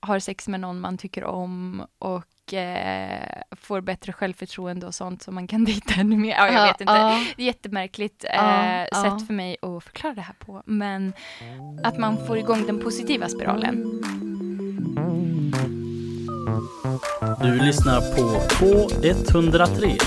har 0.00 0.18
sex 0.18 0.48
med 0.48 0.60
någon 0.60 0.80
man 0.80 0.98
tycker 0.98 1.24
om 1.24 1.82
och 1.98 2.54
eh, 2.54 3.42
får 3.56 3.80
bättre 3.80 4.12
självförtroende 4.12 4.86
och 4.86 4.94
sånt 4.94 5.22
så 5.22 5.32
man 5.32 5.46
kan 5.46 5.64
dejta 5.64 5.94
ännu 6.00 6.16
mer. 6.16 6.30
Ja, 6.30 6.52
jag 6.52 6.66
vet 6.66 6.80
inte. 6.80 6.92
Det 7.36 7.42
är 7.42 7.46
jättemärkligt 7.46 8.24
eh, 8.24 8.84
sätt 9.02 9.26
för 9.26 9.32
mig 9.32 9.56
att 9.62 9.84
förklara 9.84 10.14
det 10.14 10.20
här 10.20 10.34
på. 10.38 10.62
Men 10.66 11.12
att 11.84 11.98
man 11.98 12.26
får 12.26 12.38
igång 12.38 12.66
den 12.66 12.80
positiva 12.80 13.28
spiralen. 13.28 14.00
Du 17.42 17.58
lyssnar 17.58 18.00
på 18.16 18.40
K103. 18.40 19.98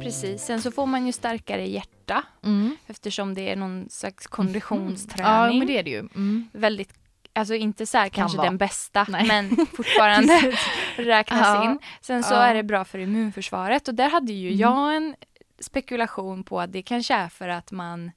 Precis. 0.00 0.42
Sen 0.42 0.62
så 0.62 0.70
får 0.70 0.86
man 0.86 1.06
ju 1.06 1.12
starkare 1.12 1.66
hjärta 1.68 2.22
Mm. 2.44 2.76
eftersom 2.86 3.34
det 3.34 3.48
är 3.52 3.56
någon 3.56 3.86
slags 3.90 4.24
Ja, 4.30 4.36
konditionsträning. 4.36 5.58
men 5.58 5.66
det 5.66 5.78
är 5.78 5.82
det 5.82 5.90
ju. 5.90 5.98
Mm. 5.98 6.48
Väldigt 6.52 6.92
Alltså 7.32 7.54
inte 7.54 7.86
så 7.86 7.98
här 7.98 8.08
kanske 8.08 8.38
vara. 8.38 8.48
den 8.48 8.58
bästa, 8.58 9.06
Nej. 9.08 9.26
men 9.26 9.66
fortfarande 9.76 10.52
räknas 10.96 11.40
Ja. 11.40 11.64
in. 11.64 11.78
Sen 12.00 12.22
så 12.22 12.34
Ja. 12.34 12.38
är 12.46 12.54
det 12.54 12.62
bra 12.62 12.84
för 12.84 12.98
immunförsvaret 12.98 13.88
och 13.88 13.94
där 13.94 14.08
hade 14.10 14.32
ju 14.32 14.48
Mm. 14.48 14.58
jag 14.60 14.96
en 14.96 15.14
spekulation 15.60 16.44
på 16.44 16.60
att 16.60 16.72
det 16.72 16.82
kanske 16.82 17.14
är 17.14 17.28
för 17.28 17.48
att 17.48 17.72
man 17.72 18.10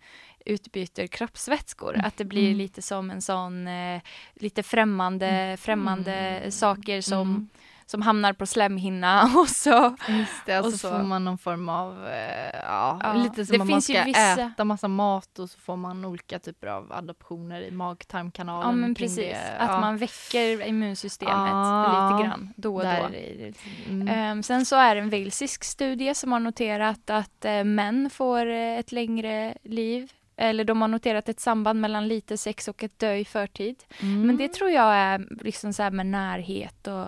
utbyter 0.49 1.07
kroppsvätskor. 1.07 2.01
Att 2.03 2.17
det 2.17 2.25
blir 2.25 2.45
Mm. 2.47 2.57
lite 2.57 2.81
som 2.81 3.09
en 3.11 3.21
sån, 3.21 3.67
eh, 3.67 4.01
lite 4.33 4.63
främmande, 4.63 5.57
främmande 5.59 6.41
saker 6.51 7.01
som, 7.01 7.21
Mm. 7.21 7.49
som 7.85 8.01
hamnar 8.01 8.33
på 8.33 8.45
slemhinna 8.45 9.23
och 9.37 9.49
så. 9.49 9.95
Just 10.07 10.45
det, 10.45 10.59
och 10.59 10.65
Och 10.65 10.73
så, 10.73 10.89
får 10.91 11.03
man 11.03 11.25
någon 11.25 11.37
form 11.37 11.69
av, 11.69 12.07
eh, 12.07 12.59
ja, 12.63 12.99
Ja, 13.03 13.13
lite 13.13 13.45
som 13.45 13.61
om 13.61 13.67
man 13.67 13.81
ska 13.81 14.03
vissa- 14.03 14.41
äta 14.41 14.63
massa 14.63 14.87
mat 14.87 15.39
och 15.39 15.49
så 15.49 15.59
får 15.59 15.75
man 15.77 16.05
olika 16.05 16.39
typer 16.39 16.67
av 16.67 16.91
adaptioner 16.93 17.61
i 17.61 17.71
mag-tarmkanalen. 17.71 18.69
Ja 18.69 18.75
men 18.75 18.95
precis, 18.95 19.17
det. 19.17 19.57
att 19.59 19.69
ja. 19.69 19.79
man 19.79 19.97
väcker 19.97 20.67
immunsystemet 20.67 21.33
Ja. 21.51 22.11
lite 22.17 22.27
grann 22.29 22.53
då 22.55 22.75
och 22.75 22.83
Där 22.83 23.01
då. 23.03 23.07
det 23.09 23.53
mm. 23.89 24.07
Ehm, 24.07 24.43
sen 24.43 24.65
så 24.65 24.75
är 24.75 24.95
det 24.95 25.01
en 25.01 25.09
walesisk 25.09 25.63
studie 25.63 26.13
som 26.15 26.31
har 26.31 26.39
noterat 26.39 27.09
att 27.09 27.45
eh, 27.45 27.63
män 27.63 28.09
får 28.09 28.45
eh, 28.49 28.79
ett 28.79 28.91
längre 28.91 29.53
liv. 29.63 30.11
Eller 30.41 30.63
de 30.63 30.81
har 30.81 30.87
noterat 30.87 31.29
ett 31.29 31.39
samband 31.39 31.81
mellan 31.81 32.07
lite 32.07 32.37
sex 32.37 32.67
och 32.67 32.83
ett 32.83 32.99
dö 32.99 33.13
i 33.15 33.25
förtid. 33.25 33.83
Mm. 34.01 34.27
Men 34.27 34.37
det 34.37 34.53
tror 34.53 34.69
jag 34.69 34.95
är 34.95 35.27
liksom 35.43 35.73
så 35.73 35.83
här 35.83 35.91
med 35.91 36.05
närhet 36.05 36.87
och 36.87 37.07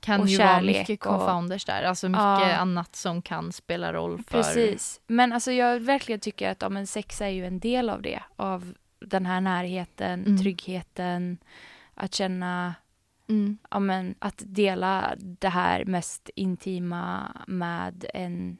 kan 0.00 0.20
och 0.20 0.26
ju 0.28 0.38
vara 0.38 0.60
mycket 0.60 0.90
och- 1.06 1.12
confounders 1.12 1.64
där, 1.64 1.82
alltså 1.82 2.08
mycket 2.08 2.22
Ja. 2.22 2.54
annat 2.56 2.96
som 2.96 3.22
kan 3.22 3.52
spela 3.52 3.92
roll 3.92 4.22
för... 4.22 4.30
precis. 4.42 5.00
Men 5.06 5.32
alltså 5.32 5.52
jag 5.52 5.80
verkligen 5.80 6.20
tycker 6.20 6.50
att 6.50 6.62
ja, 6.62 6.68
men 6.68 6.86
sex 6.86 7.20
är 7.20 7.28
ju 7.28 7.46
en 7.46 7.58
del 7.60 7.90
av 7.90 8.02
det. 8.02 8.22
Av 8.36 8.74
den 9.00 9.26
här 9.26 9.40
närheten, 9.40 10.24
Mm. 10.24 10.38
tryggheten, 10.42 11.38
att 11.94 12.14
känna 12.14 12.74
Mm. 13.28 13.58
ja, 13.70 13.78
men, 13.78 14.14
att 14.18 14.42
dela 14.46 15.14
det 15.18 15.48
här 15.48 15.84
mest 15.84 16.30
intima 16.34 17.32
med 17.46 18.04
en, 18.14 18.58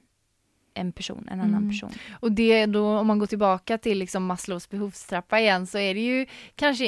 en 0.81 0.93
person, 0.93 1.29
en 1.31 1.41
annan 1.41 1.55
Mm. 1.55 1.69
person. 1.71 1.91
Och 2.21 2.33
det 2.33 2.67
då, 2.67 2.87
om 2.99 3.07
man 3.07 3.19
går 3.19 3.27
tillbaka 3.27 3.79
till 3.79 3.99
liksom 3.99 4.25
Maslows 4.27 4.69
behovstrappa 4.71 5.41
igen, 5.41 5.67
så 5.67 5.79
är 5.79 5.95
det 5.95 6.01
ju 6.01 6.27
kanske, 6.55 6.87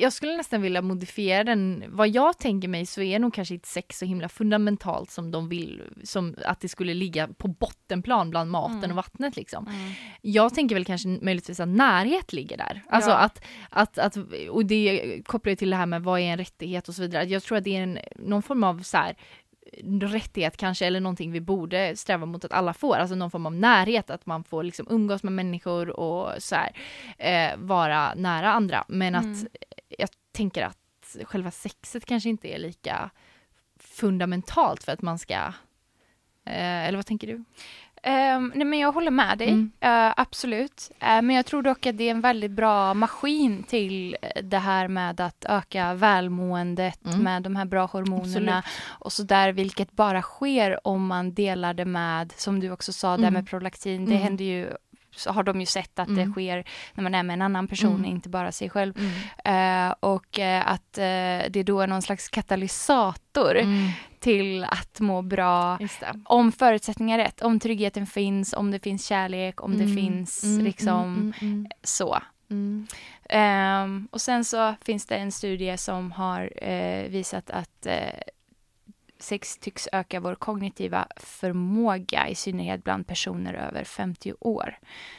jag 0.00 0.12
skulle 0.12 0.36
nästan 0.36 0.62
vilja 0.62 0.82
modifiera 0.82 1.44
den, 1.44 1.84
vad 1.88 2.08
jag 2.08 2.38
tänker 2.38 2.68
mig 2.68 2.86
så 2.86 3.02
är 3.02 3.18
nog 3.18 3.34
kanske 3.34 3.54
inte 3.54 3.68
sex 3.68 3.98
så 3.98 4.04
himla 4.04 4.28
fundamentalt 4.28 5.10
som 5.10 5.30
de 5.30 5.48
vill, 5.48 5.82
som 6.04 6.36
att 6.44 6.60
det 6.60 6.68
skulle 6.68 6.94
ligga 6.94 7.28
på 7.28 7.48
bottenplan 7.48 8.30
bland 8.30 8.50
maten 8.50 8.78
Mm. 8.78 8.90
och 8.90 8.96
vattnet 8.96 9.36
liksom. 9.36 9.68
Jag 10.22 10.54
tänker 10.54 10.74
väl 10.74 10.84
kanske 10.84 11.08
möjligtvis 11.08 11.60
att 11.60 11.68
närhet 11.68 12.32
ligger 12.32 12.56
där. 12.56 12.82
Alltså 12.88 13.10
Ja. 13.10 13.16
att, 13.16 13.44
att, 13.70 13.98
att, 13.98 14.16
och 14.50 14.66
det 14.66 15.02
kopplar 15.26 15.50
ju 15.50 15.56
till 15.56 15.70
det 15.70 15.76
här 15.76 15.86
med 15.86 16.02
vad 16.02 16.20
är 16.20 16.24
en 16.24 16.38
rättighet 16.38 16.88
och 16.88 16.94
så 16.94 17.02
vidare. 17.02 17.24
Jag 17.24 17.42
tror 17.42 17.58
att 17.58 17.64
det 17.64 17.76
är 17.76 17.82
en, 17.82 17.98
någon 18.16 18.42
form 18.42 18.64
av 18.64 18.82
så 18.82 18.96
här 18.96 19.16
rättighet 20.02 20.56
kanske, 20.56 20.86
eller 20.86 21.00
någonting 21.00 21.32
vi 21.32 21.40
borde 21.40 21.96
sträva 21.96 22.26
mot 22.26 22.44
att 22.44 22.52
alla 22.52 22.74
får, 22.74 22.96
alltså 22.96 23.14
någon 23.14 23.30
form 23.30 23.46
av 23.46 23.54
närhet, 23.54 24.10
att 24.10 24.26
man 24.26 24.44
får 24.44 24.62
liksom 24.62 24.86
umgås 24.90 25.22
med 25.22 25.32
människor 25.32 26.00
och 26.00 26.42
så 26.42 26.56
här, 26.56 26.72
eh, 27.18 27.56
vara 27.56 28.14
nära 28.14 28.52
andra. 28.52 28.84
Men 28.88 29.14
Mm. 29.14 29.30
att 29.32 29.46
jag 29.98 30.08
tänker 30.32 30.62
att 30.62 31.16
själva 31.24 31.50
sexet 31.50 32.04
kanske 32.04 32.28
inte 32.28 32.48
är 32.54 32.58
lika 32.58 33.10
fundamentalt 33.80 34.82
för 34.84 34.92
att 34.92 35.02
man 35.02 35.18
ska, 35.18 35.34
eh, 36.44 36.86
eller 36.86 36.96
vad 36.96 37.06
tänker 37.06 37.26
du? 37.26 37.44
Um, 38.06 38.52
nej 38.54 38.64
men 38.66 38.78
jag 38.78 38.92
håller 38.92 39.10
med 39.10 39.38
dig, 39.38 39.48
Mm. 39.48 39.70
uh, 39.84 40.12
absolut. 40.16 40.90
Uh, 41.02 41.22
men 41.22 41.30
jag 41.30 41.46
tror 41.46 41.62
dock 41.62 41.86
att 41.86 41.98
det 41.98 42.04
är 42.04 42.10
en 42.10 42.20
väldigt 42.20 42.50
bra 42.50 42.94
maskin 42.94 43.62
till 43.62 44.16
eh, 44.22 44.42
det 44.42 44.58
här 44.58 44.88
med 44.88 45.20
att 45.20 45.44
öka 45.48 45.94
välmåendet 45.94 47.06
Mm. 47.06 47.22
med 47.22 47.42
de 47.42 47.56
här 47.56 47.64
bra 47.64 47.86
hormonerna 47.86 48.58
Absolut. 48.58 48.64
och 48.88 49.12
så 49.12 49.22
där, 49.22 49.52
vilket 49.52 49.92
bara 49.92 50.22
sker 50.22 50.86
om 50.88 51.06
man 51.06 51.34
delar 51.34 51.74
det 51.74 51.84
med, 51.84 52.32
som 52.36 52.60
du 52.60 52.70
också 52.70 52.92
sa, 52.92 53.16
det 53.16 53.22
Mm. 53.22 53.34
med 53.34 53.48
prolaktin. 53.48 54.04
Det 54.04 54.10
Mm. 54.12 54.22
händer 54.22 54.44
ju, 54.44 54.70
så 55.18 55.30
har 55.32 55.42
de 55.42 55.60
ju 55.60 55.66
sett 55.66 55.98
att 55.98 56.08
Mm. 56.08 56.26
det 56.26 56.32
sker 56.32 56.64
när 56.94 57.02
man 57.02 57.14
är 57.14 57.22
med 57.22 57.34
en 57.34 57.42
annan 57.42 57.68
person, 57.68 57.94
Mm. 57.94 58.04
inte 58.04 58.28
bara 58.28 58.52
sig 58.52 58.70
själv. 58.70 58.94
Mm. 58.98 59.88
Eh, 59.88 59.94
och 60.00 60.38
eh, 60.38 60.68
att 60.68 60.98
eh, 60.98 61.50
det 61.50 61.62
då 61.66 61.80
är 61.80 61.86
någon 61.86 62.02
slags 62.02 62.28
katalysator 62.28 63.56
Mm. 63.56 63.88
till 64.20 64.64
att 64.64 65.00
må 65.00 65.22
bra 65.22 65.78
om 66.24 66.52
förutsättningar 66.52 67.18
är 67.18 67.24
rätt, 67.24 67.42
om 67.42 67.60
tryggheten 67.60 68.06
finns, 68.06 68.52
om 68.52 68.70
det 68.70 68.78
finns 68.80 69.06
kärlek, 69.06 69.62
om 69.62 69.76
det 69.78 69.84
Mm. 69.84 69.96
finns 69.96 70.44
Mm, 70.44 70.64
liksom 70.64 71.32
så. 71.82 72.18
Ehm, 73.30 74.08
och 74.10 74.20
sen 74.20 74.44
så 74.44 74.74
finns 74.84 75.06
det 75.06 75.16
en 75.16 75.32
studie 75.32 75.76
som 75.76 76.12
har 76.12 76.50
visat 77.08 77.50
att 77.50 77.86
sex 79.18 79.58
tycks 79.58 79.88
öka 79.92 80.20
vår 80.20 80.34
kognitiva 80.34 81.06
förmåga, 81.16 82.28
i 82.28 82.34
synnerhet 82.34 82.84
bland 82.84 83.06
personer 83.06 83.54
över 83.54 83.84
50 83.84 84.32
år. 84.40 84.78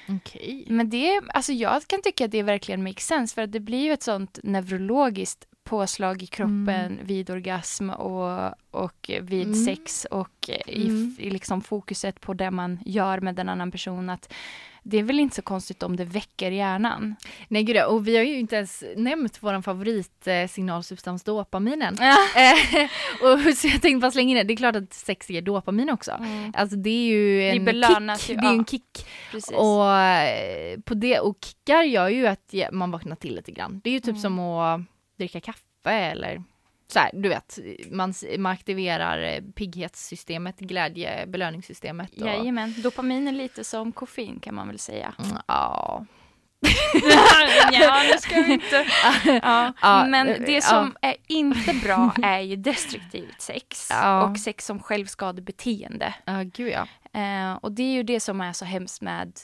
Okej. 0.09 0.65
Men 0.67 0.89
det, 0.89 1.21
alltså 1.33 1.53
jag 1.53 1.87
kan 1.87 2.01
tycka 2.01 2.25
att 2.25 2.31
det 2.31 2.43
verkligen 2.43 2.83
makes 2.83 3.07
sense, 3.07 3.35
för 3.35 3.41
att 3.41 3.51
det 3.51 3.59
blir 3.59 3.83
ju 3.83 3.93
ett 3.93 4.03
sånt 4.03 4.39
neurologiskt 4.43 5.45
påslag 5.69 6.23
i 6.23 6.27
kroppen 6.27 6.99
vid 7.03 7.29
orgasm 7.29 7.89
och, 7.89 8.53
och 8.71 9.09
vid 9.21 9.47
Mm. 9.47 9.65
sex 9.65 10.05
och 10.11 10.49
i, 10.67 10.85
Mm. 10.87 11.15
i 11.19 11.29
liksom 11.29 11.61
fokuset 11.61 12.21
på 12.21 12.33
det 12.33 12.51
man 12.51 12.79
gör 12.85 13.19
med 13.21 13.39
en 13.39 13.49
annan 13.49 13.71
person. 13.71 14.09
Att 14.09 14.33
det 14.83 14.97
är 14.97 15.03
väl 15.03 15.19
inte 15.19 15.35
så 15.35 15.41
konstigt 15.41 15.83
om 15.83 15.95
det 15.95 16.05
väcker 16.05 16.51
hjärnan. 16.51 17.15
Nej 17.47 17.63
gud, 17.63 17.83
och 17.83 18.07
vi 18.07 18.17
har 18.17 18.23
ju 18.23 18.39
inte 18.39 18.55
ens 18.55 18.83
nämnt 18.95 19.37
vår 19.43 19.61
favoritsignalsubstans 19.61 21.23
dopaminen. 21.23 21.97
Eh, 22.35 22.83
och 23.23 23.39
så 23.55 23.67
jag 23.67 23.81
tänkte 23.81 23.99
bara 24.01 24.11
slänga 24.11 24.29
in 24.31 24.37
det, 24.37 24.43
det 24.43 24.53
är 24.53 24.57
klart 24.57 24.75
att 24.75 24.93
sex 24.93 25.29
ger 25.29 25.41
dopamin 25.41 25.89
också. 25.89 26.11
Mm, 26.11 26.53
Alltså 26.57 26.75
det 26.75 26.89
är 26.89 27.03
ju 27.05 27.43
en 27.49 27.53
kick. 27.65 28.29
ju, 28.29 28.35
det 28.35 28.41
är 28.41 28.43
ja. 28.43 28.51
en 28.53 28.65
kick. 28.65 29.07
precis. 29.31 29.51
Och, 29.57 29.91
eh, 29.97 30.79
på 30.79 30.93
det, 30.93 31.19
och 31.19 31.37
kickar 31.45 31.83
gör 31.83 32.09
ju 32.09 32.27
att 32.27 32.47
ja, 32.51 32.67
man 32.71 32.91
vaknar 32.91 33.15
till 33.15 33.35
lite 33.35 33.51
grann. 33.51 33.81
Det 33.83 33.89
är 33.89 33.93
ju 33.93 33.99
typ 33.99 34.09
Mm. 34.09 34.21
som 34.21 34.39
att 34.39 34.81
dricka 35.19 35.41
kaffe 35.41 35.91
eller 35.91 36.43
så 36.87 36.99
här, 36.99 37.09
du 37.13 37.29
vet, 37.29 37.59
man, 37.91 38.13
man 38.37 38.51
aktiverar 38.51 39.21
eh, 39.21 39.41
pigghetssystemet, 39.55 40.59
glädje, 40.59 41.25
belöningssystemet. 41.27 42.11
Och, 42.11 42.27
Jajamän, 42.27 42.73
dopamin 42.81 43.27
är 43.27 43.31
lite 43.31 43.63
som 43.63 43.91
koffein 43.91 44.39
kan 44.39 44.55
man 44.55 44.67
väl 44.67 44.79
säga. 44.79 45.13
Mm, 45.19 45.37
ja. 45.47 46.05
ja, 47.71 48.03
nu 48.11 48.17
ska 48.17 48.41
vi 48.41 48.53
inte... 48.53 48.85
Ja. 49.43 49.73
Ja, 49.81 50.05
Men 50.05 50.27
eh, 50.27 50.39
det 50.45 50.61
som 50.61 50.95
är 51.01 51.15
inte 51.27 51.73
bra 51.73 52.13
är 52.23 52.39
ju 52.39 52.55
destruktivt 52.55 53.41
sex 53.41 53.87
Ja. 53.91 54.23
och 54.23 54.37
sex 54.39 54.65
som 54.65 54.79
självskadebeteende. 54.79 56.13
Ja, 56.25 56.43
gud 56.43 56.73
ja. 56.73 56.87
Eh, 57.19 57.53
och 57.53 57.71
det 57.71 57.83
är 57.83 57.93
ju 57.93 58.03
det 58.03 58.19
som 58.19 58.41
är 58.41 58.53
så 58.53 58.65
hemskt 58.65 59.01
med 59.01 59.39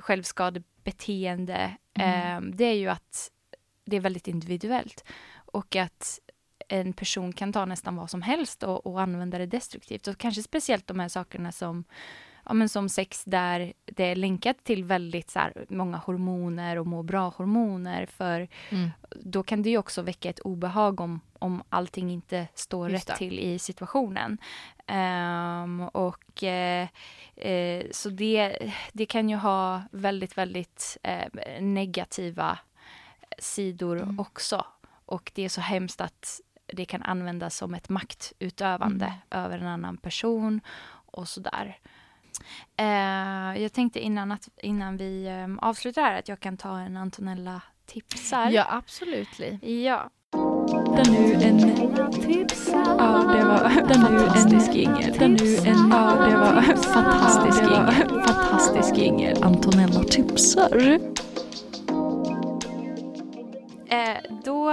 självskadebeteende. 0.00 1.76
Eh, 1.98 2.40
det 2.40 2.64
är 2.64 2.74
ju 2.74 2.88
att 2.88 3.30
det 3.88 3.96
är 3.96 4.00
väldigt 4.00 4.28
individuellt 4.28 5.04
och 5.52 5.76
att 5.76 6.20
en 6.68 6.92
person 6.92 7.32
kan 7.32 7.52
ta 7.52 7.64
nästan 7.64 7.96
vad 7.96 8.10
som 8.10 8.22
helst 8.22 8.62
och, 8.62 8.86
och 8.86 9.00
använda 9.00 9.38
det 9.38 9.46
destruktivt. 9.46 10.06
Och 10.06 10.18
kanske 10.18 10.42
speciellt 10.42 10.86
de 10.86 11.00
här 11.00 11.08
sakerna 11.08 11.52
som, 11.52 11.84
ja, 12.44 12.52
men 12.52 12.68
som 12.68 12.88
sex 12.88 13.24
där 13.24 13.72
det 13.84 14.04
är 14.04 14.16
länkat 14.16 14.64
till 14.64 14.84
väldigt 14.84 15.30
så 15.30 15.38
här, 15.38 15.66
många 15.68 15.96
hormoner 15.96 16.78
och 16.78 16.86
må 16.86 17.02
bra-hormoner. 17.02 18.06
För 18.06 18.48
Mm. 18.70 18.90
då 19.10 19.42
kan 19.42 19.62
det 19.62 19.70
ju 19.70 19.78
också 19.78 20.02
väcka 20.02 20.30
ett 20.30 20.40
obehag 20.40 21.00
om, 21.00 21.20
om 21.38 21.62
allting 21.68 22.10
inte 22.10 22.48
står 22.54 22.90
Just 22.90 23.08
rätt 23.10 23.18
det. 23.18 23.18
till 23.18 23.38
i 23.38 23.58
situationen. 23.58 24.38
Ehm, 24.86 25.80
och 25.80 26.42
eh, 26.44 26.88
eh, 27.36 27.86
så 27.90 28.08
det, 28.10 28.58
det 28.92 29.06
kan 29.06 29.28
ju 29.28 29.36
ha 29.36 29.82
väldigt, 29.90 30.38
väldigt 30.38 30.98
eh, 31.02 31.28
negativa 31.60 32.58
sidor 33.38 33.96
Mm. 34.02 34.18
också. 34.20 34.64
Och 35.06 35.32
det 35.34 35.42
är 35.44 35.48
så 35.48 35.60
hemskt 35.60 36.00
att 36.00 36.40
det 36.72 36.84
kan 36.84 37.02
användas 37.02 37.56
som 37.56 37.74
ett 37.74 37.88
maktutövande 37.88 39.04
Mm. 39.06 39.44
över 39.44 39.58
en 39.58 39.66
annan 39.66 39.96
person 39.96 40.60
och 41.06 41.28
sådär. 41.28 41.78
Eh, 42.76 43.62
jag 43.62 43.72
tänkte 43.72 44.00
innan, 44.00 44.32
att, 44.32 44.48
innan 44.62 44.96
vi 44.96 45.26
eh, 45.26 45.68
avslutar 45.68 46.02
här 46.02 46.18
att 46.18 46.28
jag 46.28 46.40
kan 46.40 46.56
ta 46.56 46.78
en 46.78 46.96
Antonella 46.96 47.62
tipsar. 47.86 48.50
Ja, 48.50 48.66
absolut 48.70 49.38
Li. 49.38 49.84
Ja. 49.84 50.10
Den 50.96 51.12
nu 51.14 51.32
en 51.34 51.60
tips. 52.12 52.68
Ja, 52.72 53.34
det 53.36 53.44
var 53.44 53.68
fantastisk 53.94 54.74
jingel. 54.74 55.12
Den 55.18 55.32
nu 55.32 55.56
en 55.56 55.88
ja, 55.90 56.26
det 56.28 56.36
var 56.36 56.62
fantastisk 56.76 57.60
jingel. 57.62 58.24
Fantastisk 58.26 58.96
jingel. 58.96 59.42
Antonella 59.42 60.04
tipsar. 60.04 60.98
Eh, 63.90 64.18
då 64.44 64.72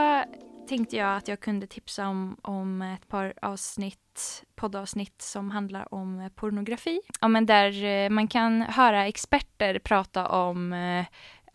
tänkte 0.68 0.96
jag 0.96 1.18
att 1.18 1.28
jag 1.28 1.40
kunde 1.40 1.68
tipsa 1.68 2.08
om, 2.08 2.38
om 2.42 2.82
ett 2.82 3.08
par 3.08 3.34
avsnitt, 3.42 4.44
poddavsnitt 4.56 5.22
som 5.22 5.52
handlar 5.52 5.94
om 5.94 6.20
eh, 6.20 6.30
pornografi. 6.30 7.02
Ja, 7.22 7.28
men 7.28 7.46
där 7.46 7.84
eh, 7.84 8.10
man 8.10 8.28
kan 8.28 8.62
höra 8.62 9.08
experter 9.08 9.80
prata 9.80 10.28
om 10.28 10.74
eh, 10.74 11.06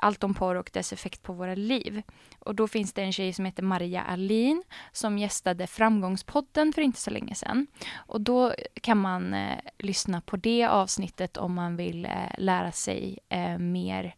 allt 0.00 0.24
om 0.24 0.34
porr 0.34 0.54
och 0.54 0.70
dess 0.72 0.92
effekt 0.92 1.22
på 1.22 1.32
våra 1.32 1.54
liv. 1.54 2.02
Och 2.38 2.54
då 2.54 2.68
finns 2.68 2.92
det 2.92 3.02
en 3.02 3.12
tjej 3.12 3.32
som 3.32 3.44
heter 3.44 3.62
Maria 3.62 4.02
Alin 4.02 4.62
som 4.92 5.18
gästade 5.18 5.66
Framgångspodden 5.66 6.72
för 6.72 6.82
inte 6.82 7.00
så 7.00 7.10
länge 7.10 7.34
sedan. 7.34 7.66
Och 7.94 8.20
då 8.20 8.54
kan 8.82 8.98
man 8.98 9.34
eh, 9.34 9.58
lyssna 9.78 10.20
på 10.20 10.36
det 10.36 10.64
avsnittet 10.64 11.36
om 11.36 11.54
man 11.54 11.76
vill 11.76 12.04
eh, 12.04 12.12
lära 12.38 12.72
sig 12.72 13.18
eh, 13.28 13.58
mer 13.58 14.14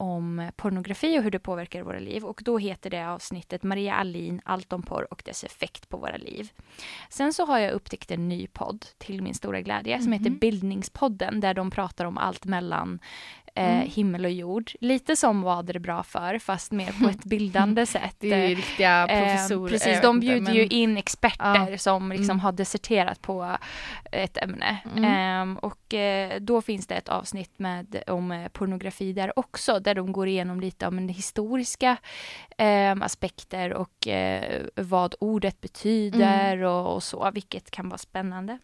om 0.00 0.50
pornografi 0.56 1.18
och 1.18 1.22
hur 1.22 1.30
det 1.30 1.38
påverkar 1.38 1.82
våra 1.82 1.98
liv. 1.98 2.24
Och 2.24 2.40
då 2.44 2.58
heter 2.58 2.90
det 2.90 3.08
avsnittet 3.08 3.62
Maria 3.62 3.94
Alin, 3.94 4.40
allt 4.44 4.72
om 4.72 4.82
porr 4.82 5.06
och 5.12 5.22
dess 5.24 5.44
effekt 5.44 5.88
på 5.88 5.96
våra 5.96 6.16
liv. 6.16 6.52
Sen 7.08 7.32
så 7.32 7.46
har 7.46 7.58
jag 7.58 7.72
upptäckt 7.72 8.10
en 8.10 8.28
ny 8.28 8.46
podd 8.46 8.86
till 8.98 9.22
min 9.22 9.34
stora 9.34 9.60
glädje 9.60 10.02
som 10.02 10.12
heter 10.12 10.30
Mhm. 10.30 10.38
Bildningspodden 10.38 11.40
där 11.40 11.54
de 11.54 11.70
pratar 11.70 12.04
om 12.04 12.18
allt 12.18 12.44
mellan 12.44 12.98
Mm. 13.54 13.86
himmel 13.90 14.24
och 14.24 14.30
jord. 14.30 14.70
Lite 14.80 15.16
som 15.16 15.42
Vad 15.42 15.68
är 15.68 15.72
det 15.72 15.80
bra 15.80 16.02
för 16.02 16.38
fast 16.38 16.72
mer 16.72 16.92
på 17.02 17.08
ett 17.08 17.24
bildande 17.24 17.86
sätt. 17.86 18.16
Det 18.18 18.32
är 18.32 18.48
ju 18.48 18.54
riktiga 18.54 19.06
Eh, 19.08 19.20
professorer. 19.20 19.70
precis, 19.70 20.00
de 20.00 20.20
bjuder 20.20 20.40
men- 20.40 20.54
ju 20.54 20.66
in 20.66 20.96
experter 20.96 21.70
Ja. 21.70 21.78
som 21.78 22.12
liksom 22.12 22.24
Mm. 22.30 22.40
har 22.40 22.52
disserterat 22.52 23.22
på 23.22 23.56
ett 24.12 24.36
ämne. 24.42 24.76
Mm. 24.96 25.04
Ehm, 25.04 25.56
och 25.58 25.94
eh, 25.94 26.40
då 26.40 26.62
finns 26.62 26.86
det 26.86 26.94
ett 26.94 27.08
avsnitt 27.08 27.58
med, 27.58 28.02
om 28.06 28.32
eh, 28.32 28.48
pornografi 28.48 29.12
där 29.12 29.38
också, 29.38 29.80
där 29.80 29.94
de 29.94 30.12
går 30.12 30.28
igenom 30.28 30.60
lite 30.60 30.86
om 30.86 31.08
historiska 31.08 31.96
ehm, 32.58 33.02
aspekter 33.02 33.72
och 33.74 34.08
eh, 34.08 34.62
vad 34.76 35.14
ordet 35.20 35.60
betyder 35.60 36.52
Mm. 36.54 36.68
och, 36.68 36.94
och 36.94 37.02
så, 37.02 37.30
vilket 37.34 37.70
kan 37.70 37.88
vara 37.88 37.98
spännande. 37.98 38.58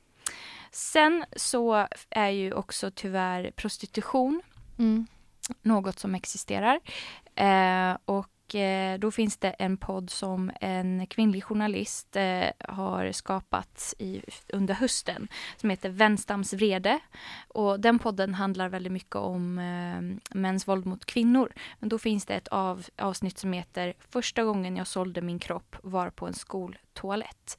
Sen 0.73 1.25
så 1.37 1.87
är 2.11 2.29
ju 2.29 2.53
också 2.53 2.91
tyvärr 2.95 3.51
prostitution 3.57 4.43
Mm. 4.79 5.07
något 5.63 5.99
som 5.99 6.15
existerar. 6.15 6.81
Eh, 7.35 7.97
och 8.05 8.55
eh, 8.55 8.99
då 8.99 9.11
finns 9.11 9.37
det 9.37 9.51
en 9.51 9.77
podd 9.77 10.11
som 10.11 10.51
en 10.61 11.07
kvinnlig 11.07 11.45
journalist 11.45 12.17
eh, 12.17 12.47
har 12.69 13.13
skapat 13.13 13.95
i, 13.99 14.23
under 14.49 14.75
hösten 14.75 15.29
som 15.57 15.71
heter 15.71 15.89
Vänstams 15.89 16.53
vrede. 16.53 16.99
Och 17.49 17.81
den 17.81 17.99
podden 17.99 18.35
handlar 18.35 18.69
väldigt 18.69 18.93
mycket 18.93 19.17
om 19.17 19.59
eh, 19.59 20.37
mäns 20.37 20.69
våld 20.69 20.87
mot 20.87 21.05
kvinnor. 21.05 21.53
Men 21.79 21.89
då 21.89 21.99
finns 21.99 22.27
det 22.27 22.35
ett 22.35 22.49
av, 22.49 22.87
avsnitt 22.97 23.39
som 23.39 23.53
heter 23.53 23.95
Första 24.11 24.45
gången 24.45 24.77
jag 24.77 24.87
sålde 24.87 25.21
min 25.21 25.39
kropp 25.39 25.77
var 25.83 26.11
på 26.11 26.27
en 26.27 26.35
skoltoalett. 26.35 27.59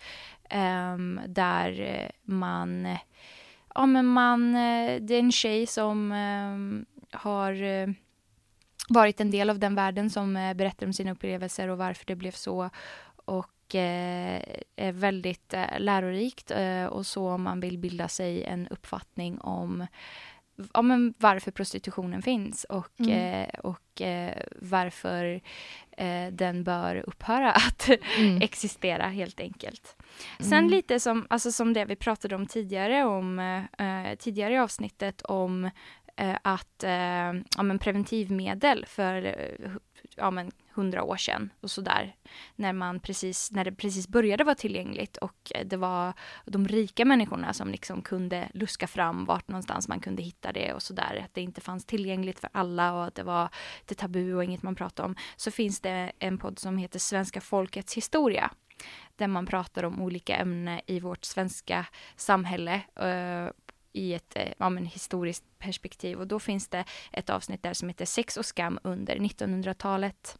Ehm, 0.50 1.20
där 1.28 1.82
eh, 1.82 2.10
man 2.24 2.98
Ja 3.76 3.86
men 3.86 4.06
man, 4.06 4.56
eh, 4.56 5.02
det 5.02 5.16
är 5.16 5.20
en 5.20 5.32
tjej 5.32 5.68
som 5.68 6.12
ehm, 6.12 6.86
har 7.12 7.64
eh, 7.64 7.88
varit 8.90 9.22
en 9.22 9.32
del 9.32 9.50
av 9.50 9.60
den 9.60 9.76
världen 9.76 10.10
som 10.10 10.38
eh, 10.38 10.54
berättar 10.54 10.86
om 10.86 10.94
sina 10.94 11.12
upplevelser 11.12 11.68
och 11.68 11.78
varför 11.78 12.06
det 12.06 12.16
blev 12.16 12.32
så. 12.32 12.70
Och 13.26 13.76
eh, 13.76 14.42
är 14.76 14.92
väldigt 14.92 15.54
lärorikt 15.78 16.52
och 16.90 17.06
så 17.06 17.30
om 17.30 17.44
man 17.44 17.60
vill 17.60 17.78
bilda 17.78 18.08
sig 18.08 18.44
en 18.44 18.68
uppfattning 18.68 19.40
om 19.42 19.88
ja, 20.74 20.82
men 20.82 21.14
varför 21.18 21.52
prostitutionen 21.52 22.22
finns 22.22 22.64
och, 22.64 23.00
Mm. 23.00 23.50
och 23.64 24.02
varför 24.62 25.42
den 26.32 26.64
bör 26.64 26.96
upphöra 27.08 27.52
att 27.68 27.90
Mm. 28.18 28.42
existera 28.42 29.08
helt 29.08 29.40
enkelt. 29.40 29.96
Sen 30.40 30.54
Mm. 30.54 30.70
lite 30.70 31.00
som, 31.00 31.28
alltså 31.30 31.52
som 31.52 31.74
det 31.74 31.86
vi 31.86 31.96
pratade 31.96 32.36
om 32.36 32.46
tidigare, 32.48 33.04
om, 33.04 33.64
tidigare 34.20 34.54
i 34.54 34.58
avsnittet 34.58 35.22
om 35.22 35.70
Eh, 36.20 36.38
att 36.42 36.84
eh, 36.84 37.34
ja, 37.58 37.64
men 37.64 37.80
preventivmedel 37.80 38.86
för 38.86 39.26
eh, 39.26 39.70
hu- 39.70 39.80
ja, 40.16 40.32
men 40.32 40.52
hundra 40.74 41.04
år 41.04 41.18
sedan 41.18 41.50
och 41.62 41.72
sådär. 41.72 42.16
När, 42.56 42.74
man 42.74 43.00
precis, 43.00 43.52
när 43.52 43.66
det 43.66 43.72
precis 43.72 44.08
började 44.08 44.44
vara 44.44 44.56
tillgängligt 44.56 45.18
och 45.18 45.52
eh, 45.56 45.66
det 45.66 45.78
var 45.78 46.14
de 46.46 46.68
rika 46.68 47.06
människorna 47.06 47.54
som 47.54 47.72
liksom 47.72 48.02
kunde 48.02 48.50
luska 48.54 48.88
fram 48.88 49.26
vart 49.26 49.48
någonstans 49.48 49.88
man 49.88 50.00
kunde 50.00 50.22
hitta 50.22 50.52
det 50.52 50.74
och 50.74 50.82
sådär. 50.84 51.22
Att 51.26 51.34
det 51.34 51.42
inte 51.42 51.62
fanns 51.62 51.86
tillgängligt 51.86 52.40
för 52.40 52.50
alla 52.54 52.94
och 52.94 53.06
att 53.06 53.16
det 53.16 53.24
var 53.24 53.50
det 53.86 53.96
tabu 53.96 54.34
och 54.34 54.44
inget 54.44 54.64
man 54.64 54.76
pratade 54.76 55.08
om. 55.08 55.16
Så 55.36 55.52
finns 55.52 55.80
det 55.80 56.12
en 56.20 56.38
podd 56.38 56.60
som 56.60 56.78
heter 56.78 57.00
Svenska 57.00 57.42
folkets 57.42 57.94
historia 57.98 58.52
där 59.16 59.28
man 59.28 59.46
pratar 59.46 59.84
om 59.84 60.02
olika 60.02 60.36
ämnen 60.36 60.82
i 60.88 61.00
vårt 61.00 61.26
svenska 61.26 61.86
samhälle 62.16 62.82
eh, 62.96 63.48
i 63.98 64.14
ett 64.14 64.36
eh, 64.36 64.52
ja, 64.58 64.70
men 64.70 64.86
historiskt 64.86 65.44
perspektiv. 65.60 66.20
Och 66.20 66.28
då 66.28 66.40
finns 66.40 66.68
det 66.68 66.84
ett 67.12 67.30
avsnitt 67.30 67.64
där 67.64 67.74
som 67.74 67.88
heter 67.90 68.06
Sex 68.06 68.38
och 68.38 68.46
skam 68.46 68.80
under 68.84 69.16
1900-talet. 69.16 70.38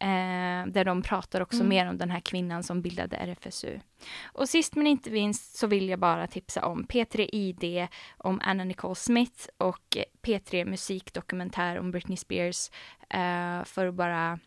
Eh, 0.00 0.66
där 0.66 0.84
de 0.84 1.02
pratar 1.02 1.40
också 1.40 1.56
Mm. 1.56 1.68
mer 1.68 1.88
om 1.88 1.98
den 1.98 2.10
här 2.10 2.20
kvinnan 2.20 2.62
som 2.62 2.82
bildade 2.82 3.16
RFSU. 3.16 3.80
Och 4.24 4.48
sist 4.48 4.74
men 4.74 4.86
inte 4.86 5.10
minst 5.10 5.56
så 5.58 5.66
vill 5.66 5.88
jag 5.88 5.98
bara 5.98 6.26
tipsa 6.26 6.64
om 6.66 6.84
P3 6.86 7.28
ID 7.32 7.88
om 8.18 8.40
Anna 8.44 8.64
Nicole 8.64 8.94
Smith 8.94 9.48
och 9.56 9.96
eh, 9.96 10.04
P3 10.22 10.64
Musikdokumentär 10.64 11.78
om 11.78 11.90
Britney 11.90 12.16
Spears 12.16 12.70
eh, 13.10 13.64
för 13.64 13.86
att 13.86 13.94
bara 13.94 14.38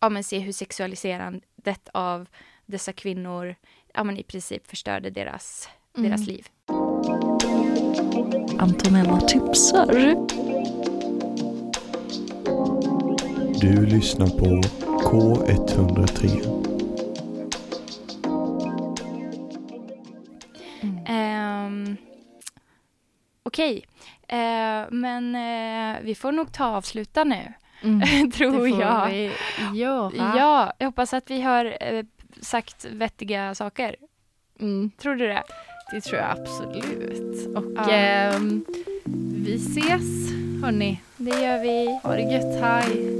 ja, 0.00 0.08
men 0.08 0.24
se 0.24 0.38
hur 0.38 0.52
sexualiserandet 0.52 1.88
av 1.94 2.28
dessa 2.66 2.92
kvinnor 2.92 3.54
ja, 3.94 4.04
men 4.04 4.16
i 4.16 4.22
princip 4.22 4.66
förstörde 4.66 5.10
deras, 5.10 5.68
Mm. 5.96 6.10
deras 6.10 6.26
liv. 6.26 6.46
Antonella 8.58 9.20
tipsar. 9.20 10.14
Du 13.60 13.86
lyssnar 13.86 14.26
på 14.26 14.44
K103. 15.02 16.40
Ehm, 21.06 21.96
Okej, 23.42 23.84
Eh, 24.32 24.84
men 24.90 25.34
eh, 25.34 26.00
vi 26.02 26.14
får 26.14 26.32
nog 26.32 26.52
ta 26.52 26.64
avsluta 26.64 27.24
nu, 27.24 27.52
Mm. 27.82 28.30
tror 28.30 28.52
det 28.52 28.58
får 28.58 28.80
jag. 28.80 29.06
vi 29.08 29.30
göra. 29.72 30.12
Ja, 30.36 30.72
jag 30.78 30.86
hoppas 30.86 31.14
att 31.14 31.30
vi 31.30 31.40
har 31.42 31.76
eh, 31.80 32.04
sagt 32.40 32.84
vettiga 32.84 33.54
saker. 33.54 33.96
Mm, 34.60 34.90
Tror 34.90 35.14
du 35.14 35.26
det? 35.26 35.42
Det 35.92 36.00
tror 36.00 36.20
jag 36.20 36.30
absolut. 36.30 37.56
Och 37.56 37.64
Ja. 37.76 37.90
ehm, 37.90 38.64
vi 39.44 39.54
ses 39.54 40.30
hörni. 40.62 41.00
Det 41.16 41.30
gör 41.42 41.62
vi. 41.62 42.00
Ha 42.02 42.14
det 42.16 42.22
gött. 42.22 42.60
Hej. 42.62 43.19